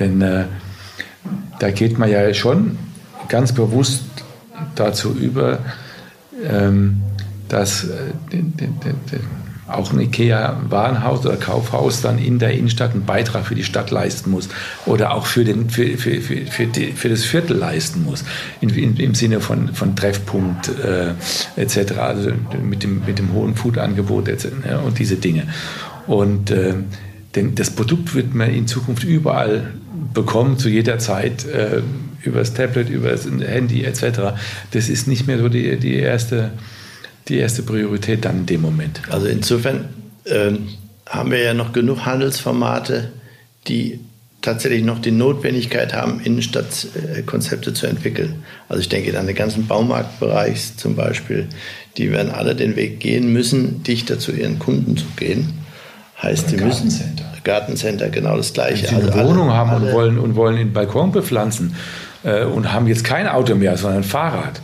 Denn 0.00 0.22
äh, 0.22 0.44
da 1.58 1.70
geht 1.70 1.98
man 1.98 2.10
ja 2.10 2.32
schon 2.32 2.78
ganz 3.28 3.52
bewusst 3.52 4.04
dazu 4.74 5.12
über, 5.12 5.58
ähm, 6.44 7.02
dass 7.48 7.84
äh, 7.84 7.88
den, 8.32 8.56
den, 8.56 8.80
den, 8.80 9.20
auch 9.68 9.92
ein 9.92 10.00
IKEA-Warenhaus 10.00 11.24
oder 11.26 11.36
Kaufhaus 11.36 12.00
dann 12.00 12.18
in 12.18 12.38
der 12.38 12.52
Innenstadt 12.52 12.92
einen 12.92 13.04
Beitrag 13.04 13.46
für 13.46 13.54
die 13.54 13.64
Stadt 13.64 13.90
leisten 13.90 14.30
muss 14.30 14.48
oder 14.86 15.14
auch 15.14 15.26
für, 15.26 15.44
den, 15.44 15.70
für, 15.70 15.96
für, 15.98 16.20
für, 16.20 16.46
für, 16.46 16.66
die, 16.66 16.92
für 16.92 17.08
das 17.08 17.24
Viertel 17.24 17.56
leisten 17.56 18.04
muss, 18.04 18.24
in, 18.60 18.70
in, 18.70 18.96
im 18.96 19.14
Sinne 19.14 19.40
von, 19.40 19.74
von 19.74 19.94
Treffpunkt 19.94 20.70
äh, 20.78 21.12
etc., 21.56 21.98
also 21.98 22.30
mit 22.62 22.82
dem, 22.82 23.02
mit 23.06 23.18
dem 23.18 23.32
hohen 23.32 23.54
Food-Angebot 23.54 24.28
ja, 24.28 24.78
und 24.78 24.98
diese 24.98 25.16
Dinge. 25.16 25.44
Und 26.06 26.50
äh, 26.50 26.74
denn 27.34 27.54
das 27.54 27.70
Produkt 27.70 28.14
wird 28.14 28.34
man 28.34 28.52
in 28.52 28.66
Zukunft 28.66 29.04
überall 29.04 29.74
bekommen, 30.14 30.58
zu 30.58 30.68
jeder 30.68 30.98
Zeit, 30.98 31.44
äh, 31.44 31.82
über 32.22 32.40
das 32.40 32.54
Tablet, 32.54 32.88
über 32.88 33.10
das 33.10 33.26
Handy 33.26 33.84
etc. 33.84 34.34
Das 34.72 34.88
ist 34.88 35.06
nicht 35.06 35.26
mehr 35.26 35.38
so 35.38 35.48
die, 35.48 35.76
die 35.76 35.96
erste 35.96 36.52
die 37.28 37.38
erste 37.38 37.62
Priorität 37.62 38.24
dann 38.24 38.38
in 38.38 38.46
dem 38.46 38.62
Moment. 38.62 39.00
Also 39.10 39.26
insofern 39.26 39.88
ähm, 40.26 40.68
haben 41.08 41.30
wir 41.30 41.42
ja 41.42 41.54
noch 41.54 41.72
genug 41.72 42.04
Handelsformate, 42.04 43.12
die 43.66 44.00
tatsächlich 44.40 44.84
noch 44.84 45.00
die 45.00 45.10
Notwendigkeit 45.10 45.94
haben, 45.94 46.20
Innenstadtkonzepte 46.20 47.74
zu 47.74 47.86
entwickeln. 47.86 48.42
Also 48.68 48.80
ich 48.80 48.88
denke 48.88 49.18
an 49.18 49.26
den 49.26 49.34
ganzen 49.34 49.66
Baumarktbereich 49.66 50.76
zum 50.76 50.94
Beispiel, 50.94 51.48
die 51.96 52.12
werden 52.12 52.30
alle 52.30 52.54
den 52.54 52.76
Weg 52.76 53.00
gehen 53.00 53.32
müssen, 53.32 53.82
dichter 53.82 54.18
zu 54.18 54.32
ihren 54.32 54.58
Kunden 54.58 54.96
zu 54.96 55.06
gehen. 55.16 55.54
Heißt, 56.22 56.50
die 56.50 56.56
müssen 56.56 56.90
Gartencenter, 57.44 58.08
genau 58.10 58.36
das 58.36 58.52
Gleiche. 58.52 58.90
Wenn 58.90 59.00
Sie 59.00 59.06
eine 59.06 59.12
also 59.12 59.28
Wohnung 59.28 59.50
alle, 59.50 59.56
haben 59.56 59.82
und 59.82 59.92
wollen, 59.92 60.18
und 60.18 60.36
wollen 60.36 60.56
den 60.56 60.72
Balkon 60.72 61.12
bepflanzen 61.12 61.74
äh, 62.22 62.44
und 62.44 62.72
haben 62.72 62.86
jetzt 62.86 63.04
kein 63.04 63.26
Auto 63.26 63.54
mehr, 63.54 63.76
sondern 63.76 64.02
ein 64.02 64.04
Fahrrad, 64.04 64.60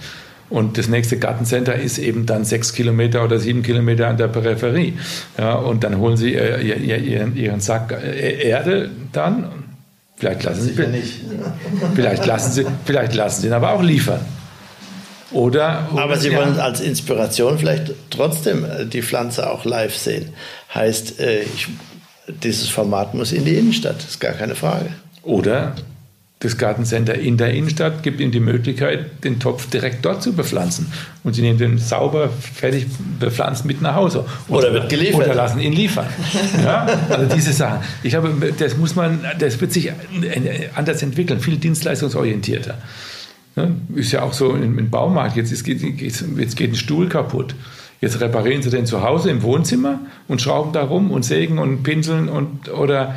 und 0.51 0.77
das 0.79 0.89
nächste 0.89 1.19
Gartencenter 1.19 1.75
ist 1.75 1.99
eben 1.99 2.27
dann 2.27 2.45
sechs 2.45 2.73
Kilometer 2.73 3.25
oder 3.25 3.39
sieben 3.39 3.63
Kilometer 3.63 4.09
an 4.09 4.17
der 4.17 4.29
Peripherie. 4.29 4.95
Ja, 5.39 5.55
und 5.55 5.85
dann 5.85 5.99
holen 5.99 6.17
sie 6.17 6.35
äh, 6.35 6.61
ihren, 6.61 7.37
ihren 7.37 7.61
Sack 7.61 7.93
äh, 7.93 8.49
Erde 8.49 8.91
dann. 9.13 9.49
Vielleicht 10.17 10.45
lassen 10.45 10.63
sie, 10.63 10.75
vielleicht 11.95 12.27
lassen 12.27 12.53
sie, 12.53 12.67
vielleicht 12.85 13.15
lassen 13.15 13.41
sie 13.43 13.47
ihn 13.49 13.53
aber 13.53 13.73
auch 13.73 13.83
liefern. 13.83 14.21
Oder, 15.33 15.89
oder 15.93 16.03
aber 16.03 16.17
Sie 16.17 16.29
ja. 16.29 16.39
wollen 16.39 16.61
als 16.61 16.81
Inspiration 16.81 17.59
vielleicht 17.59 17.93
trotzdem 18.11 18.65
äh, 18.65 18.87
die 18.87 19.03
Pflanze 19.03 19.51
auch 19.51 19.65
live 19.65 19.97
sehen. 19.97 20.29
Heißt, 20.73 21.15
ich, 21.21 21.69
dieses 22.29 22.69
Format 22.69 23.15
muss 23.15 23.33
in 23.33 23.45
die 23.45 23.57
Innenstadt, 23.57 23.97
ist 23.99 24.21
gar 24.21 24.33
keine 24.33 24.55
Frage. 24.55 24.91
Oder 25.23 25.75
das 26.45 26.59
Gartencenter 26.59 27.15
in 27.15 27.37
der 27.37 27.53
Innenstadt 27.53 28.03
gibt 28.03 28.21
Ihnen 28.21 28.33
die 28.33 28.41
Möglichkeit, 28.41 29.25
den 29.25 29.41
Topf 29.41 29.69
direkt 29.71 30.05
dort 30.05 30.23
zu 30.23 30.35
bepflanzen. 30.35 30.93
Und 31.23 31.35
Sie 31.35 31.43
nehmen 31.43 31.59
den 31.59 31.79
sauber, 31.79 32.29
fertig 32.29 32.87
bepflanzt 33.19 33.65
mit 33.65 33.81
nach 33.81 33.95
Hause. 33.95 34.27
Oder, 34.49 34.59
oder 34.59 34.73
wird 34.75 34.89
geliefert. 34.91 35.25
Oder 35.25 35.35
lassen 35.35 35.61
ihn 35.61 35.73
liefern. 35.73 36.07
ja? 36.65 36.87
Also 37.09 37.35
diese 37.35 37.53
Sachen. 37.53 37.81
Ich 38.03 38.11
glaube, 38.11 38.53
das 38.59 38.77
muss 38.77 38.95
man, 38.95 39.21
das 39.39 39.61
wird 39.61 39.73
sich 39.73 39.91
anders 40.75 41.03
entwickeln, 41.03 41.41
viel 41.41 41.57
dienstleistungsorientierter. 41.57 42.77
Ist 43.95 44.13
ja 44.13 44.23
auch 44.23 44.33
so 44.33 44.55
im 44.55 44.91
Baumarkt. 44.91 45.37
Jetzt, 45.37 45.53
ist, 45.53 45.67
jetzt 45.67 46.57
geht 46.57 46.73
ein 46.73 46.77
Stuhl 46.77 47.09
kaputt. 47.09 47.55
Jetzt 48.01 48.21
reparieren 48.21 48.61
Sie 48.61 48.69
den 48.69 48.85
zu 48.85 49.03
Hause 49.03 49.31
im 49.31 49.43
Wohnzimmer 49.43 50.01
und 50.29 50.43
schrauben 50.43 50.73
da 50.73 50.83
rum 50.83 51.11
und 51.11 51.25
sägen 51.25 51.59
und 51.59 51.85
pinseln 51.85 52.29
und 52.29 52.69
oder 52.69 53.15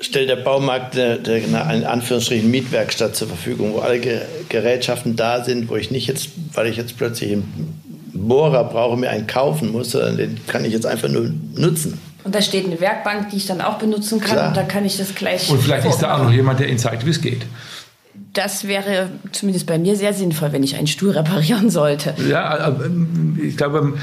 stellt 0.00 0.28
der 0.28 0.36
Baumarkt 0.36 0.98
eine, 0.98 1.20
eine 1.66 1.88
Anführungsstrichen 1.88 2.50
Mietwerkstatt 2.50 3.14
zur 3.14 3.28
Verfügung, 3.28 3.74
wo 3.74 3.78
alle 3.80 4.00
Gerätschaften 4.48 5.16
da 5.16 5.44
sind, 5.44 5.68
wo 5.68 5.76
ich 5.76 5.90
nicht 5.90 6.06
jetzt, 6.06 6.30
weil 6.54 6.66
ich 6.66 6.76
jetzt 6.76 6.96
plötzlich 6.96 7.32
einen 7.32 7.80
Bohrer 8.12 8.64
brauche, 8.64 8.96
mir 8.96 9.10
einen 9.10 9.26
kaufen 9.26 9.72
muss, 9.72 9.90
sondern 9.90 10.16
den 10.16 10.40
kann 10.46 10.64
ich 10.64 10.72
jetzt 10.72 10.86
einfach 10.86 11.08
nur 11.08 11.30
nutzen. 11.54 11.98
Und 12.24 12.34
da 12.34 12.42
steht 12.42 12.66
eine 12.66 12.80
Werkbank, 12.80 13.30
die 13.30 13.36
ich 13.36 13.46
dann 13.46 13.60
auch 13.60 13.78
benutzen 13.78 14.20
kann. 14.20 14.32
Klar. 14.32 14.48
Und 14.48 14.56
da 14.56 14.62
kann 14.62 14.84
ich 14.84 14.96
das 14.98 15.14
gleich. 15.14 15.50
Und 15.50 15.62
vielleicht 15.62 15.86
ist 15.86 15.98
da 15.98 16.16
auch 16.16 16.24
noch 16.24 16.32
jemand, 16.32 16.60
der 16.60 16.68
Ihnen 16.68 16.78
zeigt, 16.78 17.06
wie 17.06 17.10
es 17.10 17.20
geht. 17.20 17.46
Das 18.32 18.66
wäre 18.68 19.08
zumindest 19.32 19.66
bei 19.66 19.78
mir 19.78 19.96
sehr 19.96 20.12
sinnvoll, 20.12 20.52
wenn 20.52 20.62
ich 20.62 20.76
einen 20.76 20.86
Stuhl 20.86 21.10
reparieren 21.10 21.70
sollte. 21.70 22.14
Ja, 22.28 22.76
ich 23.42 23.56
glaube, 23.56 23.94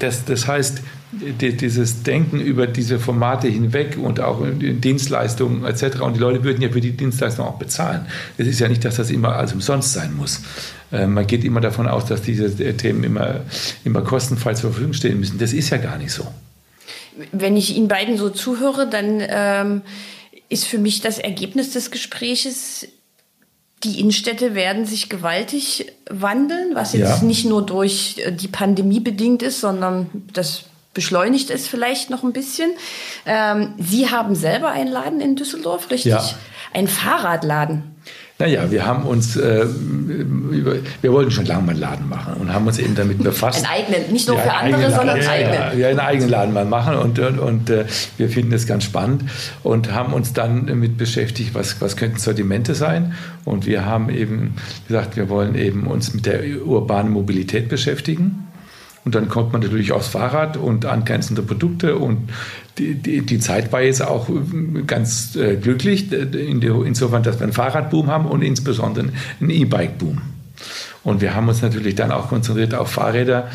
das, 0.00 0.24
das 0.24 0.46
heißt, 0.46 0.82
dieses 1.12 2.02
Denken 2.02 2.40
über 2.40 2.66
diese 2.66 3.00
Formate 3.00 3.48
hinweg 3.48 3.98
und 4.00 4.20
auch 4.20 4.44
Dienstleistungen 4.46 5.64
etc. 5.64 6.00
Und 6.00 6.14
die 6.14 6.20
Leute 6.20 6.44
würden 6.44 6.62
ja 6.62 6.68
für 6.68 6.80
die 6.80 6.92
Dienstleistung 6.92 7.46
auch 7.46 7.58
bezahlen. 7.58 8.06
Es 8.38 8.46
ist 8.46 8.60
ja 8.60 8.68
nicht, 8.68 8.84
dass 8.84 8.96
das 8.96 9.10
immer 9.10 9.34
alles 9.34 9.52
umsonst 9.52 9.92
sein 9.92 10.14
muss. 10.14 10.40
Äh, 10.92 11.06
man 11.06 11.26
geht 11.26 11.44
immer 11.44 11.60
davon 11.60 11.88
aus, 11.88 12.06
dass 12.06 12.22
diese 12.22 12.54
Themen 12.76 13.02
immer, 13.02 13.40
immer 13.84 14.02
kostenfrei 14.02 14.54
zur 14.54 14.70
Verfügung 14.70 14.92
stehen 14.92 15.18
müssen. 15.18 15.38
Das 15.38 15.52
ist 15.52 15.70
ja 15.70 15.78
gar 15.78 15.98
nicht 15.98 16.12
so. 16.12 16.26
Wenn 17.32 17.56
ich 17.56 17.76
Ihnen 17.76 17.88
beiden 17.88 18.16
so 18.16 18.30
zuhöre, 18.30 18.88
dann 18.88 19.20
ähm, 19.20 19.82
ist 20.48 20.64
für 20.64 20.78
mich 20.78 21.00
das 21.00 21.18
Ergebnis 21.18 21.72
des 21.72 21.90
Gespräches 21.90 22.86
die 23.82 23.98
Innenstädte 23.98 24.54
werden 24.54 24.84
sich 24.84 25.08
gewaltig 25.08 25.86
wandeln, 26.10 26.74
was 26.74 26.92
jetzt 26.92 27.22
ja. 27.22 27.26
nicht 27.26 27.46
nur 27.46 27.64
durch 27.64 28.16
die 28.30 28.48
Pandemie 28.48 29.00
bedingt 29.00 29.42
ist, 29.42 29.60
sondern 29.60 30.10
das 30.34 30.64
beschleunigt 30.94 31.50
es 31.50 31.68
vielleicht 31.68 32.10
noch 32.10 32.22
ein 32.22 32.32
bisschen. 32.32 32.70
Ähm, 33.26 33.74
Sie 33.78 34.10
haben 34.10 34.34
selber 34.34 34.70
einen 34.70 34.90
Laden 34.90 35.20
in 35.20 35.36
Düsseldorf, 35.36 35.90
richtig? 35.90 36.12
Ja. 36.12 36.24
Ein 36.72 36.88
Fahrradladen. 36.88 37.96
Naja, 38.40 38.70
wir 38.70 38.86
haben 38.86 39.04
uns, 39.06 39.36
äh, 39.36 39.66
wir 39.66 41.12
wollten 41.12 41.30
schon 41.30 41.44
lange 41.44 41.62
mal 41.62 41.72
einen 41.72 41.80
Laden 41.80 42.08
machen 42.08 42.34
und 42.40 42.50
haben 42.54 42.66
uns 42.66 42.78
eben 42.78 42.94
damit 42.94 43.22
befasst. 43.22 43.66
Einen 43.66 43.84
eigenen, 43.84 44.12
nicht 44.12 44.26
nur 44.28 44.38
ja, 44.38 44.42
für 44.44 44.52
andere, 44.54 44.90
sondern 44.90 45.20
einen 45.20 45.28
eigenen. 45.28 45.54
Ja, 45.54 45.72
ja, 45.74 45.88
einen 45.88 46.00
eigenen 46.00 46.30
Laden 46.30 46.54
mal 46.54 46.64
machen 46.64 46.96
und, 46.96 47.18
und, 47.18 47.38
und 47.38 47.68
äh, 47.68 47.84
wir 48.16 48.30
finden 48.30 48.50
das 48.50 48.66
ganz 48.66 48.84
spannend 48.84 49.24
und 49.62 49.92
haben 49.92 50.14
uns 50.14 50.32
dann 50.32 50.68
damit 50.68 50.96
beschäftigt, 50.96 51.54
was, 51.54 51.82
was 51.82 51.98
könnten 51.98 52.18
Sortimente 52.18 52.74
sein. 52.74 53.12
Und 53.44 53.66
wir 53.66 53.84
haben 53.84 54.08
eben 54.08 54.54
gesagt, 54.88 55.16
wir 55.16 55.28
wollen 55.28 55.54
eben 55.54 55.86
uns 55.86 56.14
mit 56.14 56.24
der 56.24 56.42
urbanen 56.64 57.12
Mobilität 57.12 57.68
beschäftigen. 57.68 58.49
Und 59.04 59.14
dann 59.14 59.28
kommt 59.28 59.52
man 59.52 59.62
natürlich 59.62 59.92
aufs 59.92 60.08
Fahrrad 60.08 60.56
und 60.56 60.84
angrenzende 60.84 61.42
Produkte. 61.42 61.96
Und 61.96 62.30
die, 62.78 62.94
die, 62.94 63.22
die 63.22 63.38
Zeit 63.38 63.72
war 63.72 63.80
jetzt 63.80 64.02
auch 64.02 64.28
ganz 64.86 65.36
äh, 65.36 65.56
glücklich, 65.56 66.12
in 66.12 66.60
der, 66.60 66.74
insofern, 66.84 67.22
dass 67.22 67.38
wir 67.38 67.44
einen 67.44 67.52
Fahrradboom 67.52 68.08
haben 68.08 68.26
und 68.26 68.42
insbesondere 68.42 69.08
einen 69.40 69.50
E-Bike-Boom. 69.50 70.20
Und 71.02 71.20
wir 71.22 71.34
haben 71.34 71.48
uns 71.48 71.62
natürlich 71.62 71.94
dann 71.94 72.10
auch 72.10 72.28
konzentriert 72.28 72.74
auf 72.74 72.90
Fahrräder, 72.90 73.48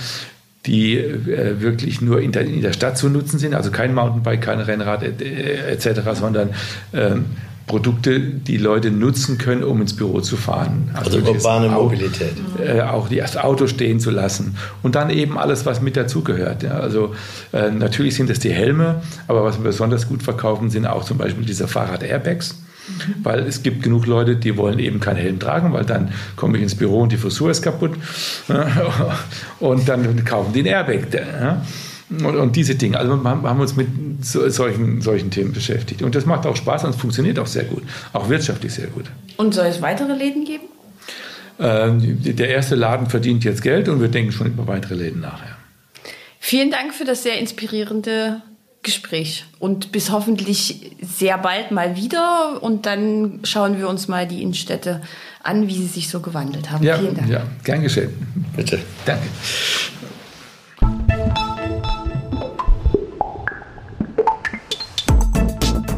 die 0.65 0.97
äh, 0.97 1.61
wirklich 1.61 2.01
nur 2.01 2.21
in 2.21 2.31
der, 2.31 2.43
in 2.43 2.61
der, 2.61 2.73
Stadt 2.73 2.97
zu 2.97 3.09
nutzen 3.09 3.37
sind, 3.37 3.53
also 3.53 3.69
kein 3.69 3.93
Mountainbike, 3.93 4.41
kein 4.41 4.59
Rennrad 4.59 5.03
etc., 5.03 5.85
et 5.85 6.15
sondern 6.15 6.49
ähm, 6.93 7.25
Produkte, 7.67 8.19
die 8.19 8.57
Leute 8.57 8.91
nutzen 8.91 9.39
können, 9.39 9.63
um 9.63 9.81
ins 9.81 9.95
Büro 9.95 10.21
zu 10.21 10.37
fahren. 10.37 10.91
Also, 10.93 11.17
also 11.17 11.31
urbane 11.31 11.69
Mobilität. 11.69 12.33
Äh, 12.63 12.81
auch 12.81 13.09
das 13.09 13.37
Auto 13.37 13.65
stehen 13.65 13.99
zu 13.99 14.11
lassen. 14.11 14.55
Und 14.83 14.95
dann 14.95 15.09
eben 15.09 15.37
alles, 15.39 15.65
was 15.65 15.81
mit 15.81 15.97
dazugehört. 15.97 16.61
Ja. 16.61 16.77
Also 16.79 17.15
äh, 17.53 17.71
natürlich 17.71 18.15
sind 18.15 18.29
es 18.29 18.39
die 18.39 18.51
Helme, 18.51 19.01
aber 19.27 19.43
was 19.43 19.57
wir 19.57 19.63
besonders 19.63 20.07
gut 20.07 20.21
verkaufen, 20.21 20.69
sind 20.69 20.85
auch 20.85 21.03
zum 21.05 21.17
Beispiel 21.17 21.43
diese 21.45 21.67
Fahrrad-Airbags. 21.67 22.55
Mhm. 22.87 23.15
Weil 23.23 23.39
es 23.39 23.63
gibt 23.63 23.81
genug 23.81 24.05
Leute, 24.05 24.35
die 24.35 24.57
wollen 24.57 24.77
eben 24.77 24.99
keinen 24.99 25.17
Helm 25.17 25.39
tragen, 25.39 25.73
weil 25.73 25.85
dann 25.85 26.11
komme 26.35 26.57
ich 26.57 26.63
ins 26.63 26.75
Büro 26.75 27.01
und 27.01 27.11
die 27.11 27.17
Frisur 27.17 27.49
ist 27.49 27.63
kaputt. 27.63 27.93
und 29.59 29.89
dann 29.89 30.23
kaufen 30.23 30.53
die 30.53 30.59
einen 30.59 30.67
Airbag. 30.67 31.07
Ja. 31.13 31.61
Und, 32.09 32.35
und, 32.35 32.55
diese 32.55 32.75
Dinge. 32.75 32.99
Also 32.99 33.15
wir 33.15 33.29
haben 33.29 33.59
uns 33.59 33.75
mit 33.75 33.87
so, 34.23 34.47
solchen, 34.49 35.01
solchen 35.01 35.31
Themen 35.31 35.53
beschäftigt. 35.53 36.03
Und 36.03 36.13
das 36.13 36.25
macht 36.25 36.45
auch 36.45 36.55
Spaß 36.55 36.83
und 36.83 36.91
es 36.91 36.95
funktioniert 36.97 37.39
auch 37.39 37.47
sehr 37.47 37.63
gut. 37.63 37.81
Auch 38.13 38.29
wirtschaftlich 38.29 38.73
sehr 38.73 38.87
gut. 38.87 39.05
Und 39.37 39.55
soll 39.55 39.65
es 39.65 39.81
weitere 39.81 40.13
Läden 40.13 40.45
geben? 40.45 40.65
Ähm, 41.59 42.19
der 42.21 42.49
erste 42.49 42.75
Laden 42.75 43.09
verdient 43.09 43.43
jetzt 43.43 43.61
Geld 43.61 43.89
und 43.89 44.01
wir 44.01 44.09
denken 44.09 44.31
schon 44.31 44.47
über 44.47 44.67
weitere 44.67 44.93
Läden 44.93 45.21
nachher. 45.21 45.55
Vielen 46.39 46.69
Dank 46.69 46.93
für 46.93 47.05
das 47.05 47.23
sehr 47.23 47.39
inspirierende 47.39 48.41
Gespräch 48.83 49.45
und 49.57 49.91
bis 49.91 50.11
hoffentlich 50.11 50.91
sehr 51.01 51.39
bald 51.39 51.71
mal 51.71 51.95
wieder 51.95 52.61
und 52.61 52.85
dann 52.85 53.39
schauen 53.43 53.79
wir 53.79 53.89
uns 53.89 54.07
mal 54.07 54.27
die 54.27 54.43
Innenstädte 54.43 55.01
an, 55.41 55.67
wie 55.67 55.73
sie 55.73 55.87
sich 55.87 56.07
so 56.07 56.19
gewandelt 56.19 56.69
haben. 56.69 56.83
Ja, 56.83 56.99
Vielen 56.99 57.15
Dank. 57.15 57.29
Ja, 57.29 57.43
gern 57.63 57.81
geschehen. 57.81 58.11
Bitte. 58.55 58.79
Danke. 59.05 59.25